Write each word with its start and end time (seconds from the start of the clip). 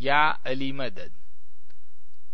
Ya 0.00 0.36
Ali 0.46 0.72
Madad. 0.72 1.10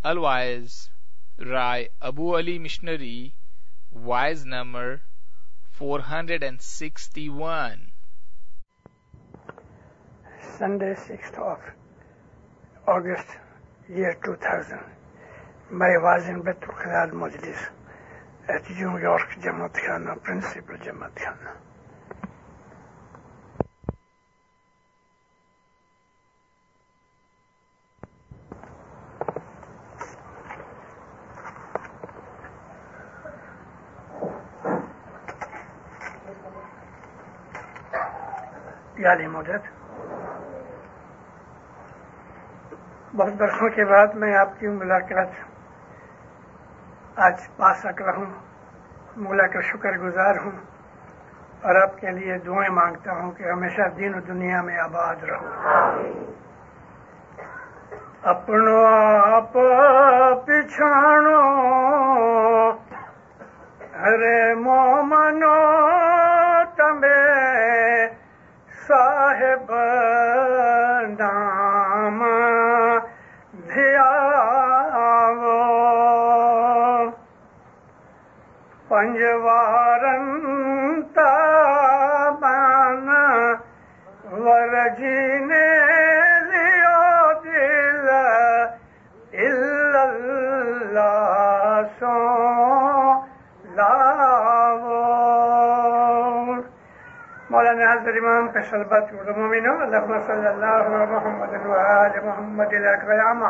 Otherwise, 0.05 0.91
Rai 1.36 1.89
Abu 2.00 2.36
Ali 2.36 2.60
Missionary, 2.60 3.35
wise 3.90 4.45
number 4.45 5.03
461. 5.72 7.90
Sunday, 10.56 10.94
6th 10.94 11.38
of 11.42 11.58
August, 12.87 13.27
year 13.89 14.17
2000. 14.25 14.79
My 15.73 15.91
wazin 16.07 16.45
betrukhalad 16.45 17.11
majlis 17.11 17.59
at 18.48 18.71
New 18.71 18.96
York 18.98 19.29
Jamaat 19.43 19.75
Khana, 19.75 20.14
Principal 20.23 20.77
Jamaat 20.77 21.17
Khana. 21.17 21.66
New 39.15 39.42
York 39.48 39.60
بہت 43.16 43.32
برسوں 43.32 43.69
کے 43.69 43.84
بعد 43.84 44.06
میں 44.06 44.37
آپ 44.37 44.48
کی 44.59 44.69
ملاقات 44.69 45.29
آج 47.16 47.56
پا 47.56 47.74
سک 47.74 48.02
رہا 48.02 48.16
ہوں۔ 48.16 48.27
مولا 49.16 49.46
کا 49.46 49.60
شکر 49.60 49.98
گزار 49.98 50.34
ہوں 50.45 50.51
اور 51.62 51.82
آپ 51.82 52.01
کے 52.01 52.10
لیے 52.10 52.38
دعائیں 52.38 52.70
مانگتا 52.70 53.12
ہوں 53.12 53.32
کہ 53.32 53.51
ہمیشہ 53.51 53.82
دین 53.96 54.15
و 54.15 54.20
دنیا 54.20 54.62
میں 54.62 54.79
آباد 54.79 55.16
رہو۔ 55.24 55.46
اپنو 58.23 58.84
آپ 59.34 59.52
پچھاڑو 60.46 61.40
ارے 63.95 64.55
مومنو 64.55 65.57
تمے 66.77 67.86
صاحب 68.88 69.72
نام 71.20 72.24
دیا 73.70 74.12
پنجوارن 78.90 80.26
تابان 81.16 83.10
ورجینے 84.46 85.75
لیو 85.75 85.75
حضر 97.97 98.13
امام 98.13 98.49
پہ 98.49 98.61
صلبت 98.61 99.05
اللہم 99.13 100.21
صلی 100.21 100.47
اللہ 100.47 100.89
محمد 101.11 101.67
وآل 101.67 102.21
محمد 102.25 102.67
الاکرامہ 102.73 103.49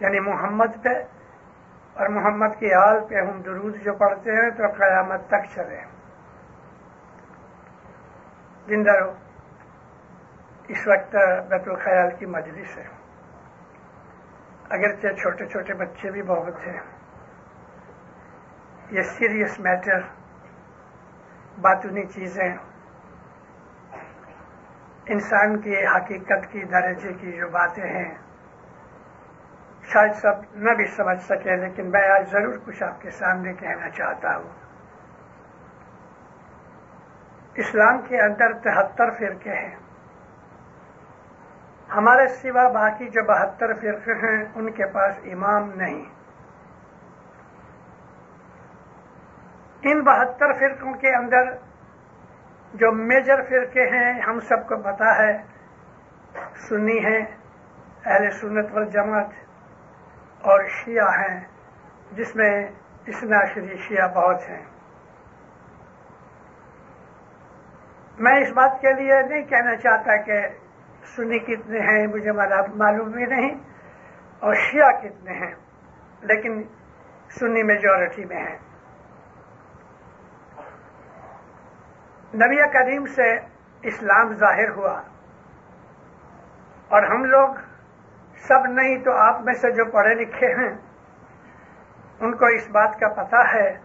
یعنی 0.00 0.20
محمد 0.20 0.84
پہ 0.84 0.88
اور 1.94 2.08
محمد 2.08 2.48
کی 2.58 2.66
حال 2.66 3.06
پہ 3.08 3.14
ہم 3.14 3.42
درود 3.42 3.76
جو 3.76 3.94
پڑھتے 3.94 4.30
ہیں 4.30 4.50
تو 4.50 4.66
قیامت 4.66 5.26
تک 5.26 5.48
چلے۔ 5.54 5.80
زندہ 8.66 8.92
رہو۔ 8.92 9.12
اس 10.68 10.88
وقت 10.88 11.16
بیت 11.48 11.68
الخیال 11.68 12.10
کی 12.18 12.26
مجلس 12.26 12.78
ہے۔ 12.78 12.86
اگرچہ 14.70 15.08
چھوٹے 15.08 15.46
چھوٹے 15.46 15.74
بچے 15.74 16.10
بھی 16.10 16.22
بہت 16.22 16.66
ہیں۔ 16.66 16.80
یہ 18.90 19.02
سیریس 19.02 19.60
میٹر 19.60 20.19
باتونی 21.60 22.06
چیزیں، 22.06 22.56
انسان 25.06 25.60
کی 25.60 25.86
حقیقت 25.86 26.52
کی، 26.52 26.64
درجے 26.64 27.12
کی 27.12 27.32
جو 27.32 27.48
باتیں 27.48 27.84
ہیں، 27.84 28.14
شاید 29.82 30.12
سب 30.12 30.32
نہ 30.54 30.70
بھی 30.70 30.86
سمجھ 30.86 31.22
سکے 31.22 31.56
لیکن 31.56 31.90
میں 31.90 32.08
آج 32.08 32.30
ضرور 32.30 32.58
کچھ 32.64 32.82
آپ 32.82 33.00
کے 33.00 33.10
سامنے 33.10 33.52
کہنا 33.52 33.90
چاہتا 33.90 34.36
ہوں۔ 34.36 34.48
اسلام 37.54 38.00
کے 38.00 38.20
اندر 38.20 38.52
تہتر 38.52 39.10
فرقے 39.10 39.50
ہیں۔ 39.50 39.76
ہمارے 41.96 42.28
سوا 42.28 42.68
باقی 42.68 43.08
جو 43.08 43.24
بہتر 43.24 43.74
فرقے 43.74 44.12
ہیں، 44.12 44.44
ان 44.54 44.72
کے 44.72 44.86
پاس 44.86 45.18
امام 45.24 45.70
نہیں۔ 45.72 46.04
ان 49.82 50.00
بہتر 50.04 50.52
فرقوں 50.52 50.92
کے 50.94 51.14
اندر 51.16 51.50
جو 52.74 52.92
میجر 52.92 53.42
فرقے 53.42 53.84
ہیں، 53.90 54.12
ہم 54.22 54.40
سب 54.40 54.66
کو 54.68 54.76
پتا 54.82 55.16
ہے، 55.18 55.32
سنی 56.68 56.98
ہیں، 57.04 57.20
اہل 58.04 58.30
سنت 58.30 58.72
والجماعت 58.72 59.30
اور 60.40 60.64
شیعہ 60.68 61.18
ہیں، 61.18 61.40
جس 62.12 62.36
میں 62.36 62.52
اسنا 63.06 63.44
شری 63.44 63.76
شیعہ 63.78 64.08
بہت 64.14 64.48
ہیں۔ 64.50 64.62
میں 68.18 68.36
اس 68.40 68.52
بات 68.52 68.80
کے 68.80 68.92
لیے 68.92 69.20
نہیں 69.22 69.42
کہنا 69.42 69.76
چاہتا 69.76 70.16
کہ 70.22 70.40
سنی 71.16 71.38
کتنے 71.38 71.80
ہیں، 71.80 72.06
مجھے 72.06 72.32
معلوم 72.32 73.10
بھی 73.10 73.26
نہیں، 73.26 73.54
اور 74.42 74.54
شیعہ 74.54 74.90
کتنے 75.02 75.32
ہیں، 75.34 75.54
لیکن 76.22 76.62
سنی 77.30 77.62
میجورٹی 77.62 78.24
میں 78.24 78.36
ہیں۔ 78.36 78.58
نبی 82.34 82.68
کریم 82.72 83.06
سے 83.06 83.34
اسلام 83.82 84.34
ظاہر 84.34 84.70
ہوا 84.70 85.02
اور 86.88 87.02
ہم 87.02 87.24
لوگ 87.24 87.48
سب 88.48 88.66
نہیں 88.66 88.98
تو 88.98 89.12
آپ 89.12 89.40
میں 89.40 89.54
سے 89.54 89.70
جو 89.70 89.84
پڑھے 89.84 90.14
لکھے 90.14 90.46
ہیں، 90.46 90.78
ان 92.20 92.36
کو 92.36 92.46
اس 92.46 92.68
بات 92.70 93.00
کا 93.00 93.08
پتا 93.08 93.52
ہے 93.52 93.78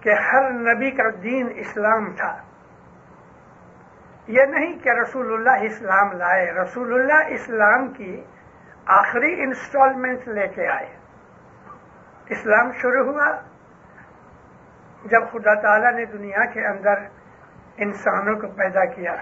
کہ 0.00 0.10
ہر 0.14 0.50
نبی 0.50 0.90
کا 0.90 1.02
دین 1.22 1.48
اسلام 1.56 2.12
تھا۔ 2.16 2.36
یہ 4.26 4.42
نہیں 4.42 4.78
کہ 4.78 4.88
رسول 4.88 5.32
اللہ 5.32 5.64
اسلام 5.64 6.12
لائے، 6.12 6.52
رسول 6.52 7.00
اللہ 7.00 7.26
اسلام 7.28 7.88
کی 7.88 8.24
آخری 8.86 9.42
انسٹالمنٹ 9.42 10.28
لے 10.28 10.48
کے 10.48 10.68
آئے۔ 10.68 10.96
اسلام 12.28 12.72
شروع 12.72 13.12
ہوا۔ 13.12 13.49
جب 15.04 15.20
خدا 15.32 15.54
تعالی 15.54 15.96
نے 15.96 16.04
دنیا 16.04 16.44
کے 16.44 16.66
اندر 16.66 16.94
انسانوں 17.76 18.34
کو 18.40 18.48
پیدا 18.48 18.84
کیا، 18.84 19.14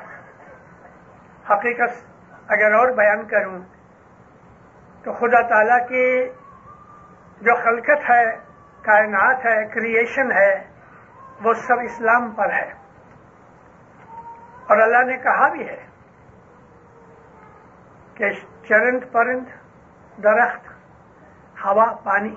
حقیقت 1.51 1.91
اگر 2.49 2.75
اور 2.75 2.89
بیان 2.89 3.27
کروں 3.27 3.59
تو 5.05 5.13
خدا 5.13 5.49
تعالیٰ 5.49 5.89
کی 5.89 6.29
جو 7.41 7.55
خلقت 7.65 8.11
ہے، 8.11 8.25
کائنات 8.83 9.47
ہے 9.47 9.67
کریشن 9.67 10.33
ہے، 10.33 10.71
وہ 11.43 11.53
سب 11.55 11.79
اسلام 11.85 12.31
پر 12.31 12.53
ہے۔ 12.53 12.73
اور 14.67 14.81
اللہ 14.81 15.05
نے 15.05 15.17
کہا 15.17 15.49
بھی 15.49 15.69
ہے 15.69 15.87
کہ 18.15 18.31
چرند 18.69 19.05
پرند، 19.13 19.45
درخت، 20.23 20.67
ہوا، 21.65 21.95
پانی، 22.05 22.35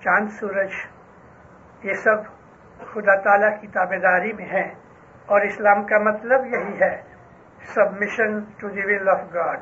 چاند، 0.00 0.28
سورج، 0.28 0.72
یہ 1.82 1.92
سب 1.92 2.41
خدا 2.82 3.20
تعالیٰ 3.20 3.60
کی 3.60 3.66
تابے 3.66 3.98
داری 3.98 4.32
میں 4.32 4.46
ہے 4.52 4.68
اور 5.26 5.40
اسلام 5.40 5.84
کا 5.84 5.98
مطلب 5.98 6.46
یہی 6.46 6.80
ہے 6.80 7.02
submission 7.74 8.40
to 8.40 8.68
the 8.68 8.80
will 8.80 9.08
of 9.08 9.20
God 9.34 9.60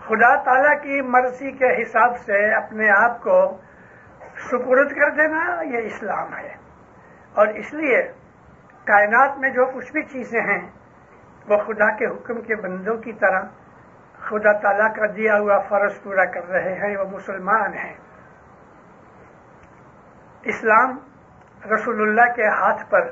خدا 0.00 0.42
تعالی 0.42 0.76
کی 0.76 1.00
مرضی 1.00 1.52
کے 1.52 1.82
حساب 1.82 2.18
سے 2.18 2.54
اپنے 2.54 2.90
آپ 2.90 3.22
کو 3.22 3.58
سپرد 4.36 4.90
کر 4.92 5.10
دینا 5.10 5.62
یہ 5.62 5.86
اسلام 5.86 6.36
ہے۔ 6.36 6.54
اور 7.34 7.46
اس 7.46 7.74
لیے 7.74 8.02
کائنات 8.84 9.38
میں 9.38 9.50
جو 9.50 9.66
کچھ 9.66 9.92
بھی 9.92 10.02
چیزیں 10.02 10.40
ہیں، 10.40 10.68
وہ 11.48 11.56
خدا 11.56 11.96
کے 11.96 12.06
حکم 12.06 12.40
کے 12.40 12.56
بندوں 12.56 12.96
کی 12.96 13.12
طرح 13.12 13.40
خدا 14.18 14.52
تعالیٰ 14.52 14.94
کا 14.94 15.06
دیا 15.16 15.38
ہوا 15.38 15.58
فرض 15.58 16.02
پورا 16.02 16.24
کر 16.24 16.48
رہے 16.48 16.74
ہیں، 16.74 16.96
وہ 16.96 17.04
مسلمان 17.04 17.74
ہیں۔ 17.74 17.94
اسلام 20.42 20.98
رسول 21.74 22.02
اللہ 22.02 22.34
کے 22.34 22.48
ہاتھ 22.48 22.90
پر 22.90 23.10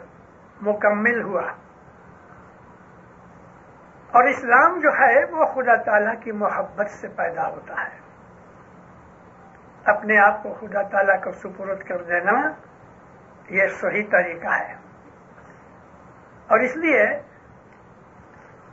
مکمل 0.62 1.22
ہوا۔ 1.22 1.42
اور 4.12 4.24
اسلام 4.24 4.80
جو 4.80 4.88
ہے 4.88 5.24
وہ 5.24 5.46
خدا 5.46 5.76
تعالیٰ 5.82 6.20
کی 6.20 6.32
محبت 6.32 6.90
سے 6.90 7.08
پیدا 7.08 7.48
ہوتا 7.48 7.74
ہے۔ 7.84 7.98
اپنے 9.84 10.18
آپ 10.18 10.42
کو 10.42 10.54
خدا 10.54 10.82
تعالیٰ 10.82 11.24
کو 11.24 11.32
سپرد 11.32 11.82
کر 11.82 12.02
دینا 12.02 12.52
یہ 13.50 13.68
صحیح 13.68 14.06
طریقہ 14.10 14.48
ہے۔ 14.48 14.72
اور 16.46 16.58
اس 16.58 16.76
لیے 16.76 17.02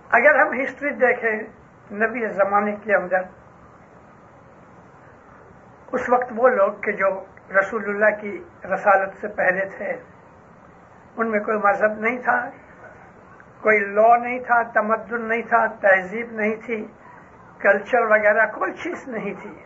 اگر 0.10 0.40
ہم 0.40 0.48
ہسٹری 0.64 0.90
دیکھیں 0.90 1.40
نبی 1.92 2.28
زمانے 2.28 2.76
کے 2.76 2.96
اندر، 2.96 3.22
اس 5.92 6.10
وقت 6.10 6.34
وہ 6.36 6.48
لوگ 6.50 6.74
کہ 6.74 6.92
جو 6.92 7.26
رسول 7.52 7.84
اللہ 7.90 8.22
کی 8.22 8.44
رسالت 8.74 9.14
سے 9.22 9.28
پہلے 9.28 9.66
تھے۔ 9.78 9.92
ان 11.18 11.32
میں 11.32 11.40
کوئی 11.40 11.58
مذہب 11.58 12.00
نہیں 12.00 12.18
تھا، 12.18 12.50
کوئی 13.62 13.80
لا 13.80 14.18
نہیں 14.18 14.40
تھا، 14.40 14.62
تمدن 14.62 15.28
نہیں 15.28 15.42
تھا، 15.42 15.66
تہذیب 15.68 16.32
نہیں 16.32 16.56
تھی 16.56 16.86
کلچر 17.60 18.02
وغیرہ 18.02 18.46
کوئی 18.46 18.74
چیز 18.74 19.08
نہیں 19.08 19.34
تھی۔ 19.34 19.66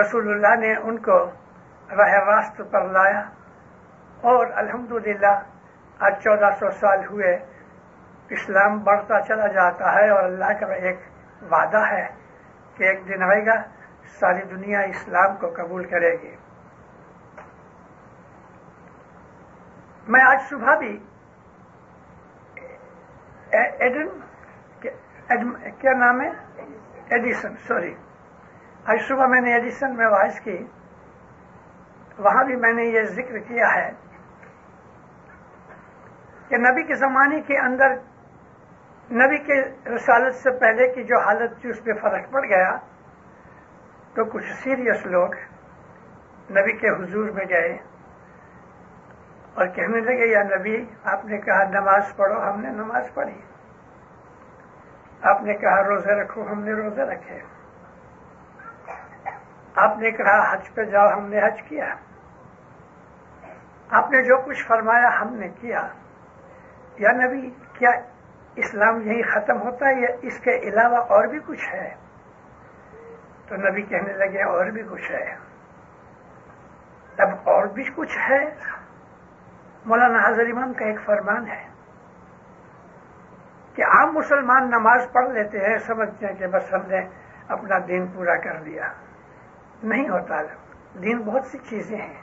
رسول 0.00 0.30
اللہ 0.30 0.54
نے 0.60 0.74
ان 0.76 0.98
کو 0.98 1.18
راہ 1.96 2.12
راست 2.26 2.62
پر 2.70 2.84
لایا 2.84 3.20
اور 4.20 4.46
الحمدللہ 4.54 5.40
آج 5.98 6.22
چودہ 6.22 6.50
سو 6.50 6.70
سال 6.70 7.06
ہوئے، 7.06 7.36
اسلام 8.30 8.78
بڑھتا 8.78 9.20
چلا 9.20 9.46
جاتا 9.46 9.94
ہے 9.94 10.08
اور 10.10 10.22
اللہ 10.22 10.52
کا 10.60 10.66
ایک 10.66 10.98
وعدہ 11.52 11.86
ہے 11.92 12.06
کہ 12.74 12.84
ایک 12.84 13.08
دن 13.08 13.22
آئے 13.22 13.46
گا 13.46 13.79
ساری 14.18 14.42
دنیا 14.42 14.80
اسلام 14.80 15.36
کو 15.36 15.50
قبول 15.56 15.84
کرے 15.84 16.12
گی۔ 16.22 16.36
میں 20.08 20.20
آج 20.20 20.40
صبح 20.48 20.74
بھی 20.74 20.98
ایڈن 23.50 24.08
کیا 25.78 25.92
نام 25.92 26.20
ہے؟ 26.20 26.30
Edison, 27.08 27.56
sorry. 27.56 27.94
آج 28.84 28.98
صبح 29.08 29.26
میں 29.26 29.40
نے 29.40 29.52
ایڈیسن 29.52 29.96
میں 29.96 30.06
وائس 30.06 30.40
کی۔ 30.40 30.58
وہاں 32.18 32.44
بھی 32.44 32.56
میں 32.56 32.72
نے 32.72 32.84
یہ 32.84 33.02
ذکر 33.02 33.38
کیا 33.38 33.74
ہے 33.74 33.90
کہ 36.48 36.56
نبی 36.56 36.82
کے 36.82 36.94
زمانے 36.94 37.40
کے 37.40 37.58
اندر 37.58 37.90
نبی 39.12 39.38
کے 39.38 39.60
رسالت 39.94 40.34
سے 40.34 40.50
پہلے 40.50 40.94
کی 40.94 41.04
جو 41.04 41.18
حالت 41.18 41.60
تھی، 41.60 41.70
اس 41.70 41.84
پہ 41.84 41.92
فرق 41.92 42.30
پڑ 42.30 42.44
گیا۔ 42.44 42.76
تو 44.14 44.24
کچھ 44.24 44.52
سیریس 44.62 45.06
لوگ 45.06 45.32
نبی 46.50 46.76
کے 46.76 46.88
حضور 46.88 47.28
میں 47.28 47.44
گئے 47.48 47.78
اور 49.54 49.66
کہنے 49.66 50.00
لگے، 50.00 50.26
یا 50.26 50.42
نبی، 50.42 50.84
آپ 51.04 51.24
نے 51.24 51.38
کہا 51.38 51.62
نماز 51.62 52.16
پڑھو، 52.16 52.50
ہم 52.50 52.60
نے 52.60 52.68
نماز 52.68 53.14
پڑھی۔ 53.14 53.40
آپ 55.22 55.42
نے 55.42 55.54
کہا 55.54 55.82
روزے 55.82 56.14
رکھو، 56.14 56.42
ہم 56.52 56.62
نے 56.62 56.72
روزے 56.72 57.02
رکھے۔ 57.02 57.40
آپ 59.74 59.98
نے 59.98 60.10
کہا 60.10 60.52
حج 60.52 60.74
پہ 60.74 60.84
جاؤ، 60.84 61.08
ہم 61.08 61.26
نے 61.26 61.38
حج 61.38 61.62
کیا۔ 61.62 61.94
آپ 63.90 64.10
نے 64.10 64.22
جو 64.22 64.38
کچھ 64.38 64.66
فرمایا، 64.66 65.20
ہم 65.20 65.34
نے 65.34 65.48
کیا۔ 65.48 65.88
یا 66.98 67.12
نبی، 67.12 67.50
کیا 67.72 67.90
اسلام 68.56 69.00
یہی 69.00 69.22
ختم 69.22 69.62
ہوتا 69.62 69.88
ہے 69.88 70.00
یا 70.00 70.08
اس 70.22 70.40
کے 70.40 70.58
علاوہ 70.58 70.96
اور 70.96 71.26
بھی 71.26 71.38
کچھ 71.46 71.74
ہے؟ 71.74 71.94
تو 73.50 73.56
نبی 73.56 73.82
کہنے 73.82 74.12
لگے 74.12 74.42
اور 74.42 74.66
بھی 74.66 74.82
کچھ 74.90 75.12
ہے۔ 75.12 75.36
اب 77.18 77.28
اور 77.44 77.66
بھی 77.66 77.84
کچھ 77.94 78.18
ہے۔ 78.18 78.44
مولانا 79.84 80.28
حضر 80.28 80.42
امام 80.42 80.72
کا 80.72 80.84
ایک 80.84 81.00
فرمان 81.04 81.46
ہے 81.46 81.68
کہ 83.74 83.82
عام 83.82 84.14
مسلمان 84.14 84.70
نماز 84.70 85.06
پڑھ 85.12 85.30
لیتے 85.30 85.58
ہیں، 85.58 85.78
سمجھتے 85.78 86.26
ہیں 86.26 86.34
کہ 86.34 86.46
بس 86.46 86.74
ہم 86.74 86.80
نے 86.86 87.00
اپنا 87.48 87.78
دین 87.88 88.06
پورا 88.06 88.36
کر 88.36 88.60
لیا۔ 88.60 88.92
نہیں 89.82 90.08
ہوتا۔ 90.08 90.42
دین 91.02 91.18
بہت 91.18 91.44
سی 91.44 91.58
چیزیں 91.58 91.98
ہیں۔ 91.98 92.22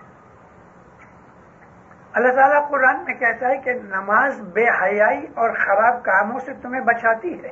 اللہ 2.14 2.34
تعالیٰ 2.36 2.70
قرآن 2.70 3.04
میں 3.04 3.14
کہتا 3.14 3.48
ہے 3.48 3.58
کہ 3.58 3.74
نماز 3.74 4.42
بے 4.42 4.64
حیائی 4.64 5.26
اور 5.36 5.50
خراب 5.50 6.04
کاموں 6.04 6.40
سے 6.40 6.54
تمہیں 6.54 6.82
بچاتی 6.82 7.44
ہے۔ 7.44 7.50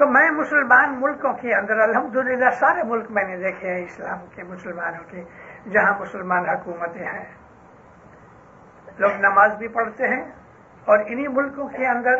تو 0.00 0.06
میں 0.06 0.30
مسلمان 0.30 1.00
ملکوں 1.00 1.32
کے 1.32 1.54
اندر، 1.54 1.80
الحمدللہ 1.80 2.50
سارے 2.50 2.82
ملک 2.82 3.10
میں 3.10 3.24
نے 3.24 3.36
دیکھے 3.36 3.74
ہیں 3.74 3.84
اسلام 3.84 4.18
کے 4.34 4.42
مسلمانوں 4.42 5.04
کے، 5.08 5.24
جہاں 5.70 5.92
مسلمان 6.00 6.48
حکومتیں 6.48 7.06
ہیں۔ 7.06 7.24
لوگ 8.98 9.10
نماز 9.12 9.56
بھی 9.56 9.68
پڑھتے 9.68 10.08
ہیں 10.08 10.22
اور 10.84 10.98
انہی 10.98 11.28
ملکوں 11.28 11.68
کے 11.68 11.86
اندر 11.86 12.14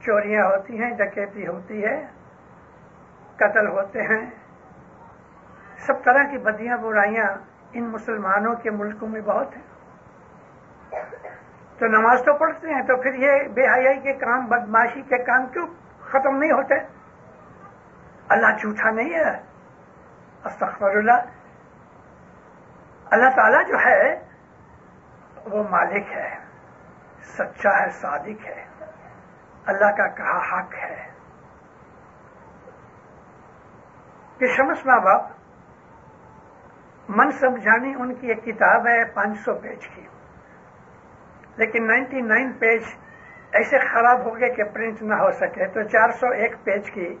چوریاں 0.00 0.44
ہوتی 0.44 0.82
ہیں، 0.82 0.90
ڈکیتی 0.90 1.46
ہوتی 1.46 1.84
ہے، 1.84 2.06
قتل 3.36 3.68
ہوتے 3.68 4.02
ہیں۔ 4.02 4.30
سب 5.86 6.04
طرح 6.04 6.24
کی 6.24 6.38
بدیاں 6.38 6.76
برائیاں 6.76 7.28
ان 7.72 7.84
مسلمانوں 7.88 8.54
کے 8.54 8.70
ملکوں 8.70 9.08
میں 9.08 9.20
بہت 9.20 9.56
ہیں۔ 9.56 9.62
تو 11.78 11.86
نماز 11.86 12.22
تو 12.24 12.34
پڑھتے 12.34 12.74
ہیں 12.74 12.82
تو 12.82 12.96
پھر 13.02 13.14
یہ 13.14 13.48
بے 13.48 13.66
حیائی 13.66 14.00
کے 14.00 14.12
کام، 14.12 14.46
بدماشی 14.46 15.02
کے 15.02 15.18
کام 15.18 15.46
کیوں 15.46 15.66
ختم 16.00 16.36
نہیں 16.36 16.52
ہوتے؟ 16.52 17.01
اللہ 18.32 18.56
جھوٹا 18.56 18.90
نہیں 18.90 19.14
ہے۔ 19.14 19.42
استغفر 20.44 20.90
اللہ 20.90 21.20
اللہ 23.10 23.28
تعالیٰ 23.36 23.68
جو 23.68 23.76
ہے، 23.86 24.26
وہ 25.44 25.62
مالک 25.70 26.12
ہے، 26.12 26.36
سچا 27.20 27.82
ہے، 27.82 27.90
صادق 27.90 28.46
ہے۔ 28.46 28.64
اللہ 29.66 29.96
کا 29.96 30.06
کہا 30.08 30.38
حق 30.52 30.74
ہے۔ 30.74 31.10
کہ 34.38 34.46
شمس 34.46 34.86
ماں 34.86 34.98
باپ، 34.98 35.30
من 37.08 37.30
سمجھانی 37.30 37.94
ان 37.98 38.14
کی 38.14 38.26
ایک 38.26 38.44
کتاب 38.44 38.86
ہے 38.86 39.04
پانچ 39.04 39.38
سو 39.38 39.54
پیج 39.54 39.88
کی۔ 39.88 40.06
لیکن 41.56 41.86
نائنٹی 41.86 42.20
نائن 42.20 42.52
پیج 42.52 42.82
ایسے 43.52 43.78
خراب 43.78 44.20
ہو 44.24 44.40
گئے 44.40 44.54
کہ 44.54 44.64
پرنٹ 44.64 45.02
نہ 45.02 45.14
ہو 45.14 45.30
سکے۔ 45.30 45.66
تو 45.66 45.82
چار 45.82 46.10
سو 46.10 46.26
ایک 46.26 46.56
پیج 46.64 46.90
کی 46.90 47.16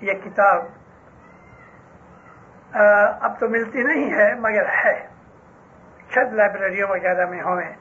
یہ 0.00 0.12
کتاب 0.12 0.64
اب 3.20 3.40
تو 3.40 3.48
ملتی 3.48 3.82
نہیں 3.82 4.12
ہے، 4.12 4.34
مگر 4.34 4.66
ہے۔ 4.66 5.06
چھت 6.08 6.32
لائبریریوں 6.32 6.88
وغیرہ 6.88 7.26
میں 7.26 7.40
ہوئے۔ 7.40 7.74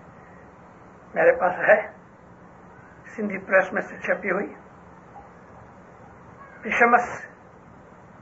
میرے 1.16 1.32
پاس 1.32 1.54
ہے۔ 1.54 1.92
سندھی 3.16 3.38
پریس 3.38 3.74
میں 3.74 3.82
سے 3.82 3.98
چھپی 3.98 4.32
ہوئی۔ 4.32 4.54
شمس 6.70 7.26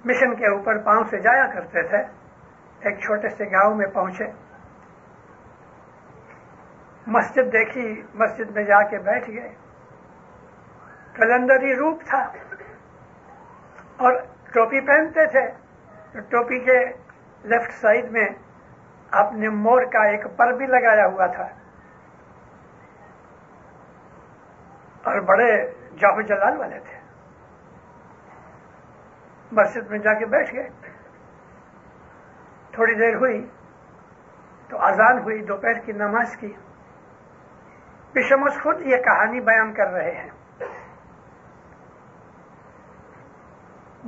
مشن 0.06 0.36
کے 0.36 0.48
اوپر 0.48 0.78
پاؤں 0.78 1.04
سے 1.04 1.20
جایا 1.20 1.48
کرتے 1.48 1.88
تھے۔ 1.88 1.98
ایک 2.80 3.00
چھوٹے 3.00 3.30
سے 3.30 3.46
گاؤں 3.46 3.76
میں 3.76 3.88
پہنچے۔ 3.88 4.26
مسجد 7.08 7.54
دیکھی، 7.54 8.02
مسجد 8.14 8.52
میں 8.52 8.64
جا 8.64 8.90
کے 8.90 8.98
بیٹھ 8.98 9.30
گئے۔ 9.30 9.56
کلندری 11.14 11.76
روپ 11.76 12.02
تھا۔ 12.02 12.32
اور 14.02 14.22
ٹوپی 14.54 14.80
پہنتے 14.88 15.26
تھے، 15.26 15.52
تو 16.14 16.20
ٹوپی 16.20 16.60
کے 16.60 16.86
لیفٹ 17.44 17.72
سائڈ 17.72 18.12
میں 18.12 18.26
آپ 19.12 19.34
نے 19.34 19.50
مور 19.50 19.84
کا 19.84 20.08
ایک 20.08 20.38
پر 20.38 20.54
بھی 20.54 20.66
لگایا 20.66 21.06
ہوا 21.06 21.26
تھا۔ 21.26 21.44
اور 25.04 25.20
بڑے 25.20 25.72
جاہو 25.72 26.22
جلال 26.22 26.60
والے 26.60 26.80
تھے۔ 26.80 27.00
مسجد 29.52 29.90
میں 29.90 30.00
جا 30.00 30.14
کے 30.14 30.26
بیٹھ 30.26 30.56
گئے۔ 30.56 30.70
تھوڑی 32.72 32.94
دیر 32.94 33.16
ہوئی 33.16 33.50
تو 34.70 34.78
آزان 34.78 35.20
ہوئی، 35.20 35.46
دوپہر 35.46 35.74
کی 35.74 35.92
نماز 35.92 36.38
کی۔ 36.38 36.54
پشمس 38.12 38.64
خود 38.64 38.82
یہ 38.82 38.98
کہانی 38.98 39.40
بیان 39.40 39.74
کر 39.74 39.88
رہے 39.88 40.12
ہیں۔ 40.12 40.41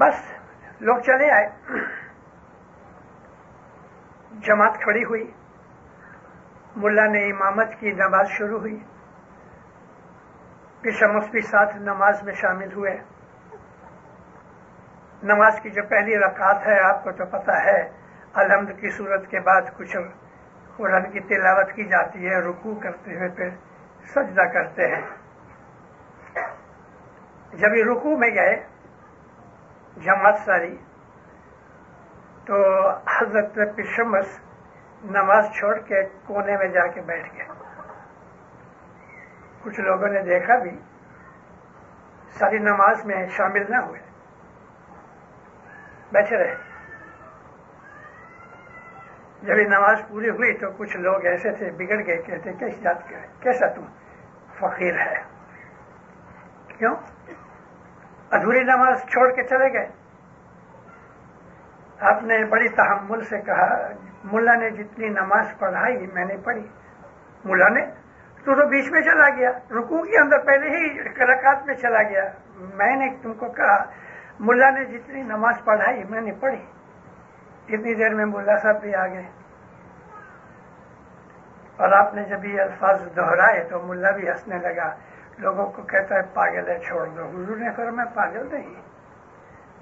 بس 0.03 0.33
لوگ 0.79 0.97
چلے 0.97 1.31
آئے۔ 1.31 1.49
جماعت 4.31 4.79
کھڑی 4.81 5.03
ہوئی۔ 5.03 5.31
ملا 6.75 7.05
نے 7.05 7.25
امامت 7.25 7.67
کی 7.79 7.91
نماز 7.91 8.27
شروع 8.29 8.59
ہوئی۔ 8.59 8.83
شمس 10.99 11.29
بھی 11.29 11.41
ساتھ 11.41 11.75
نماز 11.75 12.23
میں 12.23 12.33
شامل 12.33 12.73
ہوئے۔ 12.73 12.97
نماز 15.23 15.59
کی 15.61 15.69
جو 15.69 15.83
پہلی 15.83 16.17
رکعت 16.17 16.67
ہے، 16.67 16.79
آپ 16.79 17.03
کو 17.03 17.11
تو 17.11 17.25
پتا 17.25 17.63
ہے، 17.63 17.91
الحمد 18.33 18.67
کی 18.67 18.89
صورت 18.89 19.27
کے 19.27 19.39
بعد 19.39 19.61
کچھ 19.77 19.97
قرآن 20.77 21.11
کی 21.11 21.19
تلاوت 21.19 21.71
کی 21.71 21.85
جاتی 21.85 22.27
ہے، 22.27 22.39
رکوع 22.39 22.75
کرتے 22.79 23.17
ہوئے 23.17 23.29
پھر 23.29 23.49
سجدہ 24.05 24.41
کرتے 24.41 24.95
ہیں۔ 24.95 25.01
جب 27.53 27.75
یہ 27.75 27.83
رکوع 27.83 28.17
میں 28.17 28.29
گئے 28.29 28.72
جماعت 29.97 30.35
ساری۔ 30.45 30.77
تو 32.45 32.89
حضرت 32.89 33.55
پشمس 33.77 34.39
نماز 35.03 35.45
چھوڑ 35.51 35.79
کے 35.79 36.03
کونے 36.03 36.57
میں 36.57 36.67
جا 36.67 36.87
کے 36.87 37.01
بیٹھ 37.01 37.35
گئے۔ 37.35 37.47
کچھ 39.63 39.79
لوگوں 39.79 40.07
نے 40.07 40.21
دیکھا 40.21 40.57
بھی 40.57 40.79
ساری 42.31 42.57
نماز 42.57 43.05
میں 43.05 43.27
شامل 43.27 43.63
نہ 43.69 43.75
ہوئے۔ 43.75 43.99
بیٹھے 46.11 46.37
رہے۔ 46.37 46.55
جب 49.41 49.57
یہ 49.57 49.67
نماز 49.67 49.97
پوری 50.09 50.29
ہوئی 50.29 50.53
تو 50.53 50.67
کچھ 50.77 50.97
لوگ 50.97 51.25
ایسے 51.25 51.51
تھے، 51.51 51.71
بگڑ 51.71 52.07
گئے، 52.07 52.21
کہتے، 52.21 52.53
کیسی 52.53 52.81
بات 52.81 53.09
کیسا 53.39 53.67
تم 53.67 53.85
فقیر 54.59 54.99
ہے؟ 54.99 55.23
کیوں؟ 56.67 56.95
ادھوری 58.33 58.63
نماز 58.63 59.03
چھوڑ 59.11 59.31
کے 59.31 59.43
چلے 59.43 59.73
گئے۔ 59.73 59.87
آپ 61.99 62.23
نے 62.23 62.45
بڑی 62.45 62.69
تحمل 62.69 63.23
سے 63.23 63.41
کہا 63.41 63.87
ملا 64.23 64.55
نے 64.55 64.69
جتنی 64.69 65.09
نماز 65.09 65.45
پڑھائی 65.59 66.07
میں 66.13 66.25
نے 66.25 66.37
پڑھی۔ 66.43 66.67
ملا 67.45 67.69
نے 67.69 67.85
تو 68.45 68.55
تو 68.55 68.67
بیچ 68.67 68.91
میں 68.91 69.01
چلا 69.01 69.29
گیا 69.29 69.49
رکو 69.49 70.03
کے 70.03 70.21
اندر 70.21 70.39
پہلے 70.39 70.69
ہی 70.69 71.01
رکعت 71.03 71.65
میں 71.65 71.75
چلا 71.75 72.03
گیا۔ 72.03 72.23
میں 72.55 72.95
نے 72.95 73.09
تم 73.21 73.33
کو 73.33 73.49
کہا 73.49 73.83
ملا 74.39 74.69
نے 74.69 74.85
جتنی 74.85 75.23
نماز 75.23 75.55
پڑھائی 75.63 76.03
میں 76.09 76.21
نے 76.21 76.31
پڑھی۔ 76.39 76.65
اتنی 77.69 77.93
دیر 77.93 78.13
میں 78.13 78.25
ملا 78.25 78.57
صاحب 78.57 78.81
بھی 78.81 78.95
آ 78.95 79.07
گئے۔ 79.07 79.23
اور 81.77 81.91
آپ 81.91 82.13
نے 82.13 82.23
جب 82.23 82.45
یہ 82.45 82.61
الفاظ 82.61 83.15
دہرائے 83.15 83.63
تو 83.63 83.79
ملا 83.79 84.11
بھی 84.11 84.29
ہنسنے 84.29 84.57
لگا۔ 84.57 84.95
لوگوں 85.37 85.71
کو 85.71 85.81
کہتا 85.81 86.15
ہے، 86.15 86.21
پاگل 86.33 86.69
ہے، 86.69 86.79
چھوڑ 86.79 87.07
دو۔ 87.07 87.25
حضور 87.25 87.57
نے 87.57 87.69
پھر 87.69 87.91
میں 87.91 88.05
پاگل 88.13 88.47
نہیں۔ 88.51 88.81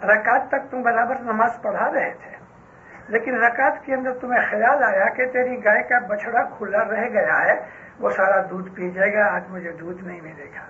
رکعت 0.05 0.47
تک 0.47 0.71
تم 0.71 0.81
برابر 0.81 1.15
نماز 1.15 1.61
پڑھا 1.61 1.93
رہے 1.93 2.13
تھے۔ 2.23 2.37
لیکن 3.07 3.43
رکعت 3.43 3.85
کے 3.85 3.93
اندر 3.93 4.13
تمہیں 4.13 4.41
خیال 4.49 4.83
آیا 4.83 5.05
کہ 5.05 5.25
تیری 5.25 5.65
گائے 5.65 5.83
کا 5.83 5.99
بچڑا 5.99 6.43
کھلا 6.43 6.83
رہ 6.83 7.09
گیا 7.09 7.45
ہے، 7.45 7.69
وہ 7.99 8.09
سارا 8.09 8.41
دودھ 8.49 8.69
پی 8.75 8.91
جائے 8.91 9.13
گا، 9.13 9.35
آج 9.35 9.43
مجھے 9.49 9.71
دودھ 9.71 10.03
نہیں 10.03 10.21
ملے 10.21 10.45
گا۔ 10.45 10.65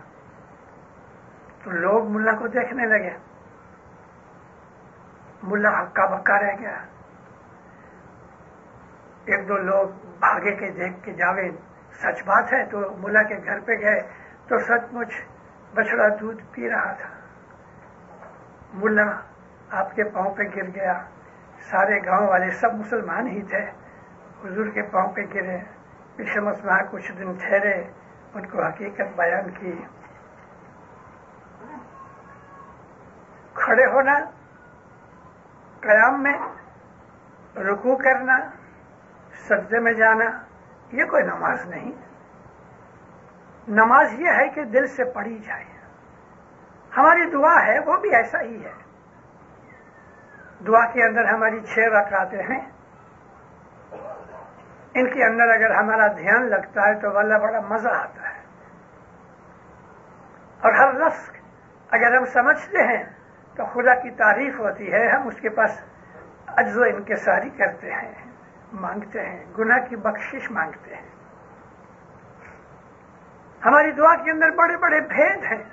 تو 1.64 1.72
لوگ 1.72 2.08
ملا 2.08 2.32
کو 2.32 2.48
دیکھنے 2.48 2.86
لگے۔ 2.86 3.10
ملا 5.44 5.84
ہکا 5.84 6.06
بکا 6.06 6.40
رہ 6.40 6.54
گیا۔ 6.60 6.78
ایک 9.26 9.48
دو 9.48 9.58
لوگ 9.58 9.90
بھاگے 10.20 10.56
کے 10.56 10.70
دیکھ 10.70 11.04
کے 11.04 11.14
جاوے۔ 11.14 11.50
سچ 11.92 12.24
بات 12.26 12.54
ہے، 12.54 12.66
تو 12.66 12.80
ملا 12.98 13.24
کے 13.24 13.36
گھر 13.46 13.60
پہ 13.60 13.72
گئے۔ 13.72 14.00
تو 14.48 14.60
سچ 14.60 14.94
مچ 14.94 15.14
بچڑا 15.74 16.08
دودھ 16.22 16.42
پی 16.52 16.70
رہا 16.70 16.94
تھا۔ 16.94 17.10
ملا 18.74 19.04
آپ 19.72 19.96
کے 19.96 20.04
پاؤں 20.04 20.36
پہ 20.36 20.44
گر 20.44 20.68
گیا۔ 20.76 21.04
سارے 21.62 22.06
گاؤں 22.06 22.28
والے 22.28 22.52
سب 22.52 22.74
مسلمان 22.74 23.28
ہی 23.28 23.42
تھے۔ 23.42 23.72
حضور 24.46 24.66
کے 24.68 24.82
پاؤں 24.82 25.12
پہ 25.12 25.22
گرے۔ 25.34 25.58
پیچھے 26.16 26.40
مسئلہ 26.40 26.72
کچھ 26.92 27.12
دن 27.12 27.34
ٹھہرے۔ 27.34 27.84
ان 28.34 28.46
کو 28.46 28.64
حقیقت 28.64 29.16
بیان 29.16 29.50
کی۔ 29.52 29.84
کھڑے 33.54 33.86
ہونا، 33.86 34.20
قیام 35.80 36.24
میں 36.24 36.40
رکو 37.56 37.96
کرنا، 37.96 38.38
سجدے 39.50 39.80
میں 39.80 39.94
جانا، 39.94 40.24
یہ 40.92 41.06
کوئی 41.06 41.24
نماز 41.24 41.66
نہیں۔ 41.66 41.92
نماز 43.68 44.14
یہ 44.14 44.30
ہے 44.30 44.50
کہ 44.50 44.64
دل 44.64 44.88
سے 44.88 45.04
پڑھی 45.04 45.40
جائے۔ 45.40 45.64
ہماری 46.98 47.32
دعا 47.32 47.66
ہے، 47.66 47.80
وہ 47.80 47.98
بھی 47.98 48.16
ایسا 48.16 48.42
ہی 48.42 48.66
ہے۔ 48.66 48.72
دعا 50.68 50.92
کے 50.92 51.04
اندر 51.04 51.26
ہماری 51.26 51.60
چھ 51.60 51.80
رکعتیں 51.80 52.44
ہیں۔ 52.44 52.72
ان 54.94 55.10
کے 55.14 55.24
اندر 55.26 55.44
اگر 55.44 55.76
ہمارا 55.76 56.08
دھیان 56.08 56.50
لگتا 56.50 56.88
ہے 56.88 57.00
تو 57.00 57.12
واللہ 57.12 57.38
بڑا 57.38 57.60
مزہ 57.60 57.90
آتا 57.90 58.30
ہے۔ 58.30 58.40
اور 60.62 60.74
ہر 60.74 60.94
لفظ 60.94 61.30
اگر 61.92 62.18
ہم 62.18 62.26
سمجھتے 62.26 62.78
ہیں 62.78 63.04
تو 63.56 63.66
خدا 63.66 63.96
کی 63.96 64.10
تعریف 64.10 64.60
ہوتی 64.60 64.94
ہے، 64.94 65.10
ہم 65.10 65.28
اس 65.28 65.36
کے 65.42 65.50
پاس 65.50 65.84
اجز 66.48 66.78
و 66.78 66.84
انکساری 66.84 67.50
کرتے 67.50 67.92
ہیں، 67.92 68.14
مانگتے 68.74 69.26
ہیں، 69.26 69.46
گناہ 69.60 69.78
کی 69.78 69.96
بخشش 69.96 70.52
مانگتے 70.52 70.96
ہیں۔ 70.96 71.21
ہماری 73.66 73.92
دعا 73.92 74.16
کے 74.16 74.32
اندر 74.32 74.50
بڑے 74.50 74.78
بڑے 74.78 75.00
بھید 75.02 75.44
ہیں۔ 75.44 75.64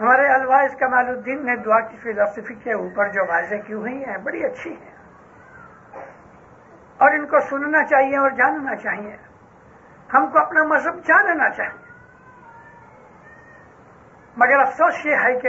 ہمارے 0.00 0.28
الواز 0.28 0.76
کمال 0.80 1.08
الدین 1.08 1.46
نے 1.46 1.56
دعا 1.56 1.80
کی 1.80 1.96
فلسفی 1.96 2.54
کے 2.54 2.72
اوپر 2.72 3.08
جو 3.08 3.24
واضح 3.24 3.54
کی 3.66 3.72
ہوئی 3.72 4.04
ہیں، 4.04 4.16
بڑی 4.16 4.44
اچھی 4.44 4.70
ہیں۔ 4.70 4.94
اور 6.98 7.12
ان 7.12 7.26
کو 7.26 7.40
سننا 7.40 7.84
چاہیے 7.84 8.16
اور 8.16 8.30
جاننا 8.30 8.76
چاہیے۔ 8.76 9.16
ہم 10.14 10.30
کو 10.30 10.38
اپنا 10.38 10.62
مذہب 10.62 11.04
جاننا 11.04 11.50
چاہیے۔ 11.50 11.90
مگر 14.36 14.58
افسوس 14.58 15.06
یہ 15.06 15.16
ہے 15.16 15.40
کہ 15.40 15.48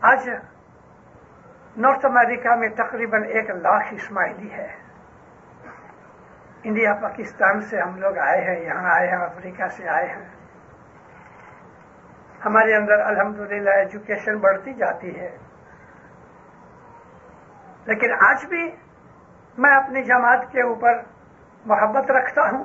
آج 0.00 0.30
نارتھ 1.76 2.06
امریکہ 2.06 2.54
میں 2.56 2.68
تقریباً 2.68 3.22
ایک 3.22 3.50
لاکھ 3.50 3.94
اسماعیلی 3.94 4.52
ہے 4.52 4.87
انڈیا، 6.64 6.94
پاکستان 6.94 7.60
سے 7.60 7.80
ہم 7.80 7.96
لوگ 7.96 8.18
آئے 8.18 8.40
ہیں، 8.40 8.64
یہاں 8.64 8.90
آئے 8.90 9.08
ہیں، 9.08 9.16
افریقہ 9.16 9.68
سے 9.68 9.88
آئے 9.88 10.06
ہیں۔ 10.06 10.28
ہمارے 12.44 12.76
اندر 12.76 13.00
الحمدللہ 13.00 13.70
ایجوکیشن 13.70 14.38
بڑھتی 14.38 14.74
جاتی 14.74 15.20
ہے۔ 15.20 15.36
لیکن 17.84 18.12
آج 18.12 18.46
بھی 18.46 18.76
میں 19.58 19.76
اپنی 19.76 20.02
جماعت 20.02 20.52
کے 20.52 20.62
اوپر 20.62 20.92
محبت 21.64 22.10
رکھتا 22.10 22.42
ہوں۔ 22.42 22.64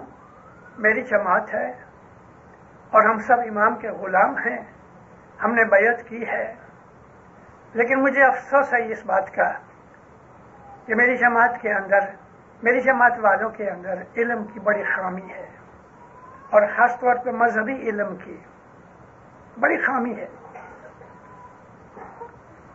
میری 0.78 1.02
جماعت 1.02 1.54
ہے 1.54 1.70
اور 2.90 3.10
ہم 3.10 3.18
سب 3.18 3.40
امام 3.40 3.76
کے 3.76 3.90
غلام 3.90 4.38
ہیں۔ 4.38 4.58
ہم 5.44 5.54
نے 5.54 5.66
بیعت 5.66 6.04
کی 6.08 6.28
ہے۔ 6.28 6.54
لیکن 7.74 8.02
مجھے 8.02 8.24
افسوس 8.24 8.74
ہے 8.74 8.92
اس 8.92 9.06
بات 9.06 9.32
کا 9.32 9.52
کہ 10.86 10.96
میری 10.96 11.18
جماعت 11.18 11.62
کے 11.62 11.74
اندر 11.74 12.23
میری 12.63 12.82
جماعت 12.82 13.13
والوں 13.22 13.50
کے 13.50 13.70
اندر 13.70 13.93
علم 14.17 14.43
کی 14.43 14.60
بڑی 14.60 14.84
خامی 14.84 15.29
ہے 15.29 15.48
اور 16.50 16.62
خاص 16.77 17.00
طور 17.00 17.15
پہ 17.15 17.29
مذہبی 17.29 17.75
علم 17.89 18.15
کی 18.15 18.38
بڑی 19.60 19.77
خامی 19.77 20.15
ہے۔ 20.15 20.27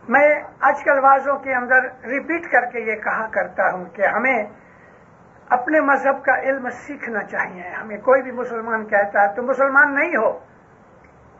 میں 0.09 0.43
آج 0.59 0.83
کل 0.83 0.99
واضحوں 0.99 1.39
کے 1.39 1.55
اندر 1.55 1.83
ریپیٹ 2.05 2.51
کر 2.51 2.65
کے 2.65 2.79
یہ 2.79 2.95
کہا 2.95 3.27
کرتا 3.27 3.71
ہوں 3.73 3.85
کہ 3.85 4.01
ہمیں 4.01 4.43
اپنے 5.49 5.79
مذہب 5.79 6.25
کا 6.25 6.41
علم 6.41 6.69
سیکھنا 6.69 7.23
چاہیے۔ 7.23 7.69
ہمیں 7.69 7.97
کوئی 7.97 8.21
بھی 8.21 8.31
مسلمان 8.31 8.85
کہتا 8.85 9.21
ہے 9.21 9.35
تو 9.35 9.43
مسلمان 9.43 9.95
نہیں 9.95 10.15
ہو، 10.15 10.39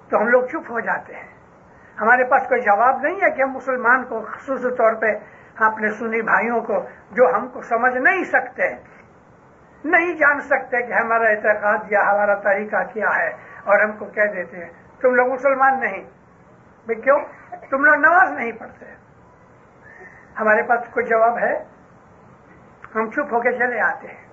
تو 0.10 0.18
ہم 0.18 0.28
لوگ 0.28 0.44
چپ 0.44 0.72
ہو 0.72 0.80
جاتے 0.80 1.16
ہیں۔ 1.16 1.28
ہمارے 2.02 2.24
پاس 2.24 2.48
کوئی 2.50 2.62
جواب 2.62 3.02
نہیں 3.02 3.16
ہے 3.16 3.32
کہ 3.32 3.42
ہم 3.42 3.52
مسلمان 3.52 4.04
کو 4.04 4.22
خصوصی 4.22 4.76
طور 4.76 4.94
پہ 4.94 5.39
اپنے 5.56 5.90
سنی 5.90 6.22
بھائیوں 6.22 6.62
کو 6.62 6.86
جو 7.12 7.30
ہم 7.34 7.48
کو 7.48 7.62
سمجھ 7.62 7.98
نہیں 7.98 8.24
سکتے، 8.24 8.70
نہیں 9.84 10.14
جان 10.14 10.42
سکتے 10.42 10.82
کہ 10.82 10.94
ہمارا 10.94 11.24
اعتقاد 11.24 11.78
یا 11.92 12.02
ہمارا 12.02 12.36
طریقہ 12.36 12.84
کیا 12.94 13.16
ہے، 13.18 13.30
اور 13.64 13.80
ہم 13.80 13.92
کو 13.92 14.06
کہہ 14.06 14.32
دیتے 14.36 14.58
ہیں، 14.58 14.74
تم 15.02 15.16
لوگ 15.16 15.34
مسلمان 15.34 15.80
نہیں۔ 15.80 16.04
بھائی 16.86 17.02
کیوں؟ 17.02 17.20
تم 17.70 17.86
لوگ 17.86 17.96
نماز 17.96 18.32
نہیں 18.32 18.52
پڑھتے۔ 18.52 18.86
ہمارے 20.40 20.62
پاس 20.62 20.80
کوئی 20.92 21.06
جواب 21.06 21.38
ہے؟ 21.38 21.64
ہم 22.96 23.10
چپ 23.12 23.34
ہو 23.34 23.40
کے 23.40 23.52
چلے 23.52 23.82
آتے 23.82 24.08
ہیں۔ 24.08 24.28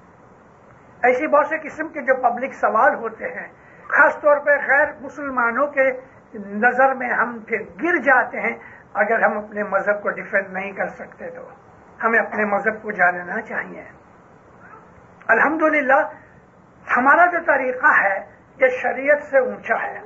ایسی 1.03 1.27
بہت 1.27 1.47
سے 1.47 1.59
قسم 1.59 1.89
کے 1.89 2.01
جو 2.01 2.15
پبلک 2.15 2.55
سوال 2.55 2.95
ہوتے 2.95 3.25
ہیں، 3.25 3.49
خاص 3.89 4.21
طور 4.21 4.37
پہ 4.37 4.51
غیر 4.51 4.87
مسلمانوں 5.01 5.67
کے 5.67 6.01
نظر 6.35 6.95
میں 6.95 7.09
ہم 7.09 7.39
پھر 7.47 7.63
گر 7.83 7.97
جاتے 7.97 8.41
ہیں۔ 8.41 8.57
اگر 8.97 9.23
ہم 9.23 9.39
اپنے 9.39 9.63
مذہب 9.63 10.03
کو 10.03 10.11
ڈیفینڈ 10.11 10.53
نہیں 10.53 10.73
کر 10.73 10.89
سکتے 10.89 11.31
تو 11.31 11.49
ہمیں 12.05 12.19
اپنے 12.19 12.45
مذہب 12.45 12.83
کو 12.83 12.91
جاننا 12.91 13.41
چاہیے۔ 13.41 13.85
الحمدللہ، 15.29 16.11
ہمارا 16.97 17.27
جو 17.27 17.39
طریقہ 17.47 18.05
ہے، 18.05 18.19
یہ 18.61 18.69
شریعت 18.69 19.23
سے 19.23 19.39
اونچا 19.39 19.83
ہے۔ 19.83 20.01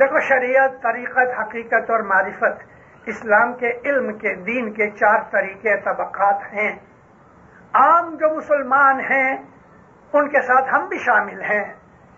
دیکھو، 0.00 0.20
شریعت، 0.20 0.82
طریقت، 0.82 1.40
حقیقت 1.40 1.90
اور 1.90 2.00
معرفت 2.00 2.64
اسلام 3.06 3.54
کے 3.54 3.72
علم 3.84 4.18
کے، 4.18 4.34
دین 4.34 4.72
کے 4.72 4.90
چار 4.90 5.18
طریقے، 5.30 5.76
طبقات 5.76 6.52
ہیں۔ 6.52 6.78
عام 7.72 8.14
جو 8.14 8.36
مسلمان 8.36 9.00
ہیں، 9.00 9.36
ان 10.12 10.28
کے 10.28 10.42
ساتھ 10.42 10.74
ہم 10.74 10.88
بھی 10.88 10.98
شامل 10.98 11.42
ہیں۔ 11.42 11.64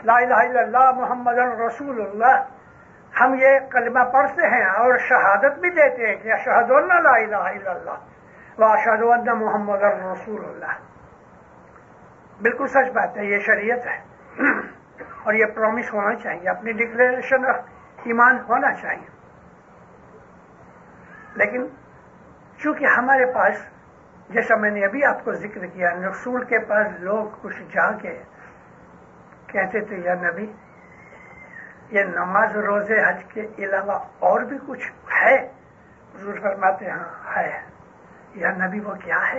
لا 0.05 0.17
الہ 0.17 0.35
الا 0.35 0.61
اللہ 0.61 0.91
محمد 1.01 1.39
رسول 1.67 2.01
اللہ۔ 2.01 2.58
ہم 3.21 3.35
یہ 3.35 3.59
کلمہ 3.71 4.05
پڑھتے 4.13 4.47
ہیں 4.47 4.65
اور 4.65 4.99
شہادت 4.99 5.59
بھی 5.59 5.71
دیتے 5.71 6.07
ہیں 6.07 6.17
کہ 6.17 6.33
اشہد 6.33 6.71
اللہ 6.71 6.95
لا 6.95 7.17
الہ 7.17 7.37
الا 7.37 7.71
اللہ 7.71 8.61
و 8.61 8.65
اشہد 8.65 9.03
اللہ 9.03 9.35
محمد 9.35 9.83
رسول 9.83 10.45
اللہ۔ 10.45 10.73
بالکل 12.43 12.67
سچ 12.67 12.91
بات 12.95 13.17
ہے، 13.17 13.25
یہ 13.25 13.39
شریعت 13.39 13.87
ہے۔ 13.87 13.99
اور 15.25 15.35
یہ 15.35 15.45
پرومس 15.45 15.95
ہونا 15.95 16.15
چاہیے، 16.15 16.49
اپنی 16.49 16.73
ڈکلیریشن 16.73 17.45
ایمان 18.05 18.39
ہونا 18.49 18.75
چاہیے۔ 18.75 19.07
لیکن 21.35 21.67
چونکہ 22.59 22.85
ہمارے 22.85 23.33
پاس، 23.33 23.67
جیسا 24.29 24.57
میں 24.57 24.71
نے 24.71 24.85
ابھی 24.85 25.05
آپ 25.05 25.25
کو 25.25 25.33
ذکر 25.33 25.67
کیا 25.67 25.91
رسول 25.91 26.45
کے 26.45 26.59
پاس 26.59 26.87
لوگ 27.01 27.27
کچھ 27.43 27.63
جا 27.63 27.93
کے 27.93 28.23
کہتے 29.47 29.81
تھے، 29.81 29.97
یا 29.97 30.15
نبی 30.15 30.53
یہ 31.90 32.02
نماز 32.02 32.57
روزے 32.57 33.09
حج 33.09 33.25
کے 33.25 33.47
علاوہ 33.59 33.99
اور 34.18 34.40
بھی 34.40 34.59
کچھ 34.66 34.92
ہے؟ 34.92 35.35
حضور 36.14 36.35
فرماتے 36.42 36.90
ہاں 36.90 37.37
ہے۔ 37.37 37.61
یا 38.35 38.50
نبی 38.50 38.80
وہ 38.80 38.95
کیا 38.95 39.33
ہے؟ 39.33 39.38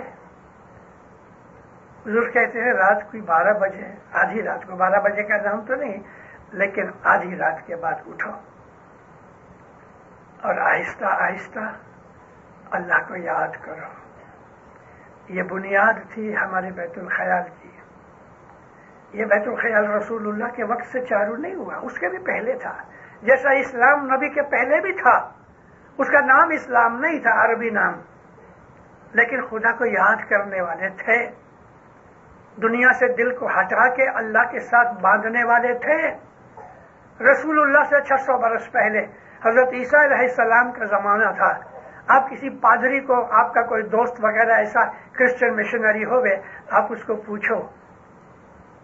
حضور 2.06 2.28
کہتے 2.28 2.60
ہیں، 2.60 2.72
رات 2.72 3.02
کوئی 3.02 3.22
بارہ 3.22 3.58
بجے، 3.58 3.94
آدھی 4.12 4.42
رات 4.42 4.66
کو 4.66 4.76
بارہ 4.76 5.00
بجے 5.00 5.22
کا 5.22 5.36
نام 5.36 5.64
تو 5.64 5.74
نہیں، 5.74 5.96
لیکن 6.52 6.90
آدھی 7.02 7.36
رات 7.36 7.66
کے 7.66 7.76
بعد 7.76 7.94
اٹھو۔ 8.06 8.30
اور 10.42 10.54
آہستہ 10.54 11.04
آہستہ 11.04 11.58
اللہ 12.70 13.08
کو 13.08 13.16
یاد 13.16 13.64
کرو۔ 13.64 14.00
یہ 15.28 15.42
بنیاد 15.42 16.12
تھی 16.14 16.36
ہمارے 16.36 16.70
بیت 16.70 16.98
الخیال 16.98 17.42
کی۔ 17.62 17.79
یہ 19.12 19.24
بیت 19.24 19.48
الخیال 19.48 19.90
رسول 19.90 20.28
اللہ 20.28 20.44
کے 20.44 20.64
وقت 20.64 20.86
سے 20.92 21.00
چارو 21.00 21.36
نہیں 21.36 21.54
ہوا، 21.54 21.76
اس 21.82 21.98
کے 21.98 22.08
بھی 22.08 22.18
پہلے 22.18 22.54
تھا۔ 22.54 22.76
جیسا 23.22 23.50
اسلام 23.50 24.14
نبی 24.14 24.28
کے 24.28 24.42
پہلے 24.42 24.80
بھی 24.80 24.92
تھا، 24.92 25.32
اس 25.98 26.10
کا 26.10 26.20
نام 26.20 26.48
اسلام 26.48 27.00
نہیں 27.00 27.18
تھا، 27.18 27.44
عربی 27.44 27.70
نام۔ 27.70 27.92
لیکن 29.12 29.42
خدا 29.42 29.72
کو 29.72 29.86
یاد 29.86 30.16
کرنے 30.30 30.60
والے 30.60 30.88
تھے۔ 30.88 31.30
دنیا 32.62 32.92
سے 32.92 33.08
دل 33.12 33.36
کو 33.36 33.46
ہٹا 33.46 33.94
کے 33.94 34.08
اللہ 34.08 34.50
کے 34.50 34.60
ساتھ 34.60 35.00
باندھنے 35.00 35.44
والے 35.44 35.78
تھے۔ 35.78 36.10
رسول 37.24 37.60
اللہ 37.60 37.84
سے 37.84 38.00
چھ 38.00 38.20
سو 38.20 38.38
برس 38.38 38.72
پہلے 38.72 38.98
حضرت 39.44 39.68
عیسیٰ 39.72 40.04
علیہ 40.04 40.18
السلام 40.18 40.72
کا 40.72 40.84
زمانہ 40.84 41.30
تھا۔ 41.36 41.58
آپ 42.06 42.30
کسی 42.30 42.50
پادری 42.50 43.00
کو، 43.00 43.24
آپ 43.30 43.54
کا 43.54 43.62
کوئی 43.62 43.82
دوست 43.82 44.24
وغیرہ 44.24 44.52
ایسا 44.52 44.84
کرسچن 45.12 45.56
مشنری 45.56 46.04
ہوئے، 46.04 46.36
آپ 46.70 46.92
اس 46.92 47.04
کو 47.04 47.16
پوچھو۔ 47.16 47.79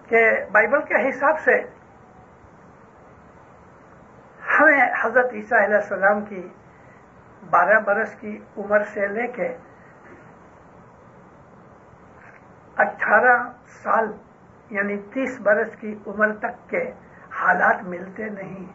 کہ 0.07 0.45
بائبل 0.53 0.83
کے 0.83 1.09
حساب 1.09 1.39
سے 1.39 1.63
ہمیں 4.59 4.93
حضرت 5.03 5.33
عیسیٰ 5.33 5.65
علیہ 5.65 5.77
السلام 5.77 6.25
کی 6.25 6.49
بارہ 7.51 7.81
برس 7.81 8.15
کی 8.15 8.39
عمر 8.59 8.83
سے 8.83 9.07
لے 9.07 9.27
کے 9.27 9.57
اٹھارہ 12.77 13.37
سال 13.67 14.13
یعنی 14.71 14.97
تیس 14.99 15.41
برس 15.41 15.77
کی 15.81 15.99
عمر 16.07 16.33
تک 16.33 16.71
کے 16.71 16.93
حالات 17.35 17.83
ملتے 17.83 18.25
نہیں۔ 18.25 18.67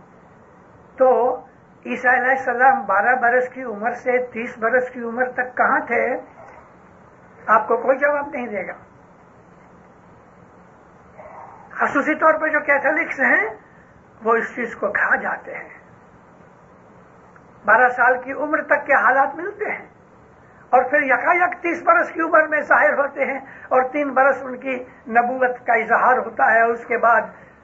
تو 0.98 1.38
عیسیٰ 1.86 2.14
علیہ 2.14 2.30
السلام 2.30 2.86
بارہ 2.86 3.16
برس 3.16 3.50
کی 3.50 3.64
عمر 3.64 3.92
سے 3.92 4.26
تیس 4.26 4.58
برس 4.58 4.90
کی 4.90 5.02
عمر 5.02 5.32
تک 5.32 5.58
کہاں 5.58 5.80
تھے؟ 5.80 6.16
آپ 7.48 7.68
کو 7.68 7.78
کوئی 7.78 7.98
جواب 7.98 8.30
نہیں 8.34 8.48
دے 8.48 8.68
گا۔ 8.68 8.74
خصوصی 11.82 12.16
طور 12.16 12.34
پہ 12.34 12.48
جو 12.48 12.60
کیتھولکس 12.60 13.20
ہیں، 13.20 13.50
وہ 14.24 14.36
اس 14.36 14.56
چیز 14.56 14.76
کو 14.76 14.88
کھا 14.88 15.16
جاتے 15.16 15.56
ہیں۔ 15.56 15.70
بارہ 17.66 17.90
سال 17.90 18.22
کی 18.24 18.34
عمر 18.34 18.62
تک 18.64 18.86
کے 18.86 18.94
حالات 18.94 19.36
ملتے 19.36 19.72
ہیں۔ 19.72 19.86
اور 20.70 20.84
پھر 20.84 21.02
یکا 21.02 21.34
یک 21.34 21.62
تیس 21.62 21.84
برس 21.84 22.12
کی 22.12 22.22
عمر 22.22 22.48
میں 22.48 22.62
ظاہر 22.62 22.94
ہوتے 22.94 23.26
ہیں 23.26 23.40
اور 23.70 23.82
تین 23.92 24.10
برس 24.10 24.38
ان 24.42 24.58
کی 24.58 24.84
نبوت 25.08 25.66
کا 25.68 25.74
اظہار 25.74 26.18
ہوتا 26.18 26.54
ہے۔ 26.54 26.62
اس 26.62 26.86
کے 26.86 26.98
بعد 26.98 27.22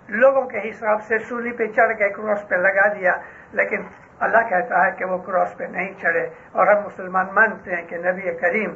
لوگوں 0.07 0.41
کے 0.41 0.69
حساب 0.69 1.03
سے 1.03 1.19
سولی 1.19 1.51
پہ 1.51 1.65
چڑھ 1.67 1.97
کے 1.97 2.09
کراس 2.09 2.47
پہ 2.47 2.55
لگا 2.55 2.87
دیا۔ 2.87 3.15
لیکن 3.51 3.81
اللہ 4.19 4.49
کہتا 4.49 4.85
ہے 4.85 4.91
کہ 4.91 5.05
وہ 5.05 5.17
کراس 5.17 5.57
پہ 5.57 5.63
نہیں 5.63 5.93
چڑھے۔ 6.01 6.27
اور 6.51 6.67
ہم 6.67 6.83
مسلمان 6.85 7.25
مانتے 7.33 7.75
ہیں 7.75 7.87
کہ 7.87 7.97
نبی 7.97 8.33
کریم 8.37 8.75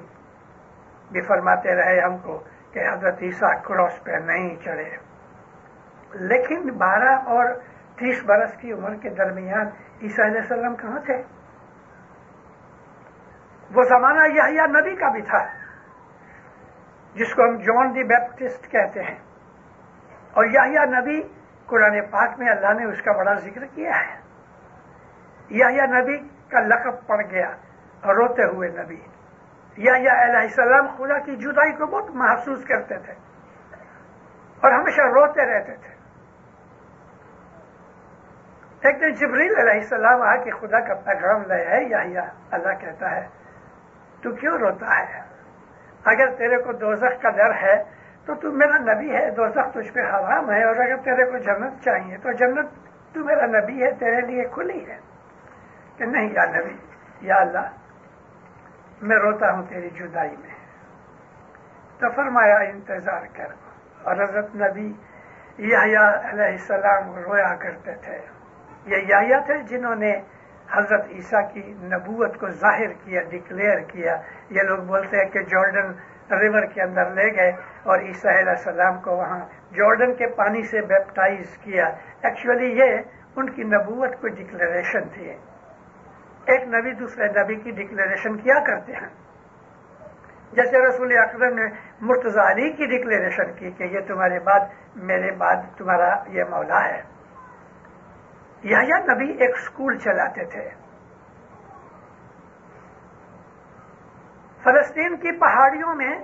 بھی 1.11 1.21
فرماتے 1.21 1.75
رہے 1.75 1.99
ہم 1.99 2.17
کو 2.17 2.43
کہ 2.71 2.79
حضرت 2.93 3.15
عیسیٰ 3.21 3.61
کراس 3.63 4.03
پہ 4.03 4.11
نہیں 4.11 4.55
چڑھے۔ 4.63 5.10
لیکن 6.13 6.77
بارہ 6.77 7.15
اور 7.15 7.45
تیس 7.95 8.23
برس 8.25 8.53
کی 8.57 8.73
عمر 8.73 8.95
کے 8.95 9.09
درمیان 9.09 9.67
عیسیٰ 10.01 10.25
علیہ 10.25 10.41
السلام 10.41 10.75
کہاں 10.75 10.99
تھے؟ 10.99 11.23
وہ 13.75 13.83
زمانہ 13.83 14.23
یہ 14.33 14.61
نبی 14.61 14.95
کا 14.95 15.09
بھی 15.09 15.21
تھا، 15.21 15.45
جس 17.13 17.33
کو 17.33 17.43
ہم 17.43 17.57
جان 17.57 17.95
دی 17.95 18.03
بیپٹسٹ 18.03 18.71
کہتے 18.71 19.03
ہیں۔ 19.03 19.19
اور 20.31 20.45
یہ 20.45 20.79
نبی 20.99 21.21
قرآن 21.65 22.01
پاک 22.01 22.39
میں 22.39 22.47
اللہ 22.51 22.73
نے 22.73 22.85
اس 22.85 23.01
کا 23.01 23.11
بڑا 23.11 23.33
ذکر 23.33 23.65
کیا 23.65 23.91
ہے۔ 23.91 24.21
یا 25.49 25.85
نبی 25.85 26.17
کا 26.27 26.59
لقب 26.59 27.07
پڑ 27.07 27.21
گیا 27.31 27.51
روتے 28.03 28.43
ہوئے 28.43 28.69
نبی۔ 28.69 28.97
یا 29.77 29.93
علیہ 29.95 30.39
السلام 30.39 30.87
خدا 30.87 31.19
کی 31.19 31.35
جدائی 31.35 31.71
کو 31.71 31.85
بہت 31.85 32.11
محسوس 32.15 32.65
کرتے 32.65 32.97
تھے 32.97 33.13
اور 34.61 34.71
ہمیشہ 34.71 35.01
روتے 35.01 35.45
رہتے 35.45 35.75
تھے۔ 35.75 35.90
ایک 38.81 39.01
دن 39.01 39.13
جبریل 39.13 39.59
علیہ 39.59 39.81
السلام 39.81 40.21
آ 40.21 40.35
کے 40.35 40.51
خدا 40.51 40.79
کا 40.79 40.93
پیغام 40.93 41.41
لے 41.41 41.65
ہے 41.65 41.83
یا 41.89 42.21
اللہ 42.51 42.73
کہتا 42.73 43.11
ہے، 43.11 43.27
تو 44.23 44.35
کیوں 44.35 44.57
روتا 44.57 44.99
ہے؟ 44.99 45.21
اگر 46.05 46.35
تیرے 46.35 46.57
کو 46.57 46.71
دوزخ 46.73 47.21
کا 47.21 47.29
ڈر 47.29 47.53
ہے، 47.53 47.83
تو 48.25 48.35
تو 48.35 48.51
میرا 48.51 48.93
نبی 48.93 49.15
ہے، 49.15 49.31
دوزخ 49.31 49.73
تجھ 49.73 49.93
پہ 49.93 49.99
حرام 49.99 50.51
ہے، 50.51 50.63
اور 50.63 50.75
اگر 50.75 50.97
تیرے 50.97 51.31
کو 51.31 51.37
جنت 51.37 51.81
چاہیے، 51.81 52.17
تو 52.17 52.31
جنت 52.31 52.69
تو 53.13 53.25
میرا 53.25 53.45
نبی 53.45 53.83
ہے، 53.83 53.91
تیرے 53.91 54.21
لیے 54.21 54.43
کھلی 54.43 54.91
ہے۔ 54.91 54.97
کہ 55.97 56.05
نہیں، 56.05 56.29
یا 56.29 56.45
نبی، 56.45 56.77
یا 57.21 57.35
اللہ، 57.35 57.69
میں 59.01 59.17
روتا 59.17 59.51
ہوں 59.51 59.63
تیری 59.63 59.89
جدائی 59.89 60.35
میں۔ 60.37 60.55
تو 61.99 62.09
فرمایا، 62.09 62.55
انتظار 62.55 63.21
کر۔ 63.35 63.53
اور 64.03 64.23
حضرت 64.23 64.55
نبی 64.55 64.93
یا 65.57 65.81
علیہ 66.29 66.45
السلام 66.45 67.15
رویا 67.15 67.55
کرتے 67.55 67.91
تھے۔ 67.91 68.40
یہ 68.85 68.95
یا 69.05 69.39
تھے 69.39 69.57
جنہوں 69.63 69.95
نے 69.95 70.13
حضرت 70.71 71.05
عیسیٰ 71.09 71.53
کی 71.53 71.61
نبوت 71.61 72.37
کو 72.39 72.47
ظاہر 72.49 72.93
کیا 72.93 73.21
ڈکلیئر 73.21 73.79
کیا۔ 73.79 74.17
یہ 74.49 74.61
لوگ 74.61 74.77
بولتے 74.77 75.17
ہیں 75.17 75.29
کہ 75.29 75.39
جارڈن 75.39 75.91
ریور 76.31 76.65
کے 76.65 76.81
اندر 76.81 77.09
لے 77.09 77.35
گئے 77.35 77.51
اور 77.83 77.99
عیسیٰ 77.99 78.37
علیہ 78.37 78.49
السلام 78.49 78.99
کو 78.99 79.15
وہاں 79.15 79.39
جارڈن 79.75 80.13
کے 80.15 80.27
پانی 80.27 80.63
سے 80.63 80.81
بیپٹائز 80.81 81.57
کیا۔ 81.57 81.85
ایکچولی 82.23 82.65
یہ 82.65 82.97
ان 83.35 83.49
کی 83.49 83.63
نبوت 83.63 84.21
کو 84.21 84.27
ڈکلیریشن 84.27 85.09
تھی 85.09 85.29
ایک 86.45 86.67
نبی 86.67 86.91
دوسرے 86.91 87.27
نبی 87.27 87.55
کی 87.55 87.71
ڈکلیریشن 87.71 88.37
کیا 88.37 88.59
کرتے 88.59 88.93
ہیں؟ 88.93 89.09
جیسے 90.51 90.87
رسول 90.87 91.17
اکرم 91.17 91.53
نے 91.55 91.65
مرتضی 92.01 92.51
علی 92.51 92.71
کی 92.71 92.85
ڈکلیریشن 92.85 93.53
کی 93.53 93.71
کہ 93.71 93.83
یہ 93.83 93.99
تمہارے 93.99 94.39
بعد، 94.39 94.59
میرے 94.95 95.31
بعد 95.31 95.55
تمہارا 95.77 96.15
یہ 96.27 96.43
مولا 96.49 96.89
ہے۔ 96.89 97.01
یا 98.63 98.81
نبی 98.81 99.31
ایک 99.31 99.55
اسکول 99.57 99.97
چلاتے 99.97 100.45
تھے۔ 100.45 100.69
فلسطین 104.63 105.17
کی 105.17 105.31
پہاڑیوں 105.39 105.95
میں، 105.95 106.19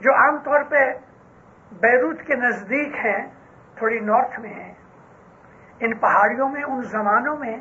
جو 0.00 0.14
عام 0.14 0.38
طور 0.38 0.64
پہ 0.64 0.92
بیروت 1.72 2.20
کے 2.20 2.34
نزدیک 2.34 2.94
ہیں، 2.94 3.28
تھوڑی 3.74 4.00
نارتھ 4.00 4.40
میں 4.40 4.54
ہیں، 4.54 4.74
ان 5.80 5.96
پہاڑیوں 5.96 6.48
میں، 6.48 6.62
ان 6.62 6.82
زمانوں 6.82 7.36
میں 7.36 7.56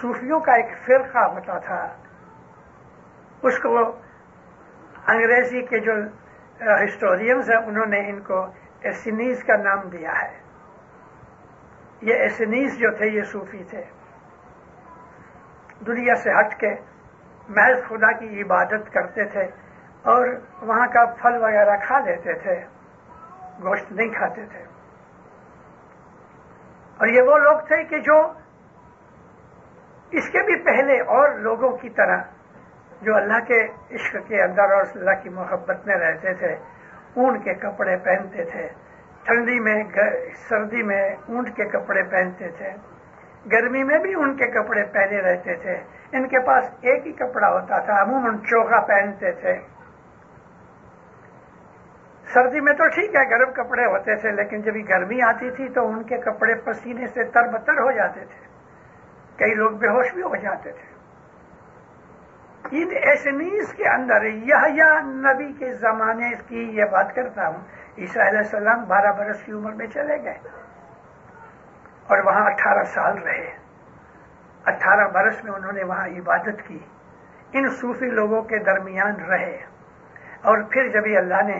صوفیوں 0.00 0.40
کا 0.40 0.52
ایک 0.52 0.78
فرقہ 0.86 1.18
ہوتا 1.18 1.58
تھا۔ 1.58 1.96
اس 3.42 3.58
کو 3.58 3.78
انگریزی 5.06 5.62
کے 5.62 5.78
جو 5.78 5.92
ہسٹورینز 6.84 7.50
ہیں، 7.50 7.58
انہوں 7.58 7.86
نے 7.86 8.10
ان 8.10 8.20
کو 8.20 8.46
ایسنیز 8.80 9.44
کا 9.44 9.56
نام 9.56 9.88
دیا 9.88 10.12
ہے۔ 10.22 10.43
یہ 12.04 12.14
ایسنیز 12.14 12.78
جو 12.78 12.90
تھے 12.90 13.06
یہ 13.06 13.22
صوفی 13.22 13.64
تھے۔ 13.64 13.84
دنیا 15.86 16.14
سے 16.14 16.30
ہٹ 16.30 16.60
کے 16.60 16.74
محض 17.48 17.84
خدا 17.88 18.12
کی 18.18 18.42
عبادت 18.42 18.92
کرتے 18.92 19.24
تھے 19.24 19.42
اور 20.02 20.28
وہاں 20.62 20.86
کا 20.86 21.04
پھل 21.04 21.42
وغیرہ 21.42 21.76
کھا 21.86 21.98
لیتے 21.98 22.32
تھے، 22.32 22.64
گوشت 23.62 23.92
نہیں 23.92 24.08
کھاتے 24.08 24.46
تھے۔ 24.46 24.64
اور 26.98 27.06
یہ 27.06 27.22
وہ 27.22 27.38
لوگ 27.38 27.58
تھے 27.58 27.84
کہ 27.84 27.98
جو 27.98 28.32
اس 30.10 30.28
کے 30.28 30.38
بھی 30.38 30.56
پہلے 30.64 31.00
اور 31.00 31.38
لوگوں 31.38 31.76
کی 31.76 31.90
طرح 31.90 32.22
جو 33.02 33.16
اللہ 33.16 33.44
کے 33.44 33.64
عشق 33.94 34.16
کے 34.28 34.42
اندر 34.42 34.62
اور 34.62 34.84
اللہ 34.94 35.22
کی 35.22 35.28
محبت 35.28 35.86
میں 35.86 35.96
رہتے 35.96 36.34
تھے، 36.34 36.54
اون 37.16 37.42
کے 37.42 37.54
کپڑے 37.54 37.96
پہنتے 37.96 38.44
تھے۔ 38.44 38.68
ٹھنڈی 39.24 39.60
میں 39.60 39.84
سردی 40.48 40.82
میں 40.82 41.08
اونٹ 41.08 41.56
کے 41.56 41.64
کپڑے 41.64 42.02
پہنتے 42.02 42.48
تھے۔ 42.48 42.70
گرمی 43.52 43.84
میں 43.84 43.98
بھی 43.98 44.14
ان 44.14 44.36
کے 44.36 44.46
کپڑے 44.46 44.84
پہنے 44.84 45.20
رہتے 45.20 45.54
تھے۔ 45.54 45.76
ان 46.12 46.28
کے 46.28 46.38
پاس 46.46 46.64
ایک 46.80 47.06
ہی 47.06 47.12
کپڑا 47.12 47.48
ہوتا 47.48 47.78
تھا، 47.78 48.02
عموماً 48.02 48.38
چوکا 48.38 48.80
پہنتے 48.80 49.32
تھے۔ 49.32 49.54
سردی 52.26 52.60
میں 52.60 52.72
تو 52.72 52.88
ٹھیک 52.88 53.14
ہے، 53.14 53.30
گرم 53.30 53.52
کپڑے 53.52 53.84
ہوتے 53.84 54.16
تھے، 54.16 54.30
لیکن 54.30 54.60
جب 54.60 54.72
گرمی 54.88 55.22
آتی 55.22 55.50
تھی 55.50 55.68
تو 55.68 55.88
ان 55.88 56.02
کے 56.02 56.16
کپڑے 56.16 56.54
پسینے 56.54 57.06
سے 57.06 57.24
تر 57.24 57.48
بتر 57.52 57.72
ہو 57.72 57.92
جاتے 57.92 58.20
تھے۔ 58.20 58.46
کئی 59.36 59.54
لوگ 59.54 59.70
بے 59.70 59.86
ہوش 59.86 60.12
بھی 60.14 60.22
ہو 60.22 60.36
جاتے 60.36 60.72
تھے۔ 60.72 60.94
ان 62.70 62.88
ایسنیز 63.02 63.72
کے 63.72 63.84
اندر 63.88 64.24
یہ 64.24 64.84
نبی 65.02 65.52
کے 65.52 65.74
زمانے 65.74 66.30
کی 66.48 66.62
یہ 66.62 66.84
بات 66.84 67.14
کرتا 67.14 67.48
ہوں۔ 67.48 67.83
عیسیٰ 67.98 68.26
علیہ 68.26 68.38
السلام 68.38 68.84
بارہ 68.84 69.12
برس 69.12 69.42
کی 69.42 69.52
عمر 69.52 69.72
میں 69.72 69.86
چلے 69.86 70.22
گئے 70.22 70.38
اور 72.06 72.18
وہاں 72.24 72.46
اٹھارہ 72.46 72.84
سال 72.84 73.18
رہے۔ 73.18 73.50
اٹھارہ 74.66 75.08
برس 75.08 75.44
میں 75.44 75.52
انہوں 75.52 75.72
نے 75.72 75.84
وہاں 75.84 76.06
عبادت 76.06 76.62
کی۔ 76.68 76.78
ان 77.52 77.68
صوفی 77.68 78.06
لوگوں 78.06 78.42
کے 78.42 78.58
درمیان 78.58 79.24
رہے۔ 79.24 79.56
اور 80.42 80.62
پھر 80.62 80.88
جب 80.88 81.04
اللہ 81.04 81.42
نے 81.42 81.56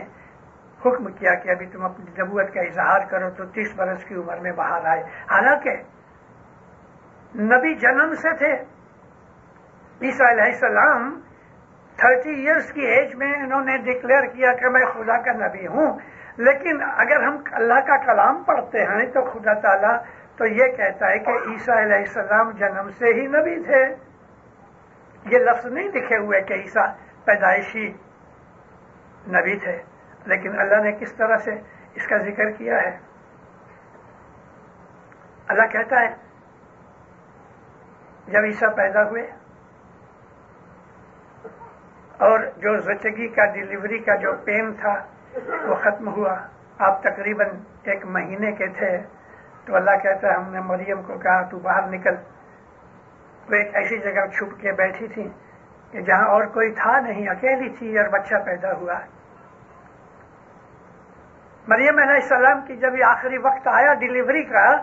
حکم 0.85 1.05
کیا 1.05 1.33
کہ 1.35 1.49
ابھی 1.49 1.65
تم 1.65 1.85
اپنی 1.85 2.05
نبوت 2.21 2.53
کا 2.53 2.61
اظہار 2.61 2.99
کرو 3.09 3.29
تو 3.29 3.45
تیس 3.45 3.73
برس 3.75 4.03
کی 4.03 4.15
عمر 4.15 4.37
میں 4.37 4.51
باہر 4.51 4.85
آئے۔ 4.85 5.03
حالانکہ 5.03 5.71
نبی 7.35 7.75
جنم 7.75 8.13
سے 8.13 8.37
تھے۔ 8.37 8.53
عیسیٰ 10.01 10.29
علیہ 10.29 10.43
السلام 10.43 11.21
تھرٹی 11.97 12.29
ایئرس 12.29 12.71
کی 12.71 12.81
ایج 12.81 13.15
میں 13.15 13.33
انہوں 13.33 13.61
نے 13.61 13.77
ڈکلیئر 13.77 14.25
کیا 14.25 14.51
کہ 14.51 14.69
میں 14.69 14.85
خدا 14.85 15.21
کا 15.21 15.47
نبی 15.47 15.67
ہوں۔ 15.67 15.99
لیکن 16.37 16.81
اگر 16.81 17.23
ہم 17.23 17.37
اللہ 17.51 17.73
کا 17.73 17.97
کلام 17.97 18.43
پڑھتے 18.43 18.81
ہیں 18.81 19.05
تو 19.05 19.21
خدا 19.21 19.53
تعالیٰ 19.53 19.97
تو 20.37 20.45
یہ 20.45 20.67
کہتا 20.77 21.07
ہے 21.07 21.19
کہ 21.19 21.29
عیسیٰ 21.29 21.77
علیہ 21.77 21.95
السلام 21.95 22.51
جنم 22.51 22.89
سے 22.89 23.05
ہی 23.05 23.27
نبی 23.27 23.63
تھے۔ 23.63 23.85
یہ 25.25 25.39
لفظ 25.39 25.65
نہیں 25.65 25.87
لکھے 25.87 26.17
ہوئے 26.17 26.41
کہ 26.41 26.53
عیسیٰ 26.53 26.95
پیدائشی 27.25 27.87
نبی 29.27 29.59
تھے۔ 29.59 29.81
لیکن 30.25 30.59
اللہ 30.59 30.75
نے 30.75 30.91
کس 30.91 31.13
طرح 31.13 31.37
سے 31.37 31.51
اس 31.93 32.07
کا 32.07 32.17
ذکر 32.17 32.51
کیا 32.51 32.77
ہے؟ 32.77 32.97
اللہ 35.47 35.67
کہتا 35.67 35.99
ہے، 35.99 36.09
جب 38.27 38.43
عیسیٰ 38.43 38.75
پیدا 38.75 39.03
ہوئے 39.03 39.21
اور 42.17 42.39
جو 42.39 42.77
زچگی 42.77 43.27
کا 43.27 43.45
ڈلیوری 43.45 43.99
کا 43.99 44.15
جو 44.15 44.33
پین 44.45 44.73
تھا 44.73 44.93
وہ 45.35 45.75
ختم 45.75 46.07
ہوا۔ 46.07 46.35
آپ 46.79 47.03
تقریباً 47.03 47.47
ایک 47.83 48.05
مہینے 48.05 48.51
کے 48.51 48.67
تھے۔ 48.67 48.97
تو 49.65 49.75
اللہ 49.75 49.91
کہتا 50.03 50.27
ہے، 50.27 50.33
ہم 50.33 50.53
نے 50.53 50.59
مریم 50.59 51.01
کو 51.01 51.17
کہا، 51.17 51.41
تو 51.41 51.59
باہر 51.59 51.87
نکل۔ 51.87 52.15
وہ 53.49 53.55
ایک 53.55 53.75
ایسی 53.75 53.97
جگہ 53.97 54.25
چھپ 54.25 54.61
کے 54.61 54.71
بیٹھی 54.71 55.07
تھی 55.07 55.29
کہ 55.91 56.01
جہاں 56.01 56.27
اور 56.27 56.45
کوئی 56.45 56.71
تھا 56.71 56.99
نہیں، 56.99 57.27
اکیلی 57.29 57.69
تھی 57.69 57.99
اور 57.99 58.07
بچہ 58.07 58.35
پیدا 58.45 58.73
ہوا۔ 58.73 58.99
مریم 61.67 61.97
علیہ 61.97 62.13
السلام 62.13 62.61
کی 62.61 62.75
جب 62.75 62.95
یہ 62.95 63.03
آخری 63.03 63.37
وقت 63.37 63.67
آیا 63.67 63.93
ڈلیوری 63.93 64.43
کا، 64.43 64.77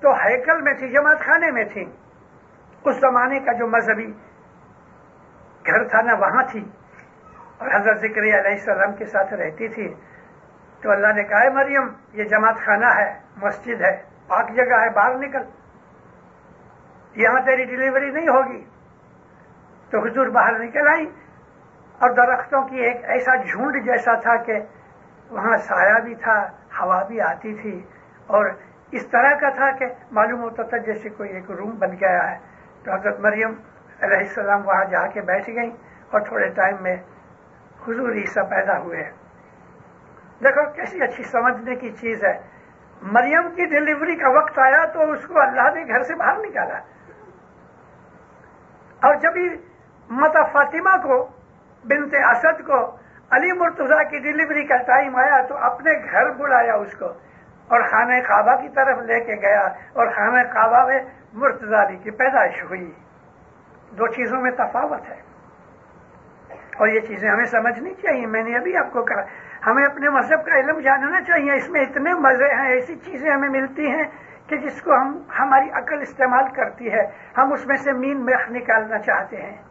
تو 0.00 0.12
ہیکل 0.12 0.62
میں 0.62 0.74
تھی، 0.74 0.92
جماعت 0.92 1.20
خانے 1.20 1.50
میں 1.50 1.64
تھی۔ 1.64 1.84
اس 2.84 2.96
زمانے 3.00 3.38
کا 3.38 3.52
جو 3.52 3.66
مذہبی 3.66 4.06
گھر 5.66 5.84
تھا 5.84 6.02
نا 6.02 6.14
وہاں 6.14 6.42
تھی۔ 6.50 6.68
اور 7.58 7.68
حضرت 7.74 7.98
ذکری 7.98 8.30
علیہ 8.30 8.50
السلام 8.50 8.92
کے 8.92 9.04
ساتھ 9.04 9.34
رہتی 9.34 9.68
تھی، 9.68 9.94
تو 10.82 10.90
اللہ 10.90 11.06
نے 11.06 11.22
کہا 11.22 11.42
ہے 11.42 11.50
مریم، 11.50 11.88
یہ 12.12 12.24
جماعت 12.24 12.56
خانہ 12.56 12.86
ہے، 12.86 13.20
مسجد 13.36 13.80
ہے، 13.80 14.02
پاک 14.26 14.50
جگہ 14.50 14.80
ہے، 14.80 14.90
باہر 14.90 15.14
نکل۔ 15.14 15.42
یہاں 17.14 17.40
تیری 17.40 17.64
ڈلیوری 17.64 18.10
نہیں 18.10 18.28
ہوگی۔ 18.28 18.64
تو 19.90 20.06
حضور 20.06 20.26
باہر 20.26 20.58
نکل 20.58 20.88
آئی 20.88 21.06
اور 21.98 22.10
درختوں 22.10 22.62
کی 22.62 22.76
ایک 22.76 22.96
ایسا 23.04 23.36
جھونڈ 23.36 23.84
جیسا 23.84 24.14
تھا 24.14 24.36
کہ 24.36 24.52
وہاں 25.30 25.56
سایہ 25.58 26.00
بھی 26.04 26.14
تھا، 26.14 26.48
ہوا 26.80 27.04
بھی 27.04 27.20
آتی 27.20 27.54
تھی۔ 27.54 27.82
اور 28.26 28.46
اس 28.90 29.06
طرح 29.06 29.34
کا 29.34 29.48
تھا 29.48 29.70
کہ 29.70 29.86
معلوم 30.10 30.40
ہوتا 30.40 30.62
تھا 30.62 30.76
جیسے 30.76 31.08
کوئی 31.08 31.30
ایک 31.30 31.50
روم 31.50 31.70
بن 31.70 31.92
گیا 31.92 32.30
ہے۔ 32.30 32.38
تو 32.84 32.92
حضرت 32.92 33.20
مریم 33.20 33.52
علیہ 34.00 34.18
السلام 34.18 34.66
وہاں 34.66 34.84
جا 34.84 35.06
کے 35.06 35.20
بیٹھ 35.20 35.50
گئی 35.50 35.70
اور 36.10 36.20
تھوڑے 36.20 36.48
ٹائم 36.48 36.76
میں 36.80 36.96
حضور 37.88 38.12
عیسیٰ 38.12 38.50
پیدا 38.50 38.78
ہوئے۔ 38.78 39.10
دیکھو 40.44 40.70
کیسی 40.70 41.02
اچھی 41.02 41.24
سمجھنے 41.24 41.74
کی 41.74 41.92
چیز 41.92 42.24
ہے۔ 42.24 42.38
مریم 43.02 43.54
کی 43.54 43.64
ڈلیوری 43.64 44.16
کا 44.16 44.30
وقت 44.30 44.58
آیا 44.58 44.84
تو 44.84 45.12
اس 45.12 45.26
کو 45.26 45.40
اللہ 45.40 45.74
نے 45.74 45.94
گھر 45.94 46.02
سے 46.02 46.14
باہر 46.14 46.36
نکالا۔ 46.36 46.78
اور 49.06 49.14
جب 49.14 49.30
متا 50.10 50.42
فاطمہ 50.42 51.02
کو، 51.02 51.28
بنت 51.84 52.14
اسد 52.14 52.66
کو، 52.66 52.96
علی 53.30 53.52
مرتضی 53.52 54.08
کی 54.10 54.18
ڈلیوری 54.18 54.66
کا 54.66 54.76
ٹائم 54.76 55.16
آیا 55.16 55.46
تو 55.46 55.56
اپنے 55.56 55.90
گھر 56.12 56.30
بلایا 56.30 56.74
اس 56.74 56.96
کو۔ 56.96 57.06
اور 57.68 57.80
خانہ 57.80 58.14
کعبہ 58.20 58.62
کی 58.62 58.68
طرف 58.68 58.98
لے 58.98 59.20
کے 59.20 59.34
گیا 59.34 59.62
اور 59.92 60.06
خانہ 60.06 60.42
کعبہ 60.42 60.86
میں 60.86 60.98
مرتضی 61.32 61.74
علی 61.74 61.96
کی 61.96 62.10
پیدائش 62.10 62.64
ہوئی۔ 62.64 62.92
دو 63.90 64.06
چیزوں 64.06 64.40
میں 64.40 64.50
تفاوت 64.50 65.08
ہے۔ 65.08 65.33
اور 66.76 66.88
یہ 66.88 67.00
چیزیں 67.00 67.30
ہمیں 67.30 67.44
سمجھنی 67.44 67.94
چاہیے۔ 67.94 68.26
میں 68.26 68.42
نے 68.42 68.56
ابھی 68.56 68.76
آپ 68.76 68.92
کو 68.92 69.04
کہا، 69.04 69.22
ہمیں 69.66 69.84
اپنے 69.84 70.08
مذہب 70.08 70.44
کا 70.44 70.54
علم 70.54 70.80
جاننا 70.80 71.22
چاہیے۔ 71.22 71.52
اس 71.52 71.70
میں 71.70 71.80
اتنے 71.80 72.14
مزے 72.14 72.54
ہیں، 72.54 72.68
ایسی 72.68 72.96
چیزیں 72.96 73.30
ہمیں 73.30 73.48
ملتی 73.48 73.90
ہیں 73.90 74.04
کہ 74.46 74.56
جس 74.56 74.82
کو 74.82 74.94
ہم، 74.94 75.22
ہماری 75.38 75.70
عقل 75.70 76.00
استعمال 76.00 76.44
کرتی 76.56 76.92
ہے۔ 76.92 77.02
ہم 77.38 77.52
اس 77.52 77.66
میں 77.66 77.76
سے 77.76 77.92
مین 77.92 78.24
میخ 78.24 78.50
نکالنا 78.50 78.98
چاہتے 78.98 79.36
ہیں۔ 79.36 79.62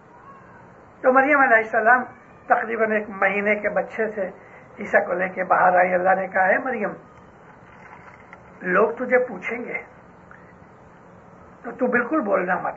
تو 1.02 1.14
مریم 1.14 1.40
علیہ 1.40 1.58
السلام 1.58 2.04
تقریباً 2.48 2.92
ایک 2.92 3.10
مہینے 3.10 3.56
کے 3.56 3.70
بچے 3.70 4.08
سے 4.08 4.30
عیسا 4.80 5.00
کو 5.00 5.14
لے 5.14 5.30
کے 5.30 5.44
باہر 5.44 5.78
آئی 5.78 5.94
اللہ 5.94 6.16
نے 6.16 6.28
کہا 6.28 6.48
ہے 6.48 6.58
مریم، 6.58 6.90
لوگ 8.62 8.92
تجھے 8.92 9.18
پوچھیں 9.18 9.60
گے، 9.60 9.84
تو 11.64 11.72
تو 11.72 11.88
بالکل 11.88 12.20
بولنا 12.20 12.56
مت۔ 12.56 12.76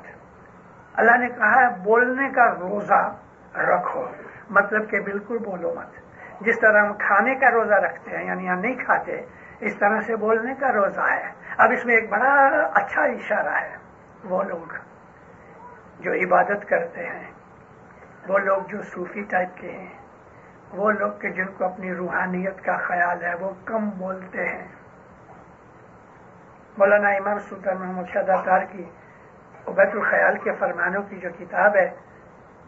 اللہ 0.94 1.16
نے 1.16 1.28
کہا 1.28 1.62
ہے 1.62 1.68
بولنے 1.84 2.28
کا 2.30 2.46
روزہ 2.54 3.14
رکھو۔ 3.62 4.06
مطلب 4.50 4.90
کہ 4.90 5.00
بالکل 5.00 5.38
بولو 5.38 5.74
مت۔ 5.74 6.06
جس 6.40 6.60
طرح 6.60 6.84
ہم 6.84 6.92
کھانے 6.92 7.34
کا 7.34 7.50
روزہ 7.50 7.74
رکھتے 7.74 8.16
ہیں 8.16 8.24
یعنی 8.24 8.48
ہم 8.50 8.58
نہیں 8.58 8.74
کھاتے، 8.74 9.26
اس 9.60 9.78
طرح 9.78 10.00
سے 10.00 10.16
بولنے 10.16 10.54
کا 10.54 10.72
روزہ 10.72 11.00
ہے۔ 11.00 11.32
اب 11.58 11.70
اس 11.70 11.86
میں 11.86 11.94
ایک 11.94 12.10
بڑا 12.10 12.48
اچھا 12.74 13.02
اشارہ 13.02 13.60
ہے۔ 13.60 13.76
وہ 14.24 14.42
لوگ 14.42 14.72
جو 16.00 16.12
عبادت 16.12 16.68
کرتے 16.68 17.06
ہیں، 17.06 17.30
وہ 18.28 18.38
لوگ 18.38 18.62
جو 18.62 18.82
صوفی 18.82 19.22
ٹائپ 19.22 19.48
کے 19.54 19.70
ہیں، 19.70 19.98
وہ 20.70 20.90
لوگ 20.90 21.12
کے 21.20 21.28
جن 21.28 21.46
کو 21.46 21.64
اپنی 21.64 21.94
روحانیت 21.94 22.64
کا 22.64 22.76
خیال 22.76 23.24
ہے، 23.24 23.34
وہ 23.40 23.50
کم 23.64 23.90
بولتے 23.90 24.48
ہیں۔ 24.48 24.68
مولانا 26.78 27.08
امام 27.08 27.38
سلطان 27.38 27.76
محمد 27.78 28.12
شاہ 28.12 28.58
کی 28.72 28.84
عبید 29.66 29.94
الخیال 29.94 30.38
کے 30.38 30.52
فرمانوں 30.52 31.02
کی 31.02 31.16
جو 31.16 31.28
کتاب 31.38 31.76
ہے 31.76 31.90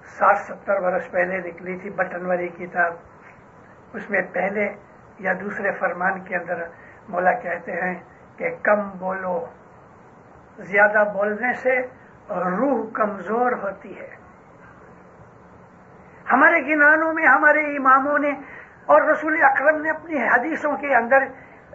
ساٹھ 0.08 0.38
ستر 0.38 0.80
برس 0.80 1.10
پہلے 1.10 1.38
نکلی 1.38 1.78
تھی 1.78 1.90
بٹن 1.90 2.26
والی 2.26 2.48
کتاب۔ 2.48 2.92
اس 3.92 4.10
میں 4.10 4.22
پہلے 4.32 4.68
یا 5.18 5.32
دوسرے 5.40 5.72
فرمان 5.72 6.24
کے 6.24 6.36
اندر 6.36 6.62
مولا 7.08 7.32
کہتے 7.32 7.72
ہیں 7.72 7.94
کہ 8.36 8.50
کم 8.62 8.90
بولو۔ 8.98 9.46
زیادہ 10.58 11.04
بولنے 11.12 11.52
سے 11.52 11.80
روح 12.30 12.90
کمزور 12.92 13.52
ہوتی 13.52 13.98
ہے۔ 13.98 14.16
ہمارے 16.32 16.74
گنانوں 16.74 17.14
میں، 17.14 17.26
ہمارے 17.26 17.76
اماموں 17.76 18.18
نے 18.18 18.30
اور 18.86 19.02
رسول 19.02 19.36
اکرم 19.42 19.82
نے 19.82 19.90
اپنی 19.90 20.22
حدیثوں 20.22 20.76
کے 20.76 20.96
اندر 20.96 21.22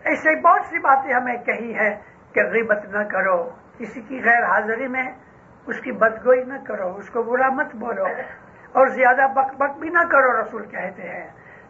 ایسے 0.03 0.41
بہت 0.41 0.65
سی 0.65 0.79
باتیں 0.79 1.13
ہمیں 1.13 1.37
کہی 1.37 1.75
ہے 1.75 1.95
کہ 2.33 2.41
غیبت 2.41 2.85
نہ 2.85 3.03
کرو۔ 3.03 3.49
کسی 3.77 4.01
کی 4.01 4.23
غیر 4.23 4.43
حاضری 4.43 4.87
میں 4.87 5.11
اس 5.67 5.79
کی 5.79 5.91
بدگوئی 5.91 6.43
نہ 6.43 6.53
کرو، 6.67 6.95
اس 6.95 7.09
کو 7.09 7.23
برا 7.23 7.49
مت 7.49 7.75
بولو۔ 7.75 8.05
اور 8.71 8.87
زیادہ 8.87 9.27
بک 9.33 9.55
بک 9.57 9.77
بھی 9.79 9.89
نہ 9.89 10.03
کرو، 10.11 10.41
رسول 10.41 10.65
کہتے 10.65 11.01
ہیں۔ 11.01 11.29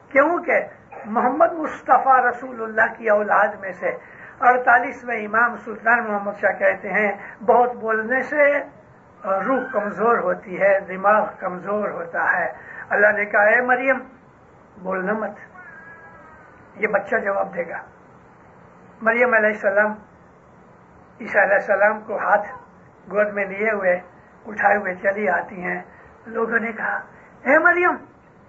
کیونکہ 0.10 0.53
محمد 1.06 1.53
مصطفیٰ 1.53 2.25
رسول 2.25 2.63
اللہ 2.63 2.93
کی 2.97 3.10
اولاد 3.10 3.47
میں 3.60 3.71
سے 3.71 3.88
اڑتالیسویں 4.39 5.25
امام 5.25 5.58
سلطان 5.58 6.03
محمد 6.08 6.32
شاہ 6.41 6.51
کہتے 6.51 6.89
ہیں، 6.89 7.12
بہت 7.45 7.75
بولنے 7.75 8.21
سے 8.21 8.60
روح 9.25 9.63
کمزور 9.71 10.17
ہوتی 10.17 10.62
ہے، 10.62 10.79
دماغ 10.79 11.25
کمزور 11.39 11.89
ہوتا 11.89 12.39
ہے۔ 12.39 12.53
اللہ 12.89 13.08
نے 13.08 13.25
کہا 13.25 13.45
ہے 13.45 13.62
مریم، 13.62 13.99
بولنا 14.82 15.13
مت۔ 15.13 15.32
یہ 16.75 16.88
بچہ 16.88 17.15
جواب 17.15 17.56
دے 17.56 17.69
گا۔ 17.69 17.77
مریم 19.01 19.34
علیہ 19.34 19.49
السلام، 19.49 19.93
عیسیٰ 21.21 21.43
علیہ 21.43 21.56
السلام 21.56 22.01
کو 22.01 22.17
ہاتھ 22.17 22.62
گود 23.11 23.33
میں 23.33 23.45
لیے 23.45 23.71
ہوئے، 23.71 23.99
اٹھائے 24.45 24.77
ہوئے 24.77 24.95
چلی 24.95 25.29
آتی 25.29 25.63
ہیں۔ 25.63 25.81
لوگوں 26.25 26.59
نے 26.59 26.71
کہا، 26.71 26.95
اے 27.43 27.59
مریم، 27.59 27.95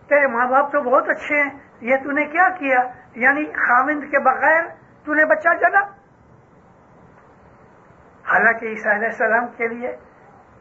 تیرے 0.08 0.26
ماں 0.26 0.46
باپ 0.46 0.72
تو 0.72 0.80
بہت 0.80 1.08
اچھے 1.08 1.42
ہیں، 1.42 1.50
یہ 1.80 1.96
تو 2.04 2.10
نے 2.10 2.24
کیا 2.24 2.48
کیا؟ 2.48 2.78
یعنی 3.14 3.44
خامند 3.44 4.00
کے 4.00 4.18
بغیر 4.18 4.64
تو 5.04 5.14
نے 5.14 5.24
بچہ 5.24 5.48
جنا 5.60 5.80
حالانکہ 8.32 8.66
عیسیٰ 8.66 8.92
علیہ 8.92 9.06
السلام 9.06 9.46
کے 9.56 9.68
لیے، 9.68 9.96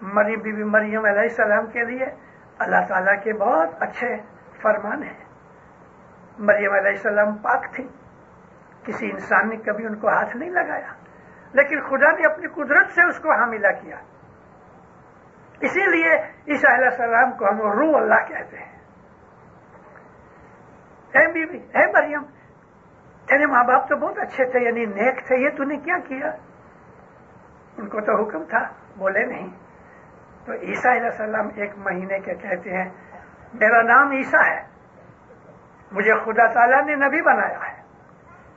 مریم 0.02 0.40
بی 0.40 0.52
بی 0.52 0.64
مریم 0.64 1.06
علیہ 1.06 1.22
السلام 1.22 1.66
کے 1.66 1.84
لیے 1.84 2.06
اللہ 2.60 2.86
تعالیٰ 2.88 3.24
کے 3.24 3.34
بہت 3.34 3.70
اچھے 3.80 4.18
فرمان 4.62 5.04
ہیں۔ 5.04 5.24
مریم 6.40 6.74
علیہ 6.74 6.92
السلام 6.92 7.38
پاک 7.38 7.74
تھی 7.74 7.88
کسی 8.84 9.12
انسان 9.12 9.50
نے 9.50 9.58
کبھی 9.58 9.86
ان 9.86 9.96
کو 9.96 10.08
ہاتھ 10.08 10.38
نہیں 10.38 10.50
لگایا۔ 10.50 11.03
لیکن 11.54 11.82
خدا 11.82 12.12
نے 12.12 12.34
اپنی 12.34 12.48
قدرت 12.48 12.92
سے 12.92 13.10
اس 13.10 13.20
کو 13.20 13.32
حاملہ 13.32 13.68
کیا۔ 13.82 13.96
اسی 15.60 15.86
لیے 15.92 16.14
عیسیٰ 16.48 16.74
علیہ 16.74 16.88
السلام 16.88 17.32
کو 17.32 17.50
ہم 17.50 17.62
روح 17.62 18.02
اللہ 18.02 18.28
کہتے 18.28 18.58
ہیں۔ 18.58 18.74
اے 21.14 21.32
بی 21.32 21.46
بی 21.46 21.58
اے 21.58 21.92
مریم، 21.92 22.24
تیرے 23.26 23.46
ماں 23.46 23.64
باپ 23.64 23.90
تو 23.90 23.96
بہت 23.96 24.18
اچھے 24.18 24.46
تھے 24.46 24.60
یعنی 24.60 24.86
نیک 24.86 25.28
تھے، 25.28 25.36
یہ 25.36 25.50
تو 25.50 25.64
نے 25.64 25.78
کیا 25.78 25.98
کیا؟ 25.98 26.28
ان 27.78 27.88
کو 27.88 28.02
تو 28.02 28.24
حکم 28.24 28.44
تھا، 28.44 28.60
بولے 28.98 29.26
نہیں۔ 29.26 29.48
تو 30.46 30.54
عیسیٰ 30.54 30.92
علیہ 30.92 31.06
السلام 31.06 31.48
ایک 31.56 31.72
مہینے 31.78 32.20
کے 32.20 32.36
کہتے 32.36 32.70
ہیں، 32.70 32.90
میرا 33.54 33.82
نام 33.82 34.12
عیسیٰ 34.12 34.46
ہے، 34.46 34.62
مجھے 35.92 36.14
خدا 36.14 36.54
تعالیٰ 36.54 36.86
نے 36.86 36.96
نبی 36.96 37.22
بنایا 37.22 37.60
ہے، 37.60 37.82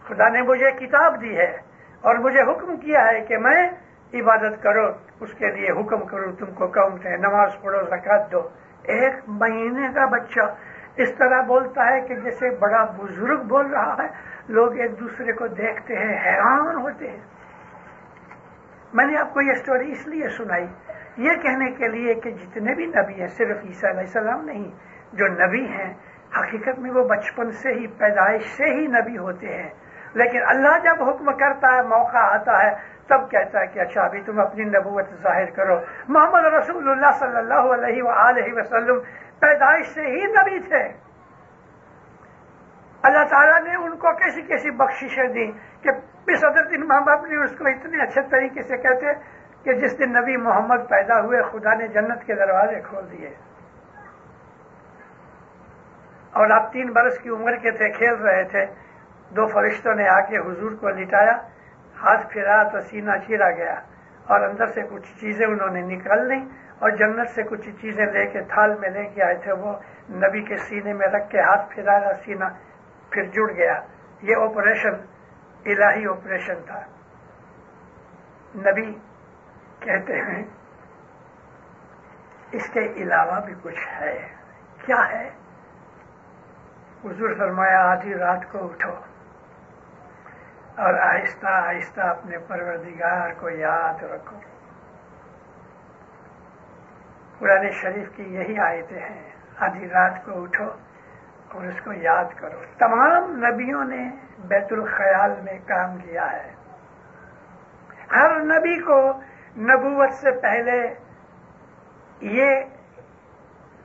خدا 0.04 0.28
نے 0.28 0.42
مجھے 0.42 0.70
کتاب 0.70 1.20
دی 1.20 1.38
ہے۔ 1.38 1.65
اور 2.06 2.14
مجھے 2.14 2.42
حکم 2.42 2.76
کیا 2.76 3.06
ہے 3.06 3.20
کہ 3.20 3.38
میں 3.38 3.62
عبادت 4.14 4.62
کرو، 4.62 4.86
اس 5.20 5.32
کے 5.34 5.50
لیے 5.50 5.70
حکم 5.70 6.04
کرو، 6.06 6.32
تم 6.32 6.52
کو 6.54 6.66
کم 6.66 6.96
سے 6.96 7.16
نماز 7.16 7.50
پڑھو 7.62 7.82
زکات 7.82 8.32
دو۔ 8.32 8.40
ایک 8.82 9.14
مہینے 9.28 9.88
کا 9.94 10.04
بچہ 10.06 10.54
اس 10.96 11.14
طرح 11.14 11.40
بولتا 11.42 11.86
ہے 11.90 12.00
کہ 12.00 12.14
جیسے 12.14 12.50
بڑا 12.50 12.84
بزرگ 12.84 13.42
بول 13.42 13.66
رہا 13.66 13.96
ہے، 14.02 14.06
لوگ 14.48 14.78
ایک 14.78 15.00
دوسرے 15.00 15.32
کو 15.32 15.46
دیکھتے 15.46 15.96
ہیں، 15.96 16.14
حیران 16.26 16.76
ہوتے 16.76 17.10
ہیں۔ 17.10 17.20
میں 18.94 19.06
نے 19.06 19.18
آپ 19.18 19.34
کو 19.34 19.40
یہ 19.40 19.52
سٹوری 19.52 19.92
اس 19.92 20.06
لیے 20.08 20.28
سنائی، 20.28 20.66
یہ 21.16 21.34
کہنے 21.42 21.70
کے 21.70 21.88
لیے 21.88 22.14
کہ 22.14 22.30
جتنے 22.30 22.74
بھی 22.74 22.86
نبی 22.86 23.20
ہیں، 23.20 23.26
صرف 23.26 23.56
عیسیٰ 23.64 23.90
علیہ 23.90 24.00
السلام 24.00 24.44
نہیں، 24.44 24.70
جو 25.12 25.26
نبی 25.26 25.64
ہیں، 25.66 25.92
حقیقت 26.38 26.78
میں 26.78 26.90
وہ 26.90 27.08
بچپن 27.08 27.50
سے 27.50 27.72
ہی، 27.72 27.86
پیدائش 27.86 28.46
سے 28.46 28.64
ہی 28.64 28.86
نبی 28.86 29.18
ہوتے 29.18 29.46
ہیں۔ 29.46 29.70
لیکن 30.16 30.40
اللہ 30.48 30.78
جب 30.78 31.08
حکم 31.08 31.32
کرتا 31.32 31.76
ہے، 31.76 31.82
موقع 31.82 32.18
آتا 32.18 32.64
ہے، 32.64 32.70
تب 33.06 33.30
کہتا 33.30 33.60
ہے 33.60 33.66
کہ 33.66 33.80
اچھا 33.80 34.02
ابھی 34.02 34.22
تم 34.22 34.40
اپنی 34.40 34.64
نبوت 34.64 35.08
ظاہر 35.22 35.50
کرو۔ 35.50 35.76
محمد 36.08 36.44
رسول 36.44 36.90
اللہ 36.90 37.10
صلی 37.18 37.36
اللہ 37.36 37.74
علیہ 37.74 38.02
وآلہ 38.02 38.40
وسلم 38.52 39.00
پیدائش 39.40 39.86
سے 39.86 40.00
ہی 40.00 40.26
نبی 40.26 40.60
تھے۔ 40.60 40.82
اللہ 43.02 43.24
تعالیٰ 43.24 43.62
نے 43.62 43.74
ان 43.74 43.96
کو 43.96 44.12
کیسی 44.12 44.42
کیسی 44.42 44.70
بخششیں 44.70 45.28
دی 45.28 45.52
کہ 45.82 45.90
صدر 46.36 46.64
دن 46.64 46.88
ماں 46.88 47.00
باپ 47.00 47.24
نے 47.24 47.44
اس 47.44 47.50
کو 47.58 47.68
اتنے 47.68 48.02
اچھے 48.02 48.22
طریقے 48.22 48.62
سے 48.62 48.76
کہتے 48.76 49.12
کہ 49.64 49.72
جس 49.72 49.98
دن 49.98 50.12
نبی 50.12 50.36
محمد 50.36 50.88
پیدا 50.88 51.20
ہوئے، 51.20 51.42
خدا 51.42 51.74
نے 51.74 51.86
جنت 51.88 52.24
کے 52.24 52.34
دروازے 52.34 52.80
کھول 52.80 53.10
دیے۔ 53.10 53.28
اور 56.32 56.50
آپ 56.50 56.72
تین 56.72 56.92
برس 56.92 57.18
کی 57.18 57.30
عمر 57.30 57.56
کے 57.56 57.70
تھے، 57.70 57.88
کھیل 57.88 58.14
رہے 58.14 58.44
تھے۔ 58.44 58.66
دو 59.30 59.46
فرشتوں 59.46 59.94
نے 59.94 60.08
آ 60.08 60.20
کے 60.20 60.38
حضور 60.38 60.72
کو 60.72 60.88
لٹایا، 60.88 61.36
ہاتھ 62.02 62.32
پھیرا 62.32 62.62
تو 62.62 62.80
سینہ 62.80 63.10
چیرا 63.26 63.50
گیا 63.50 63.74
اور 64.26 64.40
اندر 64.40 64.66
سے 64.66 64.80
کچھ 64.90 65.20
چیزیں 65.20 65.46
انہوں 65.46 65.70
نے 65.70 65.80
نکال 65.80 66.28
لی 66.28 66.40
اور 66.78 66.90
جنت 66.90 67.28
سے 67.28 67.42
کچھ 67.42 67.68
چیزیں 67.80 68.06
لے 68.06 68.26
کے 68.26 68.40
تھال 68.40 68.78
میں 68.78 68.90
لے 68.90 69.04
کے 69.04 69.22
آئے 69.22 69.34
تھے، 69.34 69.52
وہ 69.52 69.72
نبی 70.10 70.42
کے 70.42 70.56
سینے 70.56 70.92
میں 70.92 71.06
رکھ 71.06 71.30
کے 71.30 71.40
ہاتھ 71.40 71.74
پھیرایا 71.74 72.12
سینہ 72.24 72.44
پھر 73.10 73.22
جڑ 73.22 73.52
گیا۔ 73.56 73.80
یہ 74.22 74.36
آپریشن 74.36 74.94
الہی 75.64 76.06
آپریشن 76.06 76.54
تھا۔ 76.66 76.80
نبی 78.56 78.94
کہتے 79.80 80.12
ہیں، 80.12 80.44
اس 82.52 82.68
کے 82.68 82.80
علاوہ 82.80 83.40
بھی 83.40 83.54
کچھ 83.62 83.88
ہے۔ 84.00 84.28
کیا 84.86 85.08
ہے؟ 85.10 85.30
حضور 87.04 87.34
فرمایا، 87.38 87.84
آدھی 87.84 88.14
رات 88.14 88.52
کو 88.52 88.64
اٹھو۔ 88.64 89.15
اور 90.76 90.94
آہستہ 90.94 91.46
آہستہ 91.46 92.00
اپنے 92.00 92.38
پروردگار 92.38 93.30
کو 93.40 93.50
یاد 93.50 94.02
رکھو۔ 94.02 94.36
قرآن 97.38 97.70
شریف 97.70 98.08
کی 98.16 98.22
یہی 98.22 98.58
آیتیں 98.58 99.00
ہیں۔ 99.00 99.30
آدھی 99.58 99.88
رات 99.88 100.24
کو 100.24 100.42
اٹھو 100.42 100.64
اور 101.54 101.64
اس 101.64 101.80
کو 101.84 101.92
یاد 101.92 102.24
کرو۔ 102.36 102.60
تمام 102.78 103.44
نبیوں 103.46 103.84
نے 103.84 104.10
بیت 104.38 104.66
الخیال 104.70 105.40
میں 105.40 105.58
کام 105.66 105.98
کیا 105.98 106.32
ہے۔ 106.32 106.52
ہر 108.16 108.40
نبی 108.40 108.82
کو 108.82 109.12
نبوت 109.56 110.12
سے 110.12 110.30
پہلے 110.30 110.94
یہ 112.20 112.60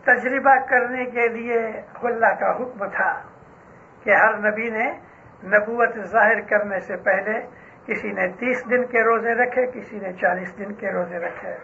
تجربہ 0.02 0.56
کرنے 0.70 1.06
کے 1.06 1.28
لیے 1.28 1.82
اللہ 2.04 2.40
کا 2.40 2.52
حکم 2.52 2.88
تھا 2.88 3.22
کہ 4.04 4.16
ہر 4.16 4.38
نبی 4.38 4.70
نے 4.70 5.00
نبوت 5.44 5.98
ظاہر 6.06 6.42
کرنے 6.42 6.80
سے 6.80 6.98
پہلے 6.98 7.62
کسی 7.86 8.08
نے 8.08 8.28
تیس 8.28 8.70
دن 8.70 8.86
کے 8.86 9.04
روزے 9.04 9.34
رکھے، 9.34 9.66
کسی 9.66 10.00
نے 10.00 10.14
چالیس 10.14 10.60
دن 10.60 10.74
کے 10.74 10.92
روزے 10.92 11.18
رکھے۔ 11.18 11.56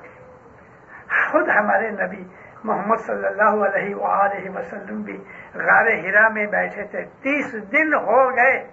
خود 1.31 1.49
ہمارے 1.49 1.89
نبی 1.89 2.23
محمد 2.63 2.95
صلی 2.95 3.27
اللہ 3.27 3.65
علیہ 3.65 3.95
وآلہ 3.95 4.59
وسلم 4.59 5.01
بھی 5.01 5.23
غار 5.55 5.87
ہرا 5.87 6.29
میں 6.29 6.45
بیٹھے 6.45 6.83
تھے۔ 6.83 7.01
تیس 7.01 7.53
دن 7.53 7.93
ہو 7.93 8.35
گئے۔ 8.35 8.67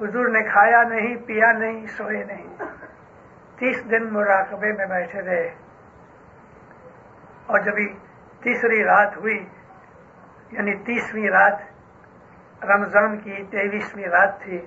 حضور 0.00 0.28
نے 0.28 0.42
کھایا 0.42 0.82
نہیں، 0.82 1.16
پیا 1.16 1.52
نہیں، 1.52 1.86
سوئے 1.86 2.24
نہیں۔ 2.24 2.56
تیس 3.58 3.90
دن 3.90 4.12
مراقبے 4.12 4.72
میں 4.72 4.86
بیٹھے 4.86 5.22
رہے۔ 5.22 5.54
اور 7.46 7.58
جبھی 7.58 7.94
تیسری 8.42 8.84
رات 8.84 9.16
ہوئی 9.16 9.44
یعنی 10.52 10.74
تیسویں 10.74 11.28
رات 11.28 11.71
رمضان 12.64 13.18
کی 13.18 13.44
تیئیسویں 13.50 14.08
رات 14.08 14.40
تھی 14.40 14.66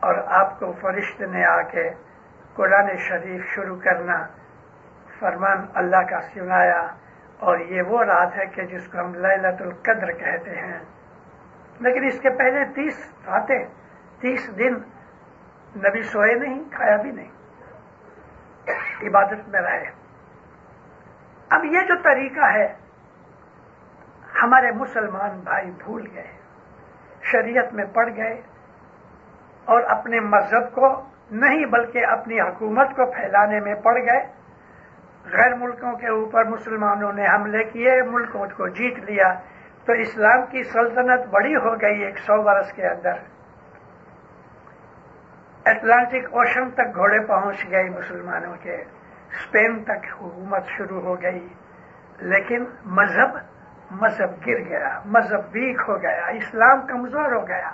اور 0.00 0.14
آپ 0.26 0.60
کو 0.60 0.72
فرشت 0.72 1.20
نے 1.20 1.44
آ 1.44 1.62
کے 1.62 1.90
قرآن 2.54 2.96
شریف 2.96 3.46
شروع 3.46 3.80
کرنا 3.80 4.26
فرمان 5.18 5.66
اللہ 5.74 5.96
کا 5.96 6.20
سنایا 6.20 6.86
اور 7.38 7.58
یہ 7.58 7.82
وہ 7.82 8.02
رات 8.02 8.36
ہے 8.36 8.46
کہ 8.46 8.62
جس 8.62 8.88
کو 8.88 8.98
ہم 8.98 9.14
للت 9.14 9.62
القدر 9.62 10.12
کہتے 10.12 10.50
ہیں۔ 10.50 10.78
لیکن 11.80 12.04
اس 12.04 12.20
کے 12.20 12.30
پہلے 12.30 12.64
تیس 12.64 13.14
راتیں، 13.26 13.64
تیس 14.20 14.58
دن 14.58 14.74
نبی 15.76 16.02
سوئے 16.02 16.34
نہیں، 16.34 16.64
کھایا 16.70 16.96
بھی 16.96 17.10
نہیں۔ 17.10 17.30
عبادت 19.02 19.48
میں 19.48 19.60
رہے۔ 19.60 19.90
اب 21.50 21.64
یہ 21.64 21.80
جو 21.80 22.02
طریقہ 22.02 22.52
ہے، 22.52 22.74
ہمارے 24.42 24.70
مسلمان 24.70 25.40
بھائی 25.40 25.70
بھول 25.70 26.06
گئے۔ 26.14 26.43
شریعت 27.24 27.74
میں 27.74 27.84
پڑ 27.92 28.08
گئے 28.16 28.42
اور 29.64 29.82
اپنے 29.82 30.20
مذہب 30.20 30.74
کو 30.74 31.02
نہیں 31.30 31.64
بلکہ 31.66 32.06
اپنی 32.06 32.40
حکومت 32.40 32.90
کو 32.90 33.10
پھیلانے 33.10 33.60
میں 33.60 33.74
پڑ 33.74 33.94
گئے۔ 33.94 34.26
غیر 35.32 35.54
ملکوں 35.54 35.92
کے 35.92 36.08
اوپر 36.08 36.44
مسلمانوں 36.44 37.12
نے 37.12 37.26
حملے 37.26 37.64
کیے، 37.64 38.02
ملکوں 38.02 38.46
کو 38.56 38.68
جیت 38.68 38.98
لیا۔ 38.98 39.34
تو 39.84 39.92
اسلام 39.92 40.46
کی 40.46 40.62
سلطنت 40.62 41.26
بڑی 41.30 41.56
ہو 41.56 41.80
گئی 41.80 42.02
ایک 42.02 42.18
سو 42.18 42.42
برس 42.42 42.72
کے 42.72 42.86
اندر۔ 42.86 43.12
اٹلانٹک 45.64 46.26
اوشن 46.30 46.70
تک 46.70 46.94
گھوڑے 46.94 47.20
پہنچ 47.20 47.70
گئے 47.70 47.90
مسلمانوں 47.90 48.54
کے۔ 48.62 48.74
اسپین 49.30 49.84
تک 49.84 50.06
حکومت 50.12 50.66
شروع 50.66 51.00
ہو 51.00 51.22
گئی۔ 51.22 51.48
لیکن 52.18 52.64
مذہب 52.84 53.53
مذہب 53.94 54.46
گر 54.46 54.58
گیا، 54.68 55.00
مذہب 55.06 55.38
ویک 55.38 55.80
ہو 55.88 56.02
گیا، 56.02 56.26
اسلام 56.26 56.86
کمزور 56.86 57.32
ہو 57.32 57.48
گیا۔ 57.48 57.70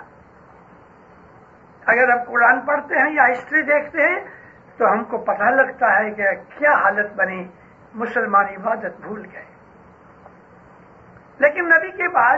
اگر 1.87 2.09
ہم 2.09 2.23
قرآن 2.23 2.61
پڑھتے 2.61 2.95
ہیں 2.95 3.15
یا 3.15 3.23
ہسٹری 3.31 3.61
دیکھتے 3.61 4.01
ہیں، 4.01 4.19
تو 4.77 4.91
ہم 4.91 5.03
کو 5.03 5.17
پتہ 5.17 5.43
لگتا 5.43 5.99
ہے 5.99 6.11
کہ 6.11 6.23
کیا 6.57 6.71
حالت 6.71 7.13
بنی، 7.13 7.47
مسلمان 7.93 8.45
عبادت 8.45 9.01
بھول 9.01 9.25
گئے۔ 9.33 9.45
لیکن 11.39 11.65
نبی 11.65 11.91
کے 11.91 12.07
بعد 12.07 12.37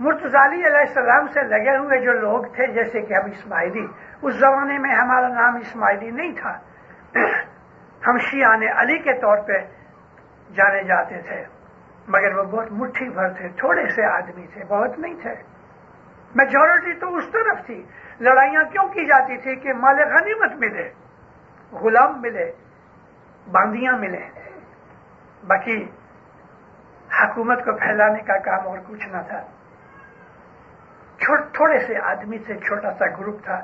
مرتضالی 0.00 0.66
علیہ 0.66 0.78
السلام 0.78 1.26
سے 1.26 1.42
لگے 1.42 1.76
ہوئے 1.76 2.00
جو 2.00 2.12
لوگ 2.12 2.44
تھے، 2.44 2.66
جیسے 2.66 3.00
کہ 3.00 3.14
ہم 3.14 3.30
اسماعیلی، 3.30 3.86
اس 4.22 4.34
زمانے 4.34 4.78
میں 4.78 4.94
ہمارا 4.94 5.28
نام 5.28 5.56
اسماعیلی 5.56 6.10
نہیں 6.10 6.32
تھا۔ 6.32 6.58
ہم 8.06 8.18
شیان 8.18 8.62
علی 8.76 8.98
کے 8.98 9.20
طور 9.20 9.38
پہ 9.38 9.52
جانے 10.54 10.82
جاتے 10.82 11.22
تھے۔ 11.22 11.59
مگر 12.10 12.38
وہ 12.38 12.42
بہت 12.42 12.72
مٹھی 12.72 13.08
بھر 13.08 13.28
تھے، 13.28 13.48
تھوڑے 13.48 13.88
سے 13.88 14.04
آدمی 14.04 14.46
تھے، 14.46 14.64
بہت 14.68 14.98
نہیں 14.98 15.14
تھے۔ 15.22 15.34
میجورٹی 16.34 16.94
تو 16.94 17.16
اس 17.16 17.24
طرف 17.32 17.66
تھی۔ 17.66 17.84
لڑائیاں 18.20 18.70
کیوں 18.72 18.88
کی 18.88 19.06
جاتی 19.06 19.36
تھی 19.36 19.56
کہ 19.56 19.72
مال 19.72 19.96
غنیمت 19.96 20.52
ملے، 20.52 20.90
غلام 21.72 22.20
ملے، 22.22 22.52
باندیاں 23.50 23.98
ملے۔ 23.98 24.28
باقی 25.46 25.84
حکومت 27.22 27.64
کو 27.64 27.76
پھیلانے 27.76 28.22
کا 28.22 28.38
کام 28.38 28.68
اور 28.68 28.78
کچھ 28.86 29.08
نہ 29.08 29.22
تھا۔ 29.28 29.42
تھوڑے 31.52 31.78
سے 31.78 31.98
آدمی 32.02 32.38
سے 32.46 32.58
چھوٹا 32.58 32.92
سا 32.92 33.06
گروپ 33.06 33.44
تھا 33.44 33.60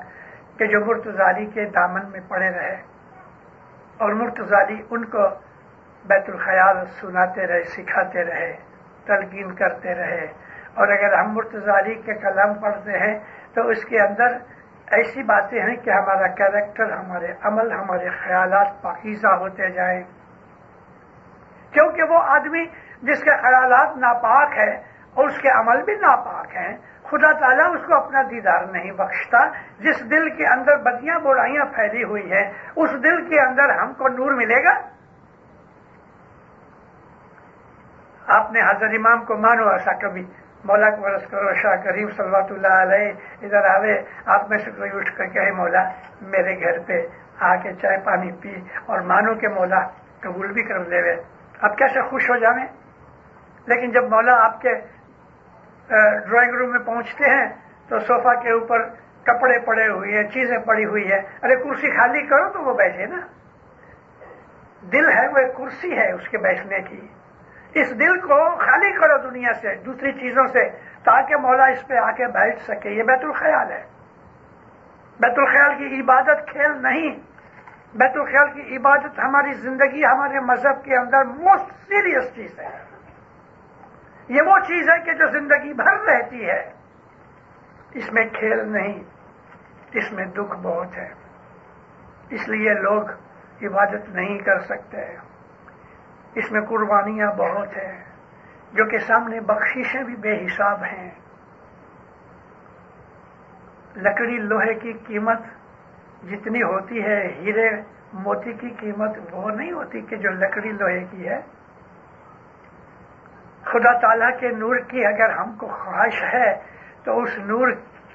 کہ 0.57 0.65
جو 0.65 0.85
مرتزالی 0.85 1.45
کے 1.45 1.65
دامن 1.65 2.11
میں 2.11 2.19
پڑے 2.27 2.49
رہے۔ 2.49 2.81
اور 3.97 4.13
مرتزالی 4.13 4.81
ان 4.89 5.05
کو 5.05 5.19
بیت 6.07 6.29
الخیال 6.29 6.85
سناتے 6.85 7.47
رہے، 7.47 7.63
سکھاتے 7.63 8.23
رہے، 8.23 8.53
تلقین 9.05 9.55
کرتے 9.55 9.95
رہے۔ 9.95 10.25
اور 10.73 10.87
اگر 10.87 11.13
ہم 11.13 11.33
مرتزالی 11.33 11.95
کے 11.95 12.13
کلام 12.13 12.53
پڑھتے 12.53 12.99
ہیں، 12.99 13.19
تو 13.55 13.67
اس 13.67 13.85
کے 13.85 13.97
اندر 14.07 14.37
ایسی 14.91 15.23
باتیں 15.23 15.61
ہیں 15.61 15.75
کہ 15.75 15.89
ہمارا 15.89 16.27
کیریکٹر، 16.27 16.91
ہمارے 16.91 17.27
عمل، 17.43 17.71
ہمارے 17.71 18.09
خیالات 18.09 18.67
پاکیزہ 18.81 19.27
ہوتے 19.27 19.69
جائیں۔ 19.69 20.03
کیونکہ 21.71 22.03
وہ 22.03 22.17
آدمی 22.23 22.65
جس 23.01 23.23
کے 23.23 23.31
خیالات 23.31 23.97
ناپاک 23.97 24.57
ہے 24.57 24.75
اور 25.13 25.27
اس 25.27 25.41
کے 25.41 25.49
عمل 25.49 25.83
بھی 25.83 25.93
ناپاک 25.93 26.55
ہیں، 26.55 26.77
خدا 27.03 27.39
تعالیٰ 27.39 27.75
اس 27.75 27.87
کو 27.87 27.95
اپنا 27.95 28.21
دیدار 28.21 28.63
نہیں 28.63 28.91
بخشتا۔ 28.91 29.47
جس 29.79 30.11
دل 30.11 30.29
کے 30.29 30.45
اندر 30.45 30.77
بدیاں 30.77 31.19
برائیاں 31.19 31.65
پھیلی 31.65 32.03
ہوئی 32.03 32.31
ہیں، 32.31 32.51
اس 32.75 32.91
دل 32.91 33.29
کے 33.29 33.39
اندر 33.39 33.69
ہم 33.69 33.93
کو 33.93 34.07
نور 34.07 34.31
ملے 34.31 34.63
گا۔ 34.63 34.96
آپ 38.27 38.51
نے 38.51 38.61
حضرت 38.61 38.91
امام 38.93 39.25
کو 39.25 39.37
مانو، 39.37 39.69
ایسا 39.69 39.93
کبھی 39.93 40.25
مولا 40.63 40.89
کو 40.89 41.01
برس 41.01 41.27
کرو، 41.27 41.53
شاہ 41.53 41.75
کریم 41.75 42.09
صلوات 42.17 42.51
اللہ 42.51 42.73
علیہ، 42.81 43.11
ادھر 43.41 43.65
آوے، 43.65 44.01
آپ 44.25 44.49
میں 44.49 44.57
سے 44.57 44.71
کوئی 44.71 44.91
اٹھ 44.93 45.17
کر 45.17 45.25
کہے، 45.25 45.51
مولا 45.51 45.83
میرے 46.21 46.59
گھر 46.59 46.79
پہ 46.87 47.07
آ 47.39 47.55
کے 47.55 47.73
چائے 47.73 47.97
پانی 48.03 48.31
پی 48.41 48.55
اور 48.85 48.99
مانو 48.99 49.35
کہ 49.35 49.47
مولا 49.47 49.87
قبول 50.19 50.51
بھی 50.51 50.63
کر 50.63 50.79
لے۔ 50.79 51.15
اب 51.61 51.77
کیسے 51.77 52.01
خوش 52.01 52.29
ہو 52.29 52.37
جانے؟ 52.37 52.65
لیکن 53.67 53.91
جب 53.91 54.03
مولا 54.09 54.45
آپ 54.45 54.61
کے 54.61 54.73
ڈرائنگ 56.29 56.55
روم 56.55 56.71
میں 56.71 56.79
پہنچتے 56.79 57.29
ہیں، 57.29 57.49
تو 57.89 57.99
صوفہ 57.99 58.39
کے 58.41 58.51
اوپر 58.51 58.89
کپڑے 59.23 59.59
پڑے 59.59 59.87
ہوئے 59.87 60.11
ہیں، 60.11 60.23
چیزیں 60.23 60.57
پڑی 60.57 60.85
ہوئی 60.85 61.11
ہیں۔ 61.11 61.21
ارے 61.43 61.55
کرسی 61.55 61.97
خالی 61.97 62.21
کرو 62.21 62.49
تو 62.49 62.61
وہ 62.61 62.73
بیٹھے 62.73 63.05
نا۔ 63.05 63.19
دل 64.91 65.09
ہے 65.09 65.27
وہ 65.27 65.37
ایک 65.37 65.57
کرسی 65.57 65.97
ہے 65.97 66.11
اس 66.11 66.29
کے 66.29 66.37
بیٹھنے 66.37 66.79
کی۔ 66.79 67.07
اس 67.81 67.91
دل 67.99 68.19
کو 68.19 68.55
خالی 68.55 68.91
کرو 68.91 69.29
دنیا 69.29 69.53
سے، 69.53 69.75
دوسری 69.75 70.11
چیزوں 70.11 70.47
سے، 70.47 70.69
تاکہ 70.79 71.35
مولا 71.35 71.65
اس 71.65 71.87
پہ 71.87 71.93
آ 71.93 72.11
کے 72.11 72.27
بیٹھ 72.27 72.59
سکے۔ 72.59 72.89
یہ 72.89 73.03
بیت 73.03 73.23
الخیال 73.23 73.71
ہے۔ 73.71 73.83
بیت 75.19 75.39
الخیال 75.39 75.77
کی 75.77 76.01
عبادت 76.01 76.51
کھیل 76.51 76.81
نہیں۔ 76.81 77.15
بیت 77.93 78.11
الخیال 78.15 78.51
کی 78.51 78.77
عبادت 78.77 79.19
ہماری 79.19 79.53
زندگی، 79.53 80.05
ہمارے 80.05 80.39
مذہب 80.39 80.83
کے 80.83 80.95
اندر 80.95 81.25
موسٹ 81.25 81.71
سیریس 81.71 82.35
چیز 82.35 82.59
ہے۔ 82.59 82.87
یہ 84.29 84.41
وہ 84.45 84.59
چیز 84.59 84.89
ہے 84.89 84.99
کہ 85.05 85.13
جو 85.13 85.39
زندگی 85.39 85.73
بھر 85.73 85.99
رہتی 85.99 86.49
ہے۔ 86.49 86.71
اس 87.93 88.13
میں 88.13 88.25
کھیل 88.27 88.71
نہیں۔ 88.71 88.99
اس 89.93 90.11
میں 90.11 90.25
دکھ 90.25 90.55
بہت 90.57 90.97
ہے۔ 90.97 91.09
اس 92.29 92.49
لیے 92.49 92.73
لوگ 92.73 93.03
عبادت 93.61 94.09
نہیں 94.09 94.37
کر 94.37 94.59
سکتے۔ 94.59 95.26
اس 96.37 96.51
میں 96.51 96.61
قربانیاں 96.61 97.31
بہت 97.31 97.77
ہیں، 97.77 98.03
جو 98.73 98.85
کہ 98.85 98.97
سامنے 98.97 99.39
بخشیشیں 99.39 100.03
بھی 100.03 100.15
بے 100.15 100.45
حساب 100.45 100.83
ہیں۔ 100.83 101.09
لکڑی 103.95 104.37
لوہے 104.37 104.73
کی 104.73 104.93
قیمت 104.93 105.39
جتنی 106.29 106.61
ہوتی 106.63 107.03
ہے 107.03 107.27
ہیرے 107.27 107.69
موتی 108.13 108.53
کی 108.53 108.69
قیمت 108.69 109.17
وہ 109.31 109.49
نہیں 109.49 109.71
ہوتی 109.71 110.01
کہ 110.01 110.15
جو 110.15 110.31
لکڑی 110.31 110.71
لوہے 110.71 111.05
کی 111.11 111.27
ہے۔ 111.27 111.41
خدا 113.63 113.99
تعالیٰ 113.99 114.39
کے 114.39 114.49
نور 114.49 114.75
کی 114.75 115.05
اگر 115.05 115.29
ہم 115.29 115.55
کو 115.55 115.67
خواہش 115.67 116.23
ہے، 116.33 116.55
تو 117.03 117.21
اس 117.21 117.37
نور 117.37 117.67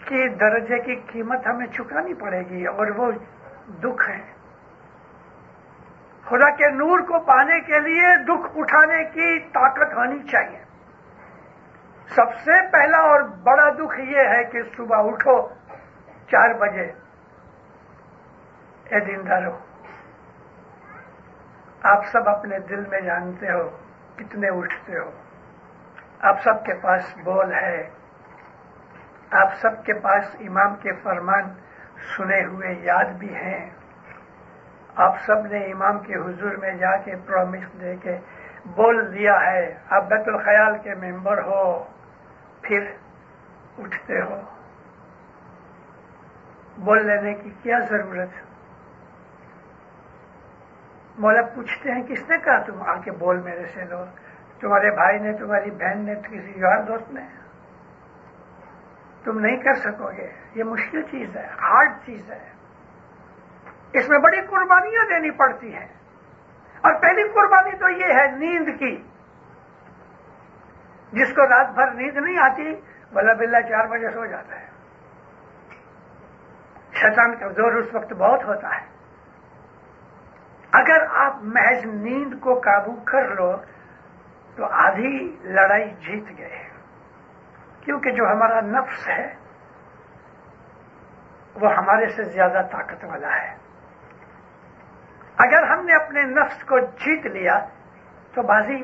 کی 0.04 0.28
درجے 0.28 0.78
کی 0.78 0.94
قیمت 0.94 1.46
ہمیں 1.46 1.66
چکانی 1.66 2.14
پڑے 2.14 2.42
گی 2.50 2.66
اور 2.66 2.86
وہ 2.96 3.12
دکھ 3.82 4.10
ہے 4.10 4.41
خدا 6.24 6.50
کے 6.56 6.70
نور 6.70 6.98
کو 6.98 7.20
پانے 7.20 7.60
کے 7.60 7.78
لیے 7.78 8.24
دکھ 8.24 8.52
اٹھانے 8.56 9.04
کی 9.04 9.40
طاقت 9.40 9.94
ہونی 9.94 10.22
چاہیے۔ 10.22 10.64
سب 12.14 12.34
سے 12.34 12.70
پہلا 12.70 12.98
اور 12.98 13.20
بڑا 13.20 13.68
دکھ 13.68 14.00
یہ 14.00 14.18
ہے 14.18 14.44
کہ 14.44 14.62
صبح 14.76 14.96
اٹھو، 14.98 15.48
چار 16.26 16.54
بجے۔ 16.54 16.92
اے 18.84 19.00
دیندارو، 19.00 19.58
آپ 21.82 22.06
سب 22.06 22.28
اپنے 22.28 22.58
دل 22.58 22.84
میں 22.88 23.00
جانتے 23.00 23.52
ہو 23.52 23.78
کتنے 24.16 24.48
اٹھتے 24.48 24.98
ہو۔ 24.98 25.10
آپ 26.20 26.42
سب 26.42 26.64
کے 26.64 26.74
پاس 26.74 27.18
بول 27.24 27.52
ہے۔ 27.52 27.90
آپ 29.30 29.54
سب 29.54 29.84
کے 29.84 29.94
پاس 29.94 30.36
امام 30.40 30.74
کے 30.74 30.92
فرمان 30.92 31.42
سنے 32.16 32.44
ہوئے 32.44 32.74
یاد 32.74 33.04
بھی 33.04 33.34
ہیں۔ 33.34 33.70
آپ 34.96 35.14
سب 35.26 35.46
نے 35.46 35.58
امام 35.58 35.98
کے 35.98 36.14
حضور 36.14 36.50
میں 36.50 36.74
جا 36.74 36.96
کے 36.96 37.16
پرومس 37.26 37.80
دے 37.80 37.96
کے 38.02 38.18
بول 38.66 39.14
دیا 39.14 39.40
ہے 39.40 39.78
آپ 39.90 40.04
بیت 40.04 40.28
الخیال 40.28 40.78
کے 40.78 40.94
ممبر 40.94 41.42
ہو، 41.42 41.84
پھر 42.62 42.90
اٹھتے 43.78 44.20
ہو۔ 44.20 44.40
بول 46.78 47.06
لینے 47.06 47.34
کی 47.34 47.50
کیا 47.62 47.78
ضرورت؟ 47.78 48.28
مولا 51.18 51.42
پوچھتے 51.42 51.92
ہیں، 51.92 52.02
کس 52.02 52.30
نے 52.30 52.38
کہا 52.38 52.58
تم 52.58 52.82
آ 52.82 53.00
کے 53.00 53.10
بول 53.10 53.40
میرے 53.40 53.66
سے 53.66 53.84
لو 53.84 54.04
تمہارے 54.60 54.90
بھائی 54.90 55.18
نے، 55.18 55.32
تمہاری 55.32 55.70
بہن 55.70 55.98
نے، 55.98 56.14
کسی 56.14 56.52
یار 56.56 56.82
دوست 56.82 57.12
نے؟ 57.12 57.20
تم 59.24 59.38
نہیں 59.38 59.56
کر 59.56 59.74
سکو 59.74 60.10
گے، 60.16 60.32
یہ 60.54 60.64
مشکل 60.64 61.02
چیز 61.02 61.36
ہے، 61.36 61.46
ہارڈ 61.46 61.92
چیز 62.06 62.30
ہے۔ 62.30 62.51
اس 63.92 64.08
میں 64.08 64.18
بڑی 64.18 64.40
قربانیاں 64.40 65.04
دینی 65.08 65.30
پڑتی 65.30 65.74
ہیں۔ 65.74 65.86
اور 66.80 66.94
پہلی 66.94 67.28
قربانی 67.28 67.76
تو 67.76 67.88
یہ 67.88 68.14
ہے 68.14 68.30
نیند 68.30 68.78
کی۔ 68.78 69.02
جس 71.12 71.28
کو 71.34 71.48
رات 71.48 71.70
بھر 71.70 71.90
نیند 71.90 72.16
نہیں 72.16 72.38
آتی، 72.38 72.74
بلا 73.12 73.32
بلا 73.32 73.62
چار 73.62 73.86
بجے 73.86 74.10
سو 74.10 74.26
جاتا 74.26 74.60
ہے۔ 74.60 74.66
شیطان 76.92 77.36
کا 77.36 77.48
زور 77.48 77.72
اس 77.72 77.94
وقت 77.94 78.12
بہت 78.12 78.44
ہوتا 78.44 78.68
ہے۔ 78.68 78.86
اگر 80.72 81.06
آپ 81.10 81.36
محض 81.42 81.86
نیند 81.86 82.40
کو 82.40 82.54
قابو 82.54 82.92
کر 83.04 83.34
لو، 83.34 83.56
تو 84.56 84.64
آدھی 84.64 85.36
لڑائی 85.42 85.90
جیت 85.90 86.38
گئے۔ 86.38 86.68
کیونکہ 87.80 88.10
جو 88.10 88.24
ہمارا 88.24 88.60
نفس 88.60 89.08
ہے، 89.08 89.34
وہ 91.60 91.74
ہمارے 91.74 92.06
سے 92.06 92.24
زیادہ 92.24 92.62
طاقت 92.72 93.04
والا 93.04 93.42
ہے۔ 93.42 93.61
اگر 95.38 95.62
ہم 95.62 95.84
نے 95.84 95.94
اپنے 95.94 96.22
نفس 96.22 96.64
کو 96.64 96.78
جیت 96.78 97.26
لیا، 97.26 97.58
تو 98.34 98.42
بازی 98.42 98.82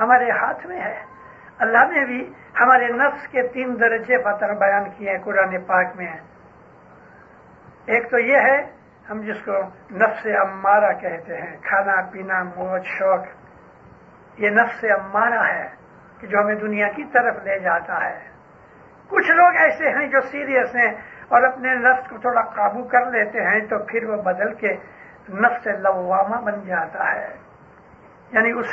ہمارے 0.00 0.30
ہاتھ 0.30 0.66
میں 0.66 0.80
ہے۔ 0.80 1.02
اللہ 1.58 1.78
نے 1.78 2.04
بھی 2.04 2.32
ہمارے 2.60 2.86
نفس 2.88 3.28
کے 3.28 3.42
تین 3.42 3.80
درجے 3.80 4.18
پتر 4.18 4.54
بیان 4.54 4.90
کیے 4.90 5.10
ہیں، 5.10 5.18
قرآن 5.24 5.60
پاک 5.62 5.96
میں۔ 5.96 6.12
ایک 7.86 8.10
تو 8.10 8.18
یہ 8.18 8.36
ہے، 8.36 8.70
ہم 9.10 9.20
جس 9.20 9.44
کو 9.44 9.52
نفس 9.90 10.26
امارہ 10.26 10.92
کہتے 10.92 11.36
ہیں، 11.36 11.56
کھانا، 11.56 12.00
پینا، 12.12 12.42
موج، 12.42 12.84
شوق، 12.84 13.20
یہ 14.38 14.50
نفس 14.50 14.84
امارہ 14.84 15.52
ہے 15.52 15.68
کہ 16.18 16.26
جو 16.26 16.38
ہمیں 16.38 16.54
دنیا 16.54 16.88
کی 16.88 17.04
طرف 17.04 17.34
لے 17.44 17.58
جاتا 17.58 18.04
ہے۔ 18.04 18.18
کچھ 19.08 19.30
لوگ 19.30 19.54
ایسے 19.54 19.88
ہیں 19.90 20.08
جو 20.08 20.20
سیریس 20.20 20.74
ہیں 20.76 20.92
اور 21.28 21.42
اپنے 21.42 21.74
نفس 21.74 22.10
کو 22.10 22.18
تھوڑا 22.18 22.40
قابو 22.40 22.84
کر 22.84 23.10
لیتے 23.10 23.40
ہیں، 23.40 23.60
تو 23.60 23.78
پھر 23.78 24.04
وہ 24.04 24.22
بدل 24.22 24.54
کے 24.54 24.76
نفس 25.28 25.66
لوامہ 25.66 26.36
بن 26.36 26.66
جاتا 26.66 27.14
ہے۔ 27.14 27.28
یعنی 28.32 28.52
اس 28.52 28.66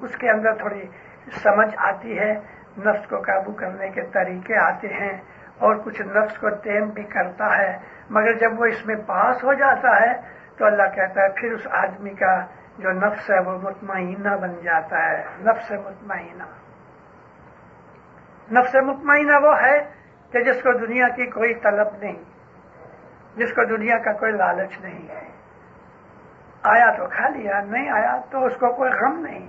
اس 0.00 0.16
کے 0.16 0.30
اندر 0.30 0.54
تھوڑی 0.54 0.86
سمجھ 1.42 1.74
آتی 1.76 2.18
ہے، 2.18 2.32
نفس 2.78 3.08
کو 3.08 3.20
قابو 3.20 3.52
کرنے 3.52 3.88
کے 3.88 4.02
طریقے 4.02 4.56
آتے 4.56 4.88
ہیں 4.88 5.12
اور 5.58 5.76
کچھ 5.76 6.02
نفس 6.02 6.38
کو 6.38 6.50
تیم 6.50 6.88
بھی 6.88 7.02
کرتا 7.02 7.58
ہے۔ 7.58 7.78
مگر 8.10 8.32
جب 8.32 8.60
وہ 8.60 8.64
اس 8.64 8.86
میں 8.86 8.96
پاس 8.96 9.44
ہو 9.44 9.52
جاتا 9.52 10.00
ہے، 10.00 10.20
تو 10.58 10.66
اللہ 10.66 10.82
کہتا 10.82 11.22
ہے، 11.22 11.28
پھر 11.28 11.52
اس 11.52 11.66
آدمی 11.70 12.10
کا 12.10 12.44
جو 12.78 12.90
نفس 12.90 13.30
ہے، 13.30 13.38
وہ 13.38 13.58
مطمئنہ 13.58 14.36
بن 14.36 14.60
جاتا 14.62 15.10
ہے۔ 15.10 15.24
نفس 15.40 15.70
مطمئنہ۔ 15.70 16.42
نفس 18.52 18.74
مطمئنہ 18.74 19.46
وہ 19.46 19.60
ہے 19.62 19.78
کہ 20.32 20.40
جس 20.40 20.62
کو 20.62 20.86
دنیا 20.86 21.08
کی 21.08 21.26
کوئی 21.26 21.54
طلب 21.54 21.86
نہیں، 22.00 22.24
جس 23.36 23.52
کو 23.52 23.64
دنیا 23.64 23.98
کا 23.98 24.12
کوئی 24.12 24.32
لالچ 24.32 24.80
نہیں۔ 24.80 25.08
ہے 25.08 25.37
آیا 26.68 26.90
تو 26.90 27.06
کھا 27.06 27.28
لیا 27.28 27.60
نہیں 27.60 27.90
آیا 27.90 28.20
تو 28.30 28.44
اس 28.44 28.54
کو 28.54 28.72
کوئی 28.72 28.90
غم 28.90 29.20
نہیں۔ 29.20 29.48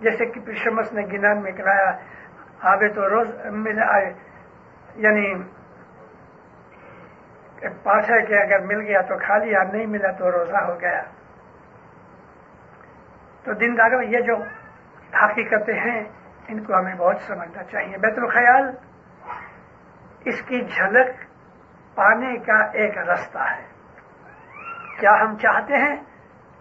جیسے 0.00 0.26
کہ 0.26 0.40
پشمس 0.40 0.92
نے 0.92 1.02
گنان 1.02 1.42
میں 1.42 1.52
کرایا 1.52 1.90
آبے 2.60 2.88
تو 2.88 3.08
روز 3.08 3.46
مل 3.46 3.82
آئے۔ 3.82 4.12
یعنی 4.94 5.42
پاس 7.82 8.10
ہے 8.10 8.26
کہ 8.26 8.34
اگر 8.34 8.58
مل 8.58 8.80
گیا 8.80 9.00
تو 9.00 9.18
کھا 9.18 9.38
لیا 9.38 9.62
نہیں 9.72 9.86
ملا 9.86 10.10
تو 10.10 10.30
روزہ 10.30 10.56
ہو 10.56 10.80
گیا۔ 10.80 11.02
تو 13.44 13.52
دن 13.52 13.78
دارو 13.78 14.02
یہ 14.02 14.20
جو 14.20 14.36
حقیقتیں 15.24 15.74
ہیں، 15.74 16.04
ان 16.48 16.64
کو 16.64 16.78
ہمیں 16.78 16.94
بہت 16.94 17.16
سمجھنا 17.20 17.62
چاہیے۔ 17.62 17.96
بیت 17.96 18.18
الخیال، 18.18 18.70
اس 20.24 20.42
کی 20.42 20.60
جھلک 20.60 21.14
پانے 21.94 22.38
کا 22.38 22.58
ایک 22.72 22.98
رستہ 22.98 23.38
ہے۔ 23.38 23.66
کیا 25.00 25.10
ہم 25.20 25.36
چاہتے 25.36 25.74
ہیں؟ 25.74 25.96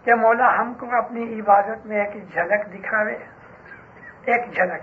کہ 0.04 0.16
مولا 0.16 0.58
ہم 0.58 0.74
کو 0.74 0.86
اپنی 0.98 1.40
عبادت 1.40 1.86
میں 1.86 2.06
ایک 2.06 2.32
جھلک 2.32 2.74
دکھاوے۔ 2.74 3.16
ایک 4.26 4.54
جھلک۔ 4.54 4.82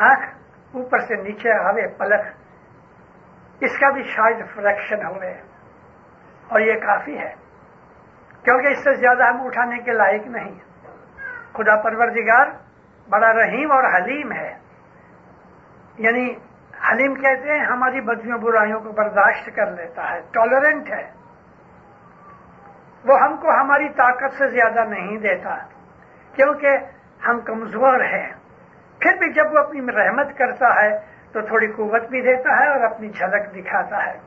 آنکھ 0.00 0.36
اوپر 0.76 0.98
سے 0.98 1.14
نیچے 1.14 1.52
آوے، 1.52 1.86
پلک۔ 1.88 2.26
اس 3.60 3.78
کا 3.78 3.90
بھی 3.90 4.02
شاید 4.02 4.36
فریکشن 4.54 5.06
ہوئے۔ 5.06 5.30
اور 6.48 6.60
یہ 6.60 6.72
کافی 6.72 7.18
ہے۔ 7.18 7.34
کیونکہ 8.42 8.66
اس 8.66 8.78
سے 8.78 8.94
زیادہ 8.94 9.22
ہم 9.24 9.46
اٹھانے 9.46 9.78
کے 9.78 9.92
لائق 9.92 10.26
نہیں۔ 10.26 10.54
خدا 11.52 11.82
پروردگار 11.82 12.46
بڑا 13.08 13.32
رحیم 13.32 13.72
اور 13.72 13.84
حلیم 13.84 14.32
ہے۔ 14.32 14.58
یعنی 15.98 16.34
حلیم 16.90 17.14
کہتے 17.14 17.58
ہیں 17.58 17.64
ہماری 17.64 18.00
بدیوں 18.00 18.38
برائیوں 18.38 18.80
کو 18.80 18.92
برداشت 18.92 19.56
کر 19.56 19.70
لیتا 19.70 20.10
ہے 20.10 20.20
ٹالرنٹ 20.20 20.90
ہے۔ 20.90 21.21
وہ 23.04 23.18
ہم 23.20 23.36
کو 23.36 23.50
ہماری 23.50 23.88
طاقت 23.88 24.34
سے 24.34 24.48
زیادہ 24.48 24.88
نہیں 24.88 25.18
دیتا، 25.18 25.56
کیونکہ 26.34 26.68
ہم 27.28 27.40
کمزور 27.40 28.00
ہیں۔ 28.00 28.32
پھر 29.00 29.12
بھی 29.18 29.32
جب 29.32 29.44
وہ 29.52 29.58
اپنی 29.58 29.80
رحمت 29.80 30.38
کرتا 30.38 30.82
ہے، 30.82 30.98
تو 31.32 31.40
تھوڑی 31.40 31.66
قوت 31.66 32.08
بھی 32.08 32.20
دیتا 32.20 32.64
ہے 32.64 32.68
اور 32.68 32.80
اپنی 32.80 33.08
جھلک 33.08 33.54
دکھاتا 33.54 34.06
ہے۔ 34.06 34.18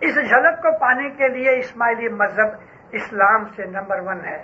اس 0.00 0.14
جھلک 0.14 0.62
کو 0.62 0.78
پانے 0.78 1.10
کے 1.10 1.28
لیے 1.28 1.58
اسماعیلی 1.58 2.08
مذہب 2.08 2.48
اسلام 2.92 3.44
سے 3.44 3.64
نمبر 3.66 4.00
ون 4.00 4.24
ہے۔ 4.24 4.42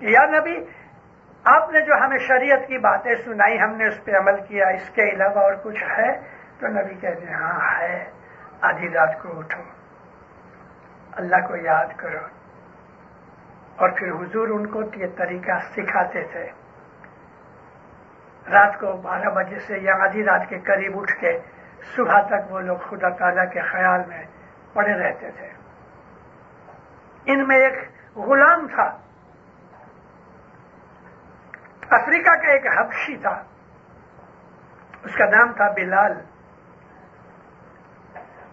یا 0.00 0.20
نبی، 0.24 0.56
آپ 1.44 1.70
نے 1.70 1.80
جو 1.80 1.92
ہمیں 1.94 2.18
شریعت 2.18 2.68
کی 2.68 2.78
باتیں 2.78 3.14
سنائی، 3.14 3.60
ہم 3.60 3.76
نے 3.76 3.86
اس 3.86 4.04
پہ 4.04 4.10
عمل 4.10 4.36
کیا، 4.36 4.68
اس 4.68 4.90
کے 4.90 5.02
علاوہ 5.02 5.40
اور 5.40 5.54
کچھ 5.62 5.84
ہے؟ 5.84 6.18
تو 6.58 6.66
نبی 6.66 6.94
کہتے 6.94 7.26
ہیں 7.26 7.34
ہاں 7.34 7.80
ہے۔ 7.80 8.04
آدھی 8.60 8.88
رات 8.88 9.22
کو 9.22 9.38
اٹھو۔ 9.38 9.79
اللہ 11.12 11.48
کو 11.48 11.56
یاد 11.56 11.86
کرو۔ 11.96 12.18
اور 13.76 13.88
پھر 13.88 14.08
حضور 14.08 14.48
ان 14.48 14.66
کو 14.66 14.82
یہ 14.94 15.06
طریقہ 15.16 15.58
سکھاتے 15.60 16.24
تھے۔ 16.24 16.50
رات 18.50 18.80
کو 18.80 18.92
بارہ 18.96 19.28
بجے 19.28 19.58
سے 19.58 19.78
یا 19.78 19.94
آدھی 19.94 20.24
رات 20.24 20.48
کے 20.48 20.58
قریب 20.58 21.00
اٹھ 21.00 21.20
کے 21.20 21.38
صبح 21.96 22.20
تک 22.20 22.52
وہ 22.52 22.60
لوگ 22.60 22.76
خدا 22.76 23.08
تعالیٰ 23.08 23.52
کے 23.52 23.60
خیال 23.60 24.00
میں 24.08 24.24
پڑے 24.72 24.94
رہتے 24.94 25.30
تھے۔ 25.30 25.48
ان 27.24 27.48
میں 27.48 27.56
ایک 27.56 27.88
غلام 28.16 28.66
تھا۔ 28.68 28.98
افریقہ 31.90 32.30
کا 32.30 32.52
ایک 32.52 32.66
حبشی 32.78 33.16
تھا۔ 33.16 33.42
اس 35.02 35.14
کا 35.14 35.24
نام 35.24 35.52
تھا 35.52 35.70
بلال۔ 35.70 36.29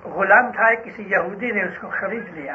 غلام 0.10 0.52
تھا، 0.52 0.74
کسی 0.76 1.04
یہودی 1.04 1.52
نے 1.52 1.64
اس 1.64 1.80
کو 1.80 1.88
خرید 1.90 2.28
لیا۔ 2.28 2.54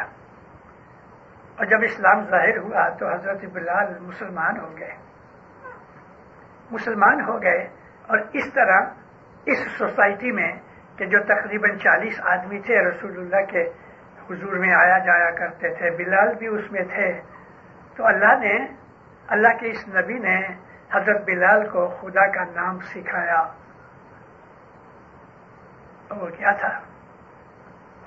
اور 1.57 1.65
جب 1.65 1.79
اسلام 1.83 2.25
ظاہر 2.25 2.59
ہوا 2.59 2.89
تو 2.89 3.15
حضرت 3.15 3.45
بلال 3.53 3.99
مسلمان 4.01 4.61
ہو 4.61 4.79
گئے۔ 4.79 4.93
مسلمان 6.71 7.21
ہو 7.29 7.43
گئے۔ 7.43 7.69
اور 8.07 8.19
اس 8.33 8.53
طرح 8.53 8.81
اس 9.47 9.59
سوسائٹی 9.79 10.33
میں 10.33 10.53
کہ 10.97 11.07
جو 11.07 11.19
تقریباً 11.25 11.79
چالیس 11.79 12.21
آدمی 12.25 12.61
تھے 12.61 12.89
رسول 12.89 13.11
اللہ 13.11 13.47
کے 13.47 13.63
حضور 14.31 14.53
میں 14.53 14.75
آیا 14.75 14.99
جایا 14.99 15.31
کرتے 15.31 15.75
تھے، 15.75 15.91
بلال 15.91 16.35
بھی 16.35 16.47
اس 16.47 16.73
میں 16.73 16.83
تھے۔ 16.83 17.21
تو 17.97 18.07
اللہ 18.07 18.39
نے، 18.39 18.67
اللہ 19.29 19.49
کے 19.49 19.71
اس 19.71 19.89
نبی 19.89 20.19
نے 20.19 20.39
حضرت 20.93 21.25
بلال 21.27 21.69
کو 21.69 21.89
خدا 21.89 22.27
کا 22.27 22.45
نام 22.45 22.79
سکھایا۔ 22.79 23.43
وہ 26.11 26.27
کیا 26.27 26.53
تھا؟ 26.53 26.92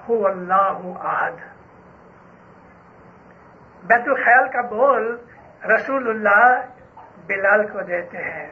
ہو 0.10 0.28
اللہ 0.28 0.80
آد 1.00 1.32
بیت 3.84 4.08
الخیال 4.08 4.48
کا 4.50 4.62
بول 4.62 5.18
رسول 5.64 6.10
اللہ 6.10 6.62
بلال 7.28 7.68
کو 7.68 7.82
دیتے 7.82 8.18
ہیں۔ 8.18 8.48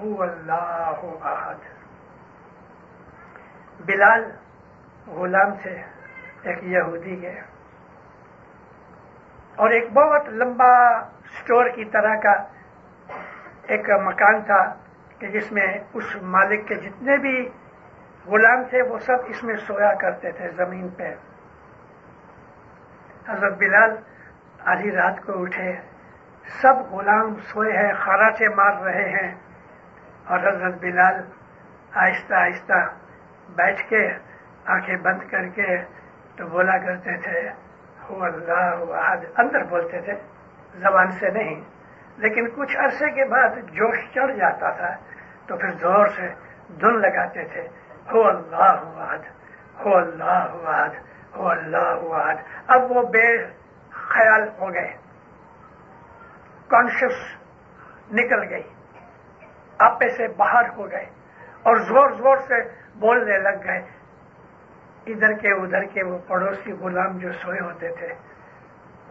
ہو 0.00 0.22
اللہ 0.22 1.00
آد 1.22 1.68
بلال 3.80 4.30
غلام 5.06 5.54
سے 5.62 5.82
ایک 6.42 6.58
یہودی 6.62 7.16
کے 7.16 7.40
اور 9.56 9.70
ایک 9.70 9.92
بہت 9.92 10.28
لمبا 10.28 10.74
سٹور 11.34 11.68
کی 11.68 11.84
طرح 11.84 12.14
کا 12.14 12.32
ایک 13.66 13.90
مکان 13.90 14.42
تھا 14.42 14.74
کہ 15.18 15.26
جس 15.26 15.52
میں 15.52 15.78
اس 15.94 16.16
مالک 16.22 16.68
کے 16.68 16.74
جتنے 16.74 17.16
بھی 17.16 17.48
غلام 18.26 18.64
تھے، 18.64 18.82
وہ 18.82 18.98
سب 18.98 19.16
اس 19.26 19.44
میں 19.44 19.56
سویا 19.56 19.94
کرتے 19.94 20.32
تھے 20.32 20.48
زمین 20.48 20.88
پہ۔ 20.88 21.14
حضرت 23.28 23.58
بلال 23.58 23.96
آدھی 24.64 24.90
رات 24.90 25.20
کو 25.26 25.42
اٹھے۔ 25.42 25.76
سب 26.62 26.74
غلام 26.90 27.34
سوئے 27.34 27.72
ہیں 27.72 27.92
خراچے 27.92 28.48
مار 28.48 28.82
رہے 28.82 29.08
ہیں۔ 29.08 29.34
اور 30.24 30.38
حضرت 30.38 30.74
بلال 30.80 31.14
آہستہ 31.94 32.34
آہستہ 32.34 32.94
بیٹھ 33.48 33.88
کے 33.88 34.10
آنکھیں 34.66 34.96
بند 34.96 35.22
کر 35.30 35.48
کے 35.48 35.76
تو 36.36 36.46
بولا 36.46 36.78
کرتے 36.78 37.16
تھے، 37.16 37.48
ہو 38.10 38.24
اللہ 38.24 39.40
اندر 39.40 39.64
بولتے 39.64 40.00
تھے، 40.00 40.12
زبان 40.74 41.10
سے 41.10 41.30
نہیں۔ 41.30 41.60
لیکن 42.16 42.50
کچھ 42.50 42.76
عرصے 42.76 43.10
کے 43.10 43.24
بعد 43.24 43.48
جوش 43.48 43.98
چڑھ 44.14 44.36
جاتا 44.36 44.70
تھا 44.70 44.96
تو 45.46 45.56
پھر 45.56 45.70
زور 45.70 46.06
سے 46.06 46.28
دھن 46.80 47.00
لگاتے 47.00 47.44
تھے۔ 47.44 47.68
ہو 48.12 48.28
اللہ 48.28 48.82
واد 48.82 49.18
ہو 49.80 49.96
اللہ 49.96 50.54
واد 50.54 50.88
ہو 51.36 51.48
اللہ 51.48 52.02
واد 52.02 52.34
اب 52.66 52.90
وہ 52.90 53.02
بے 53.02 53.46
خیال 53.90 54.48
ہو 54.60 54.74
گئے۔ 54.74 54.96
کانشیس 56.68 57.36
نکل 58.12 58.48
گئی۔ 58.50 58.62
آپے 59.78 60.08
سے 60.08 60.28
باہر 60.28 60.68
ہو 60.68 60.90
گئے۔ 60.90 61.06
اور 61.62 61.76
زور 61.76 62.10
زور 62.10 62.36
سے 62.36 62.68
بولنے 62.94 63.38
لگ 63.38 63.64
گئے۔ 63.64 63.82
ادھر 65.06 65.32
کے 65.32 65.52
ادھر 65.52 65.84
کے 65.84 66.04
وہ 66.04 66.18
پڑوسی 66.26 66.72
غلام 66.72 67.18
جو 67.18 67.32
سوئے 67.32 67.60
ہوتے 67.60 67.88
تھے، 67.88 68.14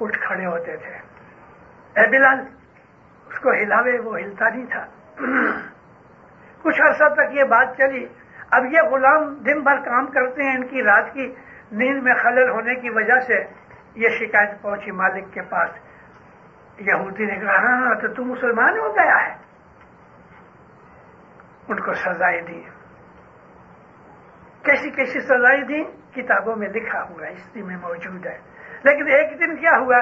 اٹھ 0.02 0.20
کھڑے 0.20 0.46
ہوتے 0.46 0.78
تھے۔ 0.78 0.94
اے 2.02 2.08
بلال، 2.10 2.40
اس 3.28 3.40
کو 3.40 3.52
ہلاوے 3.52 4.00
وہ 4.00 4.20
ہلتا 4.20 4.50
نہیں 4.50 4.66
تھا۔ 4.66 4.86
کچھ 6.62 6.82
عرصہ 6.82 7.10
تک 7.14 7.34
یہ 7.34 7.44
بات 7.44 7.78
چلی۔ 7.78 8.08
اب 8.52 8.66
یہ 8.66 8.82
غلام 8.82 9.34
دن 9.34 9.60
بھر 9.62 9.78
کام 9.78 10.08
کرتے 10.08 10.44
ہیں 10.44 10.56
ان 10.56 10.68
کی 10.68 10.84
رات 10.84 11.14
کی 11.14 11.36
نیند 11.72 12.04
میں 12.04 12.14
خلل 12.14 12.50
ہونے 12.50 12.76
کی 12.76 12.90
وجہ 12.90 13.20
سے 13.20 13.44
یہ 13.96 14.10
شکایت 14.10 14.62
پہنچی 14.62 14.92
مالک 14.92 15.34
کے 15.34 15.42
پاس۔ 15.42 15.70
یہودی 16.80 17.26
نے 17.26 17.36
کہا 17.36 17.56
ہاں, 17.56 17.82
ہاں، 17.82 17.96
تو 17.96 18.14
تم 18.14 18.24
مسلمان 18.24 18.80
ہو 18.80 18.96
گیا 18.96 19.28
ہے۔ 19.28 19.36
ان 21.68 21.80
کو 21.80 21.94
سزائیں 21.94 22.42
دی۔ 22.42 22.62
کیسی 24.64 24.90
کیسی 24.90 25.20
سزائیں 25.20 25.64
دی؟ 25.64 25.84
کتابوں 26.22 26.56
میں 26.56 26.68
لکھا 26.68 27.04
ہوا 27.04 27.28
ہے 27.28 27.34
اس 27.34 27.56
میں 27.56 27.78
موجود 27.78 28.26
ہے۔ 28.26 28.38
لیکن 28.84 29.08
ایک 29.08 29.40
دن 29.40 29.56
کیا 29.56 29.72
ہوا؟ 29.78 29.98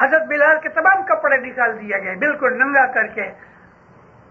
حضرت 0.00 0.22
بلال 0.28 0.60
کے 0.60 0.68
تمام 0.68 1.02
کپڑے 1.02 1.36
نکال 1.36 1.80
دیے 1.80 2.04
گئے 2.04 2.16
بالکل 2.16 2.58
ننگا 2.58 2.92
کر 2.92 3.06
کے 3.06 3.30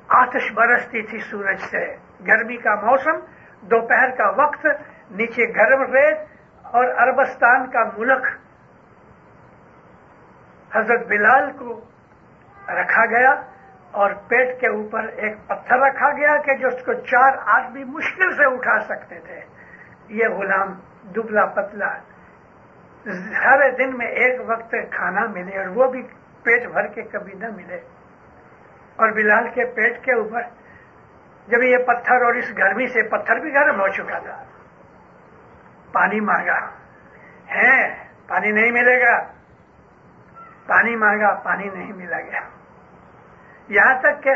آتش 0.08 0.54
برستی 0.54 1.02
تھی 1.02 1.18
سورج 1.20 1.60
سے۔ 1.60 1.96
گرمی 2.28 2.58
کا 2.58 2.76
موسم 2.76 3.43
دوپہر 3.72 4.10
کا 4.10 4.30
وقت، 4.30 4.66
نیچے 5.12 5.50
گرم 5.50 5.94
ریت 5.94 6.18
اور 6.62 6.86
اربستان 6.86 7.70
کا 7.70 7.84
ملک۔ 7.98 8.26
حضرت 10.76 11.08
بلال 11.08 11.52
کو 11.52 11.80
رکھا 12.68 13.06
گیا 13.06 13.32
اور 13.92 14.12
پیٹ 14.28 14.60
کے 14.60 14.68
اوپر 14.68 15.04
ایک 15.04 15.36
پتھر 15.48 15.78
رکھا 15.80 16.12
گیا 16.12 16.42
کہ 16.42 16.56
جو 16.56 16.68
اس 16.68 16.86
کو 16.86 16.94
چار 16.94 17.38
آدمی 17.46 17.84
مشکل 17.84 18.32
سے 18.36 18.54
اٹھا 18.54 18.80
سکتے 18.80 19.20
تھے۔ 19.20 19.40
یہ 20.10 20.28
غلام 20.28 20.74
دبلا 21.12 21.46
پتلا۔ 21.46 21.98
ہر 23.46 23.72
دن 23.72 23.98
میں 23.98 24.08
ایک 24.08 24.42
وقت 24.50 24.76
کھانا 24.92 25.26
ملے 25.26 25.60
اور 25.60 25.68
وہ 25.68 25.92
بھی 25.92 26.04
پیٹ 26.44 26.68
بھر 26.68 26.88
کے 26.88 27.02
کبھی 27.02 27.34
نہ 27.34 27.48
ملے۔ 27.56 27.76
اور 28.96 29.12
بلال 29.12 29.50
کے 29.50 29.66
پیٹ 29.66 30.04
کے 30.04 30.14
اوپر 30.14 30.63
جب 31.48 31.64
یہ 31.64 31.78
پتھر 31.78 32.22
اور 32.22 32.34
اس 32.34 32.58
گرمی 32.58 32.88
سے 32.88 33.10
پتھر 33.10 33.40
بھی 33.40 33.54
گرم 33.54 33.80
ہو 33.82 33.88
چکا 33.88 34.20
تھا۔ 34.20 34.44
پانی 35.92 36.20
مانگا۔ 36.20 36.70
ہے 37.56 38.08
پانی 38.28 38.52
نہیں 38.52 38.72
ملے 38.72 39.02
گا۔ 39.02 39.22
پانی 40.68 40.96
مانگا، 40.96 41.34
پانی 41.34 41.70
نہیں 41.70 41.94
ملا 41.94 42.22
گیا۔ 42.22 42.40
یہاں 43.68 44.02
تک 44.02 44.24
کہ 44.24 44.36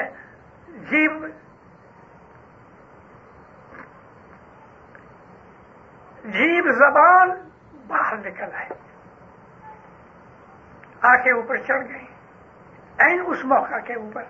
جیب 0.67 1.11
جیب 6.25 6.71
زبان 6.71 7.49
باہر 7.87 8.17
نکل 8.17 8.55
آئے 8.55 8.69
آنکھیں 11.01 11.33
اوپر 11.33 11.57
چڑھ 11.57 11.87
گئی 11.87 12.05
این 12.99 13.23
اس 13.27 13.45
موقع 13.45 13.79
کے 13.79 13.93
اوپر۔ 13.93 14.23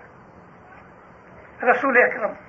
رسول 1.64 1.96
اکرم 2.02 2.47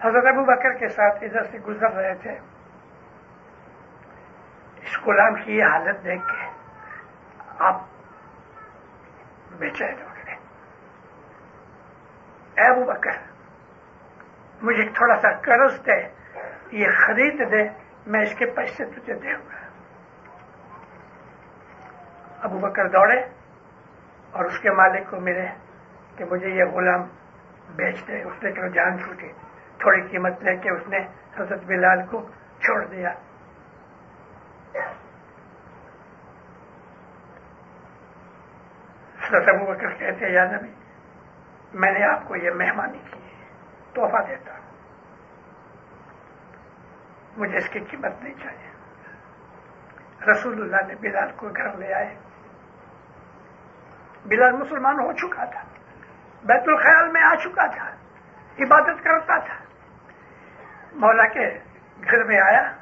حضرت 0.00 0.24
ابو 0.26 0.44
بکر 0.44 0.72
کے 0.72 0.88
ساتھ 0.88 1.24
ادھر 1.24 1.44
سے 1.44 1.58
گزر 1.58 1.90
رہے 1.90 2.14
تھے۔ 2.14 2.38
اس 4.82 5.02
غلام 5.06 5.34
کی 5.34 5.58
یہ 5.58 5.64
حالت 5.64 6.04
دیکھ 6.04 6.22
کے 6.22 6.46
آپ 7.58 7.74
بے 9.58 9.70
چین 9.70 9.94
ہو 10.02 10.08
گئے۔ 10.16 10.34
اے 12.56 12.66
ابو 12.70 12.84
بکر، 12.84 13.10
مجھے 14.62 14.88
تھوڑا 14.88 15.16
سا 15.20 15.32
قرض 15.32 15.86
دے، 15.86 16.08
یہ 16.72 16.86
خرید 17.06 17.50
دے، 17.50 17.68
میں 18.06 18.22
اس 18.22 18.34
کے 18.34 18.46
پیسے 18.46 18.84
تجھے 18.84 19.14
دے 19.14 19.32
گا۔ 19.32 19.54
ابو 22.42 22.58
بکر 22.58 22.88
دوڑے 22.88 23.20
اور 24.30 24.44
اس 24.44 24.58
کے 24.58 24.70
مالک 24.70 25.10
کو 25.10 25.20
ملے 25.20 25.46
کہ 26.16 26.24
مجھے 26.24 26.48
یہ 26.48 26.64
غلام 26.64 27.02
بیچ 27.76 28.08
دے، 28.08 28.22
اس 28.22 28.42
نے 28.42 28.52
کہ 28.52 28.68
جان 28.68 28.98
چھوٹی۔ 28.98 29.32
تھوڑی 29.78 30.02
قیمت 30.08 30.42
لے 30.42 30.56
کے 30.56 30.70
اس 30.70 30.88
نے 30.88 30.98
حضرت 31.36 31.64
بلال 31.64 32.06
کو 32.06 32.28
چھوڑ 32.60 32.84
دیا۔ 32.84 33.14
حضرت 39.22 39.48
ابو 39.48 39.72
بکر 39.72 39.94
کہتے 39.94 40.28
یا 40.28 40.44
نبی، 40.44 40.74
میں 41.74 41.92
نے 41.92 42.04
آپ 42.04 42.28
کو 42.28 42.36
یہ 42.36 42.50
مہمانی 42.50 42.98
کی 42.98 43.20
تحفہ 43.92 44.22
دیتا 44.28 44.52
ہوں۔ 44.52 44.64
مجھے 47.36 47.56
اس 47.56 47.68
کی 47.68 47.80
قیمت 47.80 48.22
نہیں 48.22 48.34
چاہیے۔ 48.34 48.70
رسول 50.32 50.62
اللہ 50.62 50.86
نے 50.86 50.94
بلال 50.94 51.32
کو 51.36 51.48
گھر 51.48 51.76
لے 51.76 51.94
آئے۔ 51.94 52.18
بلال 54.26 54.52
مسلمان 54.52 54.94
ہو 54.94 55.12
چکا 55.12 55.44
تھا، 55.44 55.60
بیت 56.44 56.62
الخیال 56.66 57.12
میں 57.12 57.22
آ 57.22 57.34
چکا 57.34 57.66
تھا، 57.66 57.90
عبادت 58.58 59.04
کرتا 59.04 59.38
تھا۔ 59.38 59.63
مولا 60.94 61.26
کے 61.26 61.58
گھر 62.10 62.24
میں 62.24 62.40
آیا، 62.40 62.72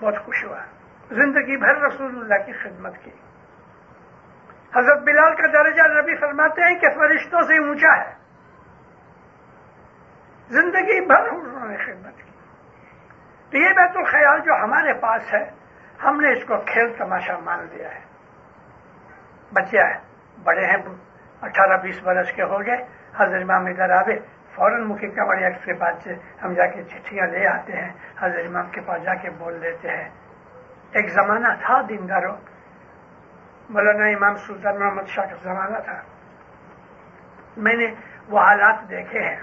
بہت 0.00 0.14
خوش 0.24 0.44
ہوا۔ 0.44 0.58
زندگی 1.10 1.56
بھر 1.56 1.76
رسول 1.76 2.18
اللہ 2.18 2.46
کی 2.46 2.52
خدمت 2.52 2.98
کی۔ 2.98 3.10
حضرت 4.76 5.02
بلال 5.02 5.34
کا 5.34 5.46
درجہ 5.46 5.82
نبی 6.00 6.16
فرماتے 6.16 6.62
ہیں 6.62 6.78
کہ 6.78 6.88
فرشتوں 6.88 7.42
سے 7.42 7.58
اونچا 7.58 7.96
ہے۔ 7.96 8.14
زندگی 10.48 11.06
بھر 11.06 11.20
انہوں 11.20 11.68
نے 11.68 11.76
خدمت 11.76 12.16
کی۔ 12.16 12.30
تو 13.50 13.58
یہ 13.58 13.68
بیت 13.68 13.96
الخیال 13.96 14.40
جو 14.40 14.54
ہمارے 14.64 14.94
پاس 14.94 15.34
ہے، 15.34 15.50
ہم 16.04 16.20
نے 16.20 16.32
اس 16.32 16.44
کو 16.44 16.56
کھیل 16.56 16.94
تماشا 16.98 17.38
مان 17.38 17.66
لیا 17.72 17.94
ہے۔ 17.94 18.00
بچے 19.52 19.78
ہیں، 19.78 20.00
بڑے 20.42 20.66
ہیں، 20.66 20.76
اٹھارہ 21.42 21.78
بیس 21.82 22.02
برس 22.02 22.32
کے 22.32 22.42
ہو 22.42 22.66
گئے، 22.66 22.82
حضرت 23.16 23.42
امام 23.42 23.66
ادھر 23.66 23.90
آوے۔ 23.90 24.33
فوراً 24.54 24.84
مکھی 24.84 25.08
کمڑی 25.08 25.44
کے 25.64 25.72
بعد 25.72 25.92
سے 26.02 26.14
ہم 26.42 26.52
جا 26.52 26.66
کے 26.66 26.82
چٹھیاں 26.82 27.26
لے 27.26 27.46
آتے 27.46 27.72
ہیں، 27.72 27.92
حضرت 28.18 28.46
امام 28.46 28.70
کے 28.70 28.80
پاس 28.80 29.02
جا 29.02 29.14
کے 29.14 29.30
بول 29.30 29.62
دیتے 29.62 29.88
ہیں۔ 29.88 30.08
ایک 30.92 31.10
زمانہ 31.10 31.48
تھا 31.66 31.80
دینداروں۔ 31.88 32.36
مولانا 33.68 34.04
امام 34.04 34.34
سلطان 34.34 34.78
محمد 34.78 35.06
شاہ 35.06 35.24
کا 35.24 35.36
زمانہ 35.42 35.78
تھا۔ 35.78 36.02
میں 37.56 37.76
نے 37.76 37.86
وہ 38.28 38.38
حالات 38.38 38.90
دیکھے 38.90 39.20
ہیں۔ 39.20 39.36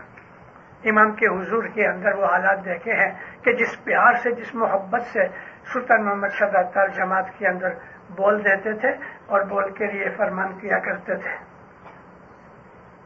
امام 0.84 1.12
کے 1.12 1.28
حضور 1.28 1.64
کے 1.64 1.88
اندر 1.88 2.14
وہ 2.14 2.26
حالات 2.26 2.66
دیکھے 2.66 2.93
ہیں 2.93 3.12
کہ 3.43 3.53
جس 3.53 3.84
پیار 3.84 4.14
سے، 4.14 4.32
جس 4.32 4.55
محبت 4.55 5.01
سے 5.01 5.28
سلطان 5.74 6.05
محمد 6.05 6.28
شاہ 6.28 6.88
جماعت 6.88 7.26
کے 7.38 7.47
اندر 7.47 7.70
بول 8.09 8.43
دیتے 8.43 8.74
تھے 8.74 8.89
اور 9.26 9.41
بول 9.41 9.72
کے 9.72 9.86
لیے 9.86 10.09
فرمان 10.09 10.59
کیا 10.59 10.80
کرتے 10.80 11.16
تھے۔ 11.16 11.32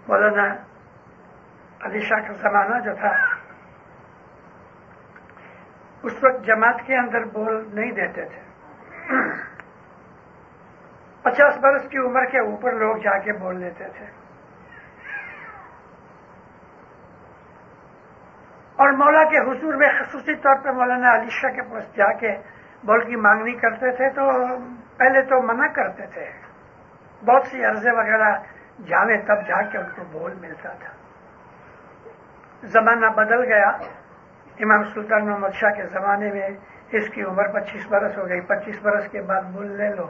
مولانا 0.08 0.56
علی 1.86 1.99
شاہ 1.99 2.27
کا 2.27 2.33
زمانہ 2.33 2.79
جو 2.83 2.95
تھا، 2.95 3.13
اس 6.03 6.13
وقت 6.23 6.45
جماعت 6.45 6.81
کے 6.86 6.97
اندر 6.97 7.25
بول 7.25 7.69
نہیں 7.73 7.91
دیتے 7.91 8.25
تھے۔ 8.25 8.41
پچاس 11.21 11.57
برس 11.57 11.81
کی 11.89 11.97
عمر 11.97 12.25
کے 12.25 12.39
اوپر 12.39 12.73
لوگ 12.73 12.97
جا 12.97 13.17
کے 13.17 13.33
بول 13.33 13.59
لیتے 13.59 13.88
تھے۔ 13.97 14.05
اور 18.75 18.91
مولا 18.91 19.23
کے 19.23 19.38
حضور 19.38 19.73
میں 19.73 19.89
خصوصی 19.99 20.36
طور 20.36 20.55
پہ 20.55 20.69
مولانا 20.69 21.15
علی 21.15 21.29
شاہ 21.29 21.51
کے 21.51 21.61
پاس 21.61 21.95
جا 21.95 22.13
کے 22.13 22.31
بول 22.83 23.05
کی 23.05 23.15
مانگنی 23.15 23.53
کرتے 23.53 23.95
تھے 23.95 24.09
تو 24.09 24.31
پہلے 24.97 25.21
تو 25.21 25.41
منع 25.41 25.67
کرتے 25.67 26.05
تھے۔ 26.05 26.31
بہت 27.25 27.47
سی 27.47 27.65
عرضے 27.65 27.91
وغیرہ 27.91 28.31
جانے 28.86 29.17
تب 29.17 29.47
جا 29.47 29.61
کے 29.61 29.77
ان 29.77 29.86
کو 29.95 30.03
بول 30.11 30.33
ملتا 30.33 30.73
تھا۔ 30.73 31.05
زمانہ 32.66 33.05
بدل 33.05 33.43
گیا۔ 33.43 33.70
امام 34.59 34.84
سلطان 34.84 35.30
محمد 35.30 35.53
شاہ 35.53 35.70
کے 35.70 35.84
زمانے 35.84 36.32
میں 36.32 36.49
اس 36.91 37.09
کی 37.09 37.24
عمر 37.24 37.47
پچیس 37.47 37.88
برس 37.88 38.18
ہو 38.18 38.30
گئی۔ 38.30 38.41
پچیس 38.41 38.82
برس 38.82 39.07
کے 39.11 39.22
بعد 39.22 39.41
بول 39.41 39.72
لے 39.72 39.95
لو۔ 39.95 40.07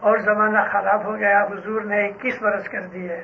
اور 0.00 0.18
زمانہ 0.18 0.58
خراب 0.72 1.04
ہو 1.04 1.16
گیا، 1.16 1.42
حضور 1.42 1.82
نے 1.82 2.06
اکیس 2.08 2.42
برس 2.42 2.68
کر 2.68 2.80
دیے 2.80 3.14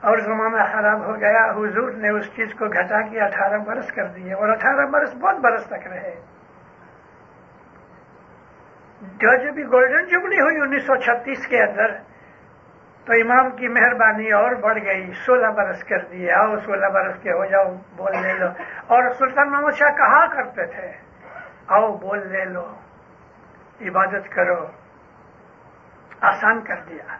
اور 0.00 0.18
زمانہ 0.18 0.62
خراب 0.72 1.04
ہو 1.04 1.20
گیا، 1.20 1.44
حضور 1.44 1.92
نے 1.92 2.08
اس 2.08 2.26
چیز 2.26 2.54
کو 2.54 2.66
گھٹا 2.66 3.00
کے 3.00 3.20
اٹھارہ 3.20 3.58
برس 3.58 3.92
کر 3.92 4.06
دیے 4.06 4.32
اور 4.32 4.48
اٹھارہ 4.48 4.86
برس 4.86 5.14
بہت 5.14 5.36
برس 5.36 5.66
تک 5.66 5.86
رہے۔ 5.86 6.14
جو 9.00 9.36
جب 9.36 9.72
گولڈن 9.72 10.06
جبلی 10.06 10.40
ہوئی 10.40 10.60
انیس 10.60 10.86
سو 10.86 10.96
چھتیس 10.96 11.46
کے 11.46 11.62
اندر 11.62 12.13
تو 13.04 13.12
امام 13.12 13.50
کی 13.50 13.68
مہربانی 13.68 14.32
اور 14.32 14.52
بڑھ 14.52 14.84
گئی، 14.84 15.12
سولہ 15.12 15.46
برس 15.46 15.84
کر 15.84 15.98
دیے، 15.98 16.32
آؤ 16.32 16.56
سولہ 16.56 16.86
برس 16.86 17.22
کے 17.22 17.30
ہو 17.30 17.44
جاؤ، 17.44 17.74
بول 17.96 18.12
لے 18.22 18.32
لو۔ 18.32 18.46
اور 18.86 19.10
سلطان 19.10 19.50
محمد 19.50 19.70
شاہ 19.70 19.96
کہا 19.96 20.26
کرتے 20.26 20.66
تھے، 20.66 20.92
آؤ 21.66 21.96
بول 21.96 22.32
لے 22.32 22.44
لو، 22.44 22.74
عبادت 23.80 24.28
کرو، 24.28 24.66
آسان 26.20 26.64
کر 26.64 26.76
دیا۔ 26.88 27.16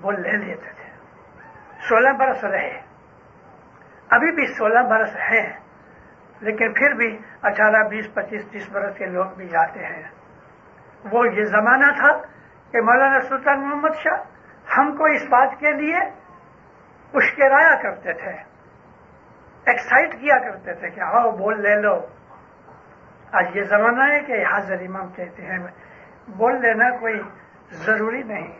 بول 0.00 0.22
لے 0.22 0.32
لیتے 0.32 0.70
تھے۔ 0.70 0.90
سولہ 1.88 2.10
برس 2.10 2.44
رہے۔ 2.44 2.80
ابھی 4.10 4.34
بھی 4.34 4.46
سولہ 4.46 4.80
برس 4.80 5.16
ہیں، 5.16 5.58
لیکن 6.40 6.72
پھر 6.72 6.94
بھی 6.94 7.18
اٹھارہ، 7.42 7.88
بیس، 7.88 8.14
پچیس، 8.14 8.50
تیس 8.50 8.70
برس 8.70 8.96
کے 8.96 9.06
لوگ 9.06 9.26
بھی 9.26 9.48
جاتے 9.48 9.86
ہیں۔ 9.86 10.02
وہ 11.12 11.32
یہ 11.32 11.44
زمانہ 11.44 11.86
تھا 11.86 12.33
کہ 12.74 12.80
مولانا 12.80 13.20
سلطان 13.20 13.60
محمد 13.60 13.96
شاہ 13.96 14.16
ہم 14.78 14.96
کو 14.96 15.04
اس 15.04 15.22
بات 15.22 15.60
کے 15.60 15.72
لیے 15.72 15.96
اشکرایا 17.14 17.74
کرتے 17.82 18.12
تھے 18.12 18.30
ایکسائٹ 19.66 20.12
کیا 20.12 20.38
کرتے 20.38 20.74
تھے 20.74 20.90
کہ 20.90 21.00
آؤ 21.00 21.30
بول 21.30 21.62
لے 21.62 21.74
لو۔ 21.74 22.00
آج 23.32 23.56
یہ 23.56 23.62
زمانہ 23.62 24.02
ہے 24.12 24.20
کہ 24.20 24.44
حاضر 24.44 24.74
امام 24.74 25.08
کہتے 25.08 25.42
ہیں، 25.42 25.58
بول 26.28 26.60
لینا 26.60 26.90
کوئی 26.90 27.22
ضروری 27.70 28.22
نہیں۔ 28.22 28.52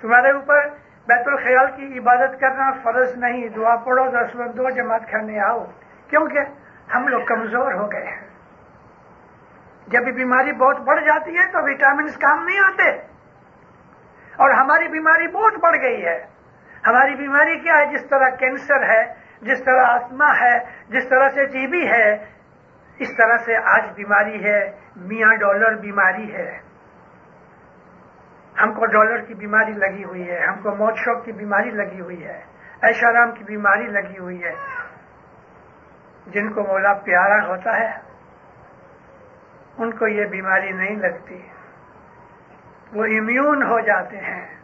تمہارے 0.00 0.30
اوپر 0.30 0.68
بیت 1.06 1.28
الخیال 1.28 1.66
کی 1.76 1.98
عبادت 1.98 2.40
کرنا 2.40 2.70
فرض 2.82 3.16
نہیں۔ 3.16 3.48
دعا 3.48 3.76
پڑھو، 3.76 4.10
دس 4.10 4.56
دو 4.56 4.70
جماعت 4.70 5.02
کھانے 5.08 5.40
آؤ۔ 5.40 5.64
کیونکہ 6.08 6.38
ہم 6.94 7.08
لوگ 7.08 7.20
کمزور 7.20 7.72
ہو 7.72 7.92
گئے 7.92 8.06
ہیں۔ 8.06 8.29
جب 9.90 10.14
بیماری 10.14 10.52
بہت 10.52 10.80
بڑھ 10.80 11.04
جاتی 11.04 11.30
ہے 11.30 11.52
تو 11.52 11.58
وٹامنس 11.62 12.16
کام 12.16 12.44
نہیں 12.44 12.58
آتے۔ 12.58 12.90
اور 14.36 14.50
ہماری 14.50 14.88
بیماری 14.88 15.28
بہت 15.28 15.52
بڑھ 15.62 15.76
گئی 15.82 16.04
ہے۔ 16.04 16.26
ہماری 16.86 17.14
بیماری 17.14 17.58
کیا 17.58 17.74
ہے؟ 17.76 17.86
جس 17.86 18.08
طرح 18.08 18.28
کینسر 18.28 18.82
ہے، 18.82 19.14
جس 19.42 19.64
طرح 19.64 19.84
آسما 19.86 20.40
ہے، 20.40 20.58
جس 20.88 21.08
طرح 21.08 21.28
سے 21.28 21.46
ٹی 21.46 21.66
بی 21.66 21.90
ہے، 21.90 22.12
اس 22.98 23.16
طرح 23.16 23.36
سے 23.36 23.56
آج 23.56 23.90
بیماری 23.96 24.44
ہے۔ 24.44 24.70
میاں 24.96 25.36
ڈالر 25.36 25.74
بیماری 25.74 26.34
ہے۔ 26.34 26.58
ہم 28.62 28.74
کو 28.74 28.86
ڈالر 28.86 29.18
کی 29.18 29.34
بیماری 29.34 29.72
لگی 29.72 30.04
ہوئی 30.04 30.30
ہے۔ 30.30 30.46
ہم 30.46 30.58
کو 30.62 30.74
موت 30.74 30.96
شوق 30.96 31.24
کی 31.24 31.32
بیماری 31.32 31.70
لگی 31.70 32.00
ہوئی 32.00 32.24
ہے۔ 32.24 32.40
ایشارام 32.82 33.32
کی 33.32 33.44
بیماری 33.44 33.86
لگی 33.86 34.18
ہوئی 34.18 34.44
ہے۔ 34.44 34.52
جن 36.26 36.52
کو 36.52 36.62
مولا 36.62 36.92
پیارا 36.94 37.46
ہوتا 37.46 37.76
ہے۔ 37.76 38.09
ان 39.80 39.90
کو 39.90 40.06
یہ 40.06 40.26
بیماری 40.26 40.72
نہیں 40.72 40.96
لگتی۔ 40.96 41.48
وہ 42.92 43.04
امیون 43.04 43.62
ہو 43.62 43.80
جاتے 43.80 44.16
ہیں۔ 44.16 44.60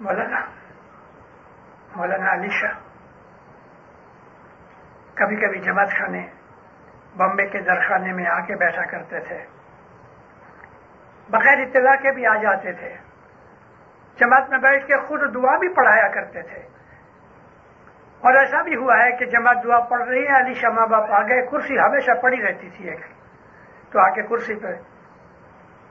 مولانا 0.00 0.40
مولانا 1.96 2.32
علی 2.32 2.48
شاہ 2.50 2.80
کبھی 5.14 5.36
کبھی 5.36 5.60
جماعت 5.60 5.88
خانے 5.90 6.26
بمبے 7.16 7.46
کے 7.46 7.60
درخانے 7.60 8.12
میں 8.12 8.26
آ 8.26 8.40
کے 8.40 8.54
بیٹھا 8.54 8.82
کرتے 8.82 9.20
تھے۔ 9.20 9.46
بغیر 11.30 11.58
اطلاع 11.58 11.96
کے 11.96 12.12
بھی 12.12 12.26
آ 12.26 12.34
جاتے 12.34 12.72
تھے۔ 12.72 12.96
جماعت 14.16 14.50
میں 14.50 14.58
بیٹھ 14.58 14.86
کے 14.86 14.96
خود 14.96 15.34
دعا 15.34 15.58
بھی 15.58 15.68
پڑھایا 15.68 16.08
کرتے 16.08 16.42
تھے۔ 16.42 16.77
اور 18.20 18.34
ایسا 18.34 18.62
بھی 18.62 18.76
ہوا 18.76 18.94
ہے 18.94 19.16
کہ 19.16 19.24
جماعت 19.24 19.64
دعا 19.64 19.80
پڑھ 19.80 20.08
رہی 20.08 20.26
ہے، 20.26 20.44
علی 20.44 20.54
شاہ 20.54 20.70
ماں 20.70 20.86
باپ 20.86 21.10
آ 21.10 21.22
گئے، 21.22 21.46
کرسی 21.46 21.78
ہمیشہ 21.78 22.10
پڑی 22.22 22.42
رہتی 22.42 22.68
تھی 22.70 22.88
ایک۔ 22.88 23.00
تو 23.92 24.00
آ 24.00 24.08
کے 24.08 24.22
کرسی 24.22 24.54
پہ 24.54 24.68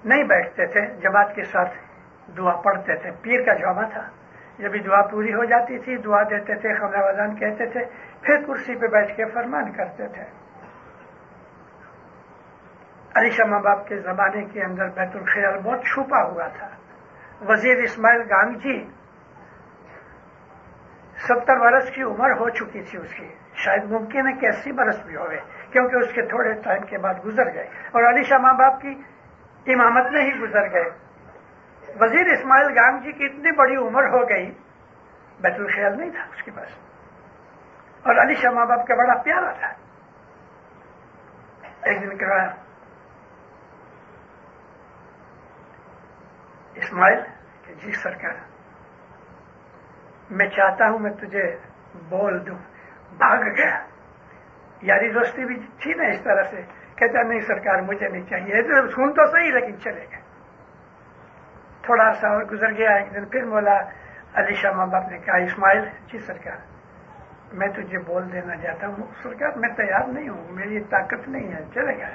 نہیں 0.06 0.24
بیٹھتے 0.24 0.66
تھے، 0.66 0.86
جماعت 0.86 1.36
کے 1.36 1.44
ساتھ 1.44 1.70
دعا 2.38 2.62
پڑھتے 2.62 2.96
تھے۔ 2.96 3.12
پیر 3.22 3.42
کا 3.46 3.54
جامع 3.54 3.84
تھا۔ 3.84 4.08
جب 4.60 4.72
بھی 4.72 4.80
دعا 4.80 5.02
پوری 5.02 5.34
ہو 5.34 5.44
جاتی 5.44 5.80
تھی، 5.80 5.98
دعا 5.98 6.24
دیتے 6.24 6.56
تھے 6.56 6.74
خبر 6.74 6.98
وزان 6.98 7.36
کہتے 7.36 7.66
تھے، 7.66 7.86
پھر 8.22 8.46
کرسی 8.48 8.76
پہ 8.76 8.88
بیٹھ 8.88 9.18
کے 9.18 9.26
فرمان 9.26 9.72
کرتے 9.72 10.08
تھے۔ 10.08 10.24
علی 13.16 13.30
شاہ 13.30 13.46
ماں 13.46 13.60
باپ 13.60 13.88
کے 13.88 13.98
زمانے 13.98 14.46
کے 14.46 14.64
اندر 14.64 14.90
بیت 14.90 15.16
الخیال 15.16 15.60
بہت 15.60 15.82
چھپا 15.82 16.24
ہوا 16.24 16.48
تھا۔ 16.48 16.68
وزیر 17.48 17.78
اسماعیل 17.78 18.22
گانگ 18.22 18.54
جی 18.54 18.88
ستر 21.28 21.60
برس 21.60 21.92
کی 21.92 22.04
عمر 22.04 22.32
ہو 22.32 22.50
چکی 22.50 22.84
تھی 22.84 23.00
اس 23.00 23.14
کی۔ 23.14 23.36
شاید 23.54 23.84
ممکن 23.84 24.28
ہے 24.28 24.34
کہ 24.34 24.46
اسی 24.46 24.72
برس 24.72 25.06
بھی 25.06 25.16
ہوئے، 25.16 25.38
کیونکہ 25.72 25.96
اس 25.96 26.14
کے 26.14 26.22
تھوڑے 26.22 26.54
ٹائم 26.54 26.84
کے 26.84 26.98
بعد 26.98 27.14
گزر 27.26 27.54
گئے۔ 27.54 27.64
اور 27.64 28.14
علی 28.14 28.24
شاہ 28.24 28.38
ماں 28.38 28.54
باپ 28.54 28.82
کی 28.82 28.90
امامت 29.74 30.12
میں 30.12 30.22
ہی 30.22 30.40
گزر 30.40 30.74
گئے۔ 30.74 30.86
وزیر 32.00 32.26
اسماعیل 32.26 32.68
گام 32.80 33.00
جی 33.00 33.12
کی 33.12 33.26
اتنی 33.26 33.52
بڑی 33.56 33.76
عمر 33.76 34.04
ہو 34.04 34.30
گئی، 34.30 34.52
بیت 35.40 35.60
الخیال 35.60 35.98
نہیں 35.98 36.10
تھا 36.10 36.24
اس 36.24 36.44
کے 36.44 36.52
پاس۔ 36.52 36.70
اور 38.04 38.16
علی 38.16 38.34
شاہ 38.34 38.52
ماں 38.52 38.66
باپ 38.66 38.88
کا 38.88 38.96
بڑا 38.96 39.22
پیارا 39.22 39.52
تھا۔ 39.52 39.68
ایک 41.84 42.02
دن 42.02 42.18
کرایا 42.18 42.52
اسماعیل، 46.76 47.20
کہ 47.66 47.74
جی 47.74 47.92
سرکار 47.92 48.57
میں 50.30 50.48
چاہتا 50.48 50.90
ہوں 50.90 51.00
میں 51.00 51.12
تجھے 51.12 51.58
بول 52.10 52.48
دوں۔ 52.48 52.58
بھاگ 53.18 53.38
گیا۔ 53.38 53.86
یاری 54.82 55.12
دوستی 55.12 55.46
بھی 55.46 55.56
تھی 55.80 55.94
نا 55.94 56.04
اس 56.04 56.22
طرح 56.24 56.44
سے۔ 56.44 56.62
کہتا 56.96 57.22
نہیں 57.22 57.40
سرکار، 57.40 57.82
مجھے 57.82 58.10
نہیں 58.10 58.26
چاہیے۔ 58.30 58.64
سن 58.88 59.14
تو 59.14 59.32
صحیح 59.32 59.52
لیکن 59.52 59.80
چلے 59.80 60.04
گا 60.04 60.18
تھوڑا 61.82 62.14
سا 62.14 62.28
اور 62.28 62.44
گزر 62.44 62.72
گیا۔ 62.72 62.96
ایک 62.96 63.16
دن 63.16 63.26
پھر 63.26 63.46
مولا 63.46 63.80
علی 64.34 64.54
شاہ 64.54 64.72
ماں 64.72 64.86
باپ 64.86 65.12
نے 65.12 65.18
کہا، 65.18 65.36
اسماعیل 65.36 65.86
جی 65.86 66.20
سرکار، 66.20 66.58
میں 67.54 67.68
تجھے 67.68 68.00
بول 68.00 68.32
دینا 68.32 68.56
چاہتا 68.56 68.88
ہوں۔ 68.88 69.04
سرکار، 69.24 69.52
میں 69.56 69.70
تیار 69.70 70.08
نہیں 70.08 70.30
ہوں، 70.30 70.52
میری 70.52 70.80
طاقت 70.80 71.28
نہیں 71.28 71.54
ہے۔ 71.54 71.60
چلے 71.74 71.98
گیا 71.98 72.08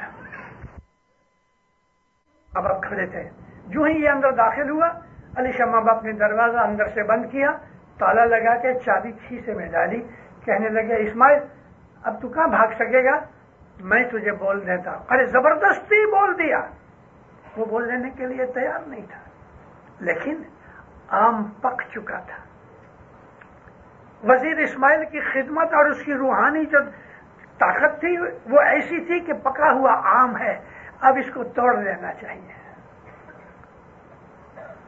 اب 2.55 2.67
آپ 2.67 2.83
کھڑے 2.83 3.07
تھے۔ 3.07 3.29
جو 3.67 3.83
ہی 3.83 4.05
یہ 4.05 4.09
اندر 4.09 4.33
داخل 4.33 4.71
ہوا، 4.71 4.89
علی 5.37 5.53
شاہ 5.53 5.67
ماں 5.67 5.81
باپ 5.81 6.05
نے 6.05 6.13
دروازہ 6.13 6.59
اندر 6.59 6.89
سے 6.89 7.03
بند 7.03 7.27
کیا۔ 7.31 7.51
تالا 7.99 8.25
لگا 8.25 8.57
کے 8.57 8.75
چابی 8.75 9.13
کھیسے 9.13 9.55
میں 9.55 9.69
ڈالی۔ 9.69 10.03
کہنے 10.45 10.69
لگے، 10.69 10.97
اسماعیل، 10.97 11.43
اب 12.03 12.23
تو 12.23 12.29
کہاں 12.29 12.49
بھاگ 12.49 12.69
سکے 12.75 13.05
گا؟ 13.05 13.19
میں 13.81 14.05
تجھے 14.05 14.33
بول 14.33 14.67
دیتا 14.67 14.91
ارے، 14.91 15.27
زبردستی 15.27 16.07
بول 16.07 16.39
دیا۔ 16.39 16.59
وہ 17.57 17.65
بول 17.65 17.89
دینے 17.89 18.11
کے 18.11 18.27
لیے 18.27 18.47
تیار 18.47 18.79
نہیں 18.87 19.07
تھا، 19.07 19.21
لیکن 20.01 20.43
آم 21.09 21.45
پک 21.45 21.83
چکا 21.91 22.19
تھا۔ 22.19 22.43
وزیر 24.25 24.59
اسماعیل 24.59 25.05
کی 25.05 25.21
خدمت 25.21 25.75
اور 25.75 25.91
اس 25.91 26.03
کی 26.03 26.15
روحانی 26.15 26.65
جو 26.65 26.79
طاقت 27.59 28.01
تھی، 28.01 28.19
وہ 28.51 28.61
ایسی 28.61 29.05
تھی 29.05 29.21
کہ 29.21 29.33
پکا 29.33 29.73
ہوا 29.73 30.01
آم 30.05 30.37
ہے۔ 30.37 30.59
اب 31.01 31.15
اس 31.19 31.35
کو 31.35 31.45
توڑ 31.45 31.79
لینا 31.79 32.13
چاہیے۔ 32.13 32.53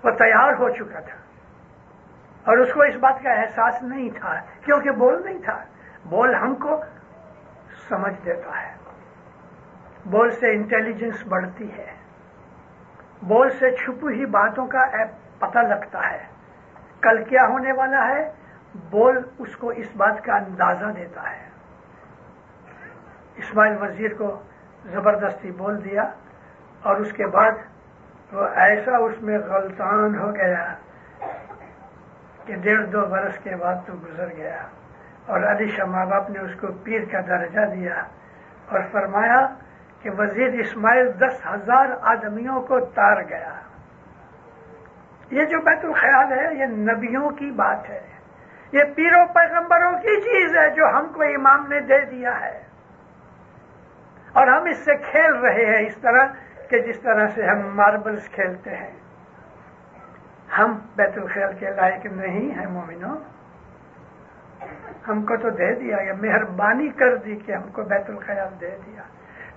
وہ 0.05 0.11
تیار 0.11 0.52
ہو 0.52 0.68
چکا 0.70 1.00
تھا۔ 1.00 1.34
اور 2.45 2.57
اس 2.57 2.72
کو 2.72 2.82
اس 2.82 2.97
بات 2.97 3.22
کا 3.22 3.30
احساس 3.30 3.82
نہیں 3.82 4.11
تھا، 4.11 4.40
کیونکہ 4.64 4.90
بول 4.90 5.22
نہیں 5.24 5.38
تھا۔ 5.38 5.64
بول 6.05 6.34
ہم 6.34 6.55
کو 6.55 6.80
سمجھ 7.88 8.24
دیتا 8.24 8.62
ہے۔ 8.62 8.74
بول 10.05 10.30
سے 10.30 10.51
انٹیلیجنس 10.51 11.26
بڑھتی 11.28 11.72
ہے۔ 11.72 11.92
بول 13.22 13.51
سے 13.51 13.70
چھپی 13.70 13.92
ہوئی 13.92 14.26
باتوں 14.26 14.66
کا 14.66 14.86
پتہ 15.38 15.59
لگتا 15.59 16.11
ہے۔ 16.11 16.26
کل 17.01 17.24
کیا 17.24 17.47
ہونے 17.47 17.72
والا 17.72 18.09
ہے؟ 18.09 18.32
بول 18.90 19.22
اس 19.38 19.57
کو 19.57 19.68
اس 19.68 19.97
بات 19.97 20.24
کا 20.24 20.36
اندازہ 20.36 20.84
دیتا 20.84 21.30
ہے۔ 21.30 21.49
اسماعیل 23.36 23.82
وزیر 23.82 24.14
کو 24.14 24.42
زبردستی 24.84 25.51
بول 25.51 25.84
دیا 25.84 26.03
اور 26.82 26.97
اس 26.97 27.12
کے 27.12 27.26
بعد 27.26 27.53
وہ 28.32 28.45
ایسا 28.55 28.97
اس 28.97 29.22
میں 29.22 29.38
غلطان 29.38 30.18
ہو 30.18 30.34
گیا۔ 30.34 30.74
کہ 32.47 32.57
ڈیڑھ 32.57 32.86
دو 32.86 33.07
برس 33.07 33.38
کے 33.38 33.57
بعد 33.57 33.74
تو 33.86 33.92
گزر 33.92 34.28
گیا 34.36 34.62
اور 35.26 35.40
علی 35.40 35.68
شاہ 35.68 35.86
ماں 35.86 36.07
باپ 36.07 36.30
نے 36.30 36.38
اس 36.38 36.55
کو 36.61 36.66
پیر 36.72 37.01
کا 37.12 37.20
درجہ 37.20 37.74
دیا 37.74 37.95
اور 38.68 38.80
فرمایا 38.92 39.47
کہ 40.03 40.11
وزیر 40.18 40.49
اسماعیل 40.49 41.11
دس 41.20 41.47
ہزار 41.47 41.86
آدمیوں 42.03 42.61
کو 42.61 42.80
تار 42.80 43.22
گیا۔ 43.22 43.61
یہ 45.30 45.45
جو 45.45 45.61
بیت 45.61 45.84
الخیال 45.84 46.32
ہے، 46.32 46.55
یہ 46.55 46.66
نبیوں 46.66 47.30
کی 47.30 47.51
بات 47.51 47.90
ہے۔ 47.90 48.01
یہ 48.72 48.84
پیروں 48.97 49.26
پیغمبروں 49.26 49.92
کی 49.92 50.20
چیز 50.20 50.57
ہے 50.57 50.70
جو 50.70 50.84
ہم 50.86 51.07
کو 51.12 51.22
امام 51.22 51.66
نے 51.68 51.80
دے 51.80 52.05
دیا 52.05 52.40
ہے۔ 52.40 52.62
اور 54.32 54.47
ہم 54.47 54.64
اس 54.64 54.84
سے 54.84 54.97
کھیل 54.97 55.34
رہے 55.34 55.76
ہیں 55.76 55.86
اس 55.86 55.97
طرح 55.97 56.26
کہ 56.68 56.78
جس 56.78 57.01
طرح 57.01 57.26
سے 57.26 57.47
ہم 57.47 57.76
ماربلز 57.76 58.28
کھیلتے 58.30 58.70
ہیں۔ 58.70 59.03
ہم 60.59 60.78
بیت 60.97 61.18
الخیال 61.18 61.53
کے 61.59 61.70
لائق 61.70 62.07
نہیں 62.07 62.59
ہیں 62.59 62.66
مومنوں۔ 62.66 63.16
ہم 65.09 65.22
کو 65.22 65.36
تو 65.36 65.51
دے 65.51 65.74
دیا 65.74 65.97
یا 66.01 66.12
مہربانی 66.22 66.88
کر 66.88 67.16
دی 67.16 67.36
کہ 67.36 67.53
ہم 67.53 67.68
کو 67.72 67.82
بیت 67.82 68.11
الخیال 68.11 68.61
دے 68.61 68.76
دیا۔ 68.86 69.03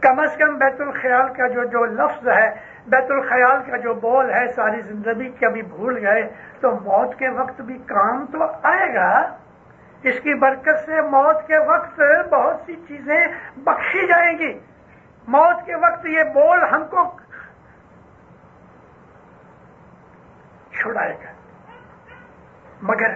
کم 0.02 0.20
از 0.20 0.38
کم 0.38 0.58
بیت 0.58 0.82
الخیال 0.82 1.34
کا 1.34 1.48
جو 1.48 1.64
جو 1.64 1.86
لفظ 1.86 2.28
ہے، 2.28 2.50
بیت 2.88 3.12
الخیال 3.12 3.72
کا 3.72 3.78
جو 3.78 3.94
بول 3.94 4.34
ہے، 4.34 4.48
ساری 4.48 4.82
زندگی 4.82 5.30
کبھی 5.30 5.62
بھول 5.62 5.98
گئے، 5.98 6.34
تو 6.62 6.72
موت 6.72 7.16
کے 7.16 7.30
وقت 7.30 7.62
بھی 7.62 7.78
کام 7.78 8.26
تو 8.26 8.44
آئے 8.64 8.94
گا۔ 8.94 9.38
اس 10.04 10.20
کی 10.20 10.34
برکت 10.34 10.86
سے 10.86 11.02
موت 11.02 11.48
کے 11.48 11.58
وقت 11.58 12.02
بہت 12.32 12.56
سی 12.66 12.76
چیزیں 12.88 13.28
بخشی 13.58 14.08
جائیں 14.08 14.38
گی۔ 14.38 14.60
موت 15.28 15.66
کے 15.66 15.76
وقت 15.76 16.06
یہ 16.06 16.24
بول 16.24 16.60
ہم 16.72 16.84
کو 16.90 17.20
چھڑائے 20.82 21.14
گا 21.14 21.32
مگر 22.82 23.14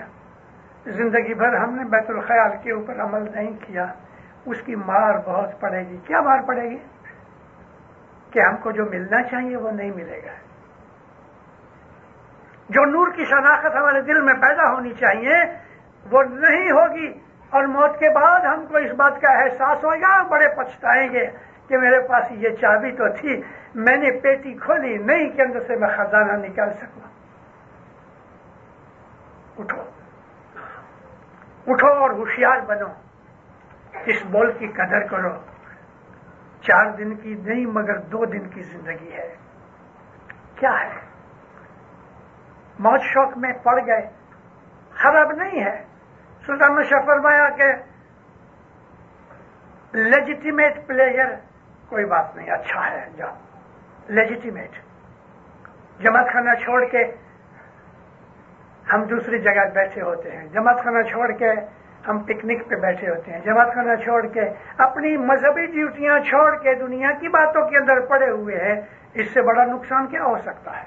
زندگی 0.86 1.34
بھر 1.34 1.56
ہم 1.56 1.76
نے 1.76 1.84
بیت 1.84 2.10
الخیال 2.10 2.52
کے 2.64 2.72
اوپر 2.72 3.02
عمل 3.02 3.32
نہیں 3.36 3.52
کیا، 3.68 3.86
اس 4.46 4.58
کی 4.66 4.76
مار 4.76 5.14
بہت 5.26 5.62
پڑے 5.62 5.80
گی۔ 5.80 5.98
کیا 6.06 6.22
مار 6.22 6.40
پڑے 6.48 6.70
گی؟ 6.70 6.78
کہ 8.32 8.40
ہم 8.40 8.58
کو 8.58 8.72
جو 8.72 8.86
ملنا 8.86 9.24
چاہیے 9.24 9.58
وہ 9.58 9.72
نہیں 9.72 9.92
ملے 9.92 10.22
گا۔ 10.26 10.32
جو 12.70 12.86
نور 12.86 13.08
کی 13.16 13.26
شناخت 13.26 13.66
ہمارے 13.66 14.02
دل 14.02 14.22
میں 14.22 14.34
پیدا 14.34 14.74
ہونی 14.74 14.94
چاہیے 14.94 15.36
وہ 16.12 16.24
نہیں 16.24 16.72
ہوگی۔ 16.72 17.20
اور 17.50 17.64
موت 17.64 18.00
کے 18.00 18.10
بعد 18.10 18.40
ہم 18.40 18.66
کو 18.70 18.78
اس 18.78 18.92
بات 18.92 19.22
کا 19.22 19.30
احساس 19.30 19.84
ہوگا، 19.84 20.24
بڑے 20.24 20.48
پچھتائیں 20.48 21.10
گے 21.12 21.26
کہ 21.68 21.78
میرے 21.78 22.08
پاس 22.08 22.26
یہ 22.32 22.50
چابی 22.50 22.92
تو 22.92 23.04
تھی، 23.18 23.42
میں 23.76 23.98
نے 23.98 24.12
پیٹی 24.12 24.54
کھولی، 24.54 24.98
نہیں 24.98 25.30
کے 25.30 25.44
اندر 25.44 25.60
سے 25.68 25.76
میں 25.76 25.88
خزانہ 25.88 26.32
نکال 26.32 26.74
سکوں 26.74 27.02
اٹھو 29.60 29.82
اٹھو 31.68 31.88
اور 31.88 32.10
ہوشیار 32.10 32.60
بنو۔ 32.66 32.88
اس 34.06 34.24
بول 34.26 34.52
کی 34.52 34.68
قدر 34.68 35.08
کرو۔ 35.08 35.30
چار 36.62 36.92
دن 36.92 37.16
کی 37.16 37.34
نہیں، 37.34 37.66
مگر 37.66 37.98
دو 37.98 38.26
دن 38.26 38.50
کی 38.50 38.62
زندگی 38.62 39.12
ہے۔ 39.14 39.36
کیا 40.56 40.80
ہے؟ 40.80 41.00
موت 42.80 43.02
شوق 43.02 43.38
میں 43.38 43.54
پڑ 43.54 43.80
گئے۔ 43.86 44.10
خراب 44.92 45.32
نہیں 45.32 45.66
ہے۔ 45.66 45.86
سلطان 46.46 46.76
نے 46.76 47.06
فرمایا 47.06 47.50
کہ 47.50 47.64
لیجیٹیمیٹ 49.94 50.88
پلیئر 50.88 51.36
کوئی 51.90 52.06
بات 52.06 52.36
نہیں 52.36 52.52
اچھا 52.52 52.92
ہے، 52.92 53.10
جاؤ۔ 53.18 53.36
لیجیٹیمیٹ 54.08 54.72
جماعت 56.00 56.34
خانہ 56.34 56.52
چھوڑ 56.64 56.86
کے 56.86 57.04
ہم 58.94 59.04
دوسری 59.04 59.40
جگہ 59.40 59.70
بیٹھے 59.74 60.02
ہوتے 60.02 60.32
ہیں۔ 60.32 60.48
جماعت 60.48 60.84
خانہ 60.84 61.02
چھوڑ 61.02 61.32
کے 61.32 61.52
ہم 62.08 62.20
پکنک 62.20 62.68
پہ 62.70 62.76
بیٹھے 62.76 63.10
ہوتے 63.10 63.32
ہیں۔ 63.32 63.40
جماعت 63.40 63.74
خانہ 63.74 63.96
چھوڑ 64.04 64.28
کے 64.28 64.42
اپنی 64.78 65.18
مذہبی 65.18 65.66
ڈیوٹیاں 65.66 66.20
چھوڑ 66.20 66.56
کے 66.56 66.74
دنیا 66.74 67.12
کی 67.20 67.28
باتوں 67.28 67.68
کے 67.68 67.78
اندر 67.78 68.00
پڑے 68.00 68.30
ہوئے 68.30 68.56
ہیں، 68.56 68.82
اس 69.14 69.34
سے 69.34 69.42
بڑا 69.42 69.66
نقصان 69.66 70.08
کیا 70.08 70.24
ہو 70.24 70.38
سکتا 70.38 70.78
ہے؟ 70.78 70.86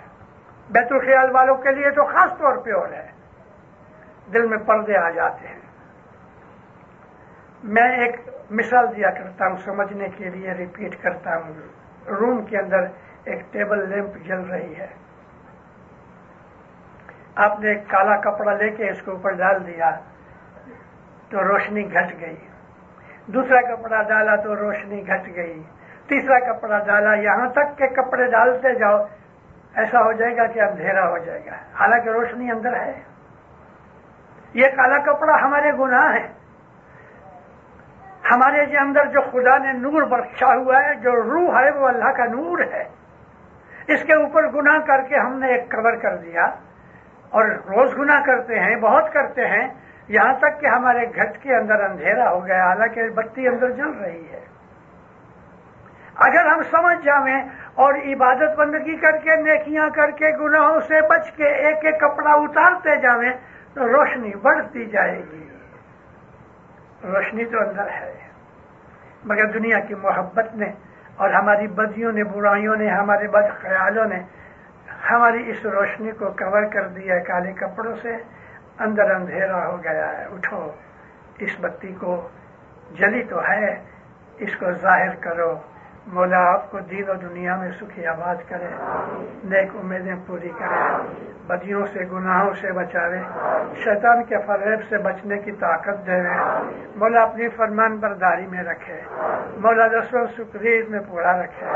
بیت 0.70 0.92
الخیال 0.92 1.30
والوں 1.30 1.55
کے 1.55 1.72
لیے 1.72 1.90
تو 1.90 2.05
خاص 2.05 2.38
طور 2.38 2.57
پہ 2.57 2.72
ہو 2.72 2.84
رہا 2.84 2.97
ہے۔ 2.97 3.11
دل 4.32 4.47
میں 4.47 4.59
پردے 4.59 4.97
آ 4.97 5.11
جاتے 5.11 5.49
ہیں۔ 5.49 5.59
میں 7.64 7.97
ایک 7.97 8.16
مثال 8.51 8.97
دیا 8.97 9.11
کرتا 9.11 9.47
ہوں 9.47 9.57
سمجھنے 9.57 10.09
کے 10.16 10.24
لیے 10.24 10.53
ریپیٹ 10.53 11.03
کرتا 11.03 11.36
ہوں۔ 11.36 11.53
روم 12.07 12.45
کے 12.45 12.59
اندر 12.59 12.84
ایک 13.24 13.53
ٹیبل 13.53 13.88
لیمپ 13.88 14.14
جل 14.26 14.40
رہی 14.40 14.76
ہے۔ 14.76 15.04
آپ 17.37 17.61
نے 17.61 17.68
ایک 17.68 17.91
کالا 17.91 18.16
کپڑا 18.16 18.55
لے 18.55 18.70
کے 18.70 18.91
اس 18.91 19.03
کے 19.03 19.11
اوپر 19.11 19.30
ڈال 19.30 19.66
دیا 19.66 19.91
تو 21.30 21.43
روشنی 21.43 21.95
گھٹ 21.95 22.20
گئی۔ 22.20 22.37
دوسرا 23.26 23.61
کپڑا 23.61 24.03
ڈالا 24.03 24.37
تو 24.37 24.57
روشنی 24.57 25.09
گھٹ 25.09 25.37
گئی۔ 25.37 25.62
تیسرا 26.09 26.53
کپڑا 26.53 26.78
ڈالا، 26.78 27.14
یہاں 27.14 27.49
تک 27.49 27.78
کہ 27.78 27.87
کپڑے 27.87 28.30
ڈالتے 28.30 28.74
جاؤ، 28.74 28.99
ایسا 29.74 30.01
ہو 30.03 30.12
جائے 30.12 30.37
گا 30.37 30.47
کہ 30.47 30.61
اندھیرا 30.61 31.09
ہو 31.09 31.18
جائے 31.18 31.41
گا۔ 31.47 31.51
حالانکہ 31.51 32.09
روشنی 32.09 32.51
اندر 32.51 32.76
ہے۔ 32.76 33.03
یہ 34.55 34.66
کالا 34.66 34.99
کپڑا 34.99 35.35
ہمارے 35.43 35.72
گناہ 35.72 36.14
ہے 36.14 36.28
ہمارے 38.30 38.66
جو 38.66 38.78
اندر 38.80 39.05
جو 39.07 39.20
خدا 39.20 39.59
نے 39.59 39.72
نور 39.72 40.03
بخشا 40.03 40.55
ہوا 40.55 40.78
ہے، 40.85 40.95
جو 40.95 41.22
روح 41.22 41.61
ہے، 41.61 41.70
وہ 41.70 41.89
اللہ 41.89 42.12
کا 42.12 42.24
نور 42.24 42.59
ہے۔ 42.72 42.85
اس 43.89 44.03
کے 44.03 44.12
اوپر 44.12 44.49
گناہ 44.49 44.87
کر 44.87 45.03
کے 45.09 45.18
ہم 45.18 45.39
نے 45.39 45.47
ایک 45.47 45.70
کور 45.70 45.97
کر 45.97 46.16
دیا۔ 46.16 46.47
اور 47.35 47.45
روز 47.68 47.99
گنا 47.99 48.20
کرتے 48.26 48.59
ہیں، 48.61 48.76
بہت 48.76 49.12
کرتے 49.12 49.47
ہیں، 49.47 49.66
یہاں 50.09 50.32
تک 50.39 50.61
کہ 50.61 50.66
ہمارے 50.66 51.07
گھٹ 51.07 51.37
کے 51.43 51.55
اندر 51.57 51.80
اندھیرا 51.80 52.30
ہو 52.30 52.45
گیا، 52.47 52.64
حالانکہ 52.64 53.09
بتی 53.11 53.49
اندر 53.49 53.70
جل 53.70 53.93
رہی 54.01 54.26
ہے۔ 54.32 54.41
اگر 56.26 56.47
ہم 56.47 56.62
سمجھ 56.62 57.05
جائیں 57.05 57.41
اور 57.74 57.95
عبادت 58.07 58.57
بندگی 58.57 58.97
کر 58.97 59.16
کے، 59.16 59.37
نیکیاں 59.37 59.89
کر 59.95 60.11
کے، 60.11 60.30
گناہوں 60.41 60.80
سے 60.80 61.01
بچ 61.09 61.30
کے 61.30 61.49
ایک 61.62 61.85
ایک 61.85 61.99
کپڑا 62.01 62.32
اتارتے 62.35 62.97
جائیں 62.97 63.32
تو 63.74 63.89
روشنی 63.89 64.35
بڑھتی 64.43 64.85
جائے 64.85 65.18
گی۔ 65.32 65.43
روشنی 67.05 67.45
تو 67.45 67.59
اندر 67.61 67.89
ہے، 67.91 68.12
مگر 69.24 69.47
دنیا 69.53 69.78
کی 69.78 69.95
محبت 69.95 70.55
نے 70.55 70.70
اور 71.16 71.30
ہماری 71.30 71.66
بدیوں 71.74 72.12
نے، 72.12 72.24
برائیوں 72.24 72.76
نے، 72.76 72.89
ہمارے 72.91 73.26
بد 73.28 73.51
خیالوں 73.61 74.05
نے 74.05 74.22
ہماری 75.11 75.51
اس 75.51 75.67
روشنی 75.67 76.11
کو 76.11 76.31
کور 76.31 76.63
کر 76.73 76.89
دیا 76.89 77.19
کالے 77.19 77.53
کپڑوں 77.53 77.97
سے، 78.03 78.17
اندر 78.79 79.11
اندھیرا 79.11 79.67
ہو 79.67 79.83
گیا 79.85 80.19
ہے، 80.19 80.25
اٹھو۔ 80.25 80.71
اس 81.39 81.51
بتی 81.61 81.93
کو 81.93 82.29
جلی 82.95 83.23
تو 83.23 83.41
ہے، 83.49 83.83
اس 84.39 84.57
کو 84.57 84.73
ظاہر 84.73 85.15
کرو۔ 85.21 85.55
مولا 86.07 86.39
آپ 86.53 86.71
کو 86.71 86.79
دین 86.81 87.11
و 87.11 87.15
دنیا 87.15 87.57
میں 87.57 87.71
سکھی 87.81 88.07
آباد 88.07 88.49
کرے، 88.49 88.69
نیک 89.45 89.71
امیدیں 89.75 90.15
پوری 90.27 90.51
کرے، 90.59 90.83
بدیوں 91.47 91.85
سے، 91.93 92.05
گناہوں 92.13 92.53
سے 92.61 92.73
بچاوے، 92.73 93.21
شیطان 93.85 94.23
کے 94.25 94.37
فریب 94.47 94.83
سے 94.89 94.99
بچنے 94.99 95.39
کی 95.39 95.53
طاقت 95.53 96.07
دے 96.07 96.21
مولا 96.97 97.23
اپنی 97.23 97.49
فرمان 97.57 97.97
برداری 97.97 98.47
میں 98.47 98.63
رکھے، 98.63 99.01
مولا 99.57 99.87
رسو 99.89 100.27
سکریر 100.37 100.85
میں 100.89 101.01
پورا 101.09 101.33
رکھے، 101.43 101.67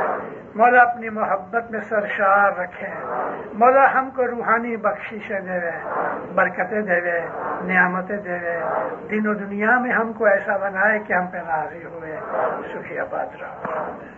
مولا 0.54 0.82
اپنی 0.82 1.08
محبت 1.08 1.70
میں 1.70 1.80
سرشار 1.88 2.58
رکھے، 2.58 2.92
مولا 3.52 3.86
ہم 3.94 4.10
کو 4.16 4.26
روحانی 4.26 4.76
بخششیں 4.76 5.40
دے 5.40 5.58
برکتیں 6.34 6.82
دے 6.82 7.00
نعمتیں 7.64 8.16
دے 8.16 8.38
دین 9.10 9.26
و 9.28 9.34
دنیا 9.34 9.78
میں 9.78 9.92
ہم 9.92 10.12
کو 10.12 10.24
ایسا 10.24 10.56
بنائے 10.56 10.98
کہ 11.06 11.12
ہم 11.12 11.26
پہ 11.26 11.38
راضی 11.48 11.84
ہوئے۔ 11.84 12.16
سکھی 12.72 12.98
آباد 12.98 13.36
رہو۔ 13.40 14.17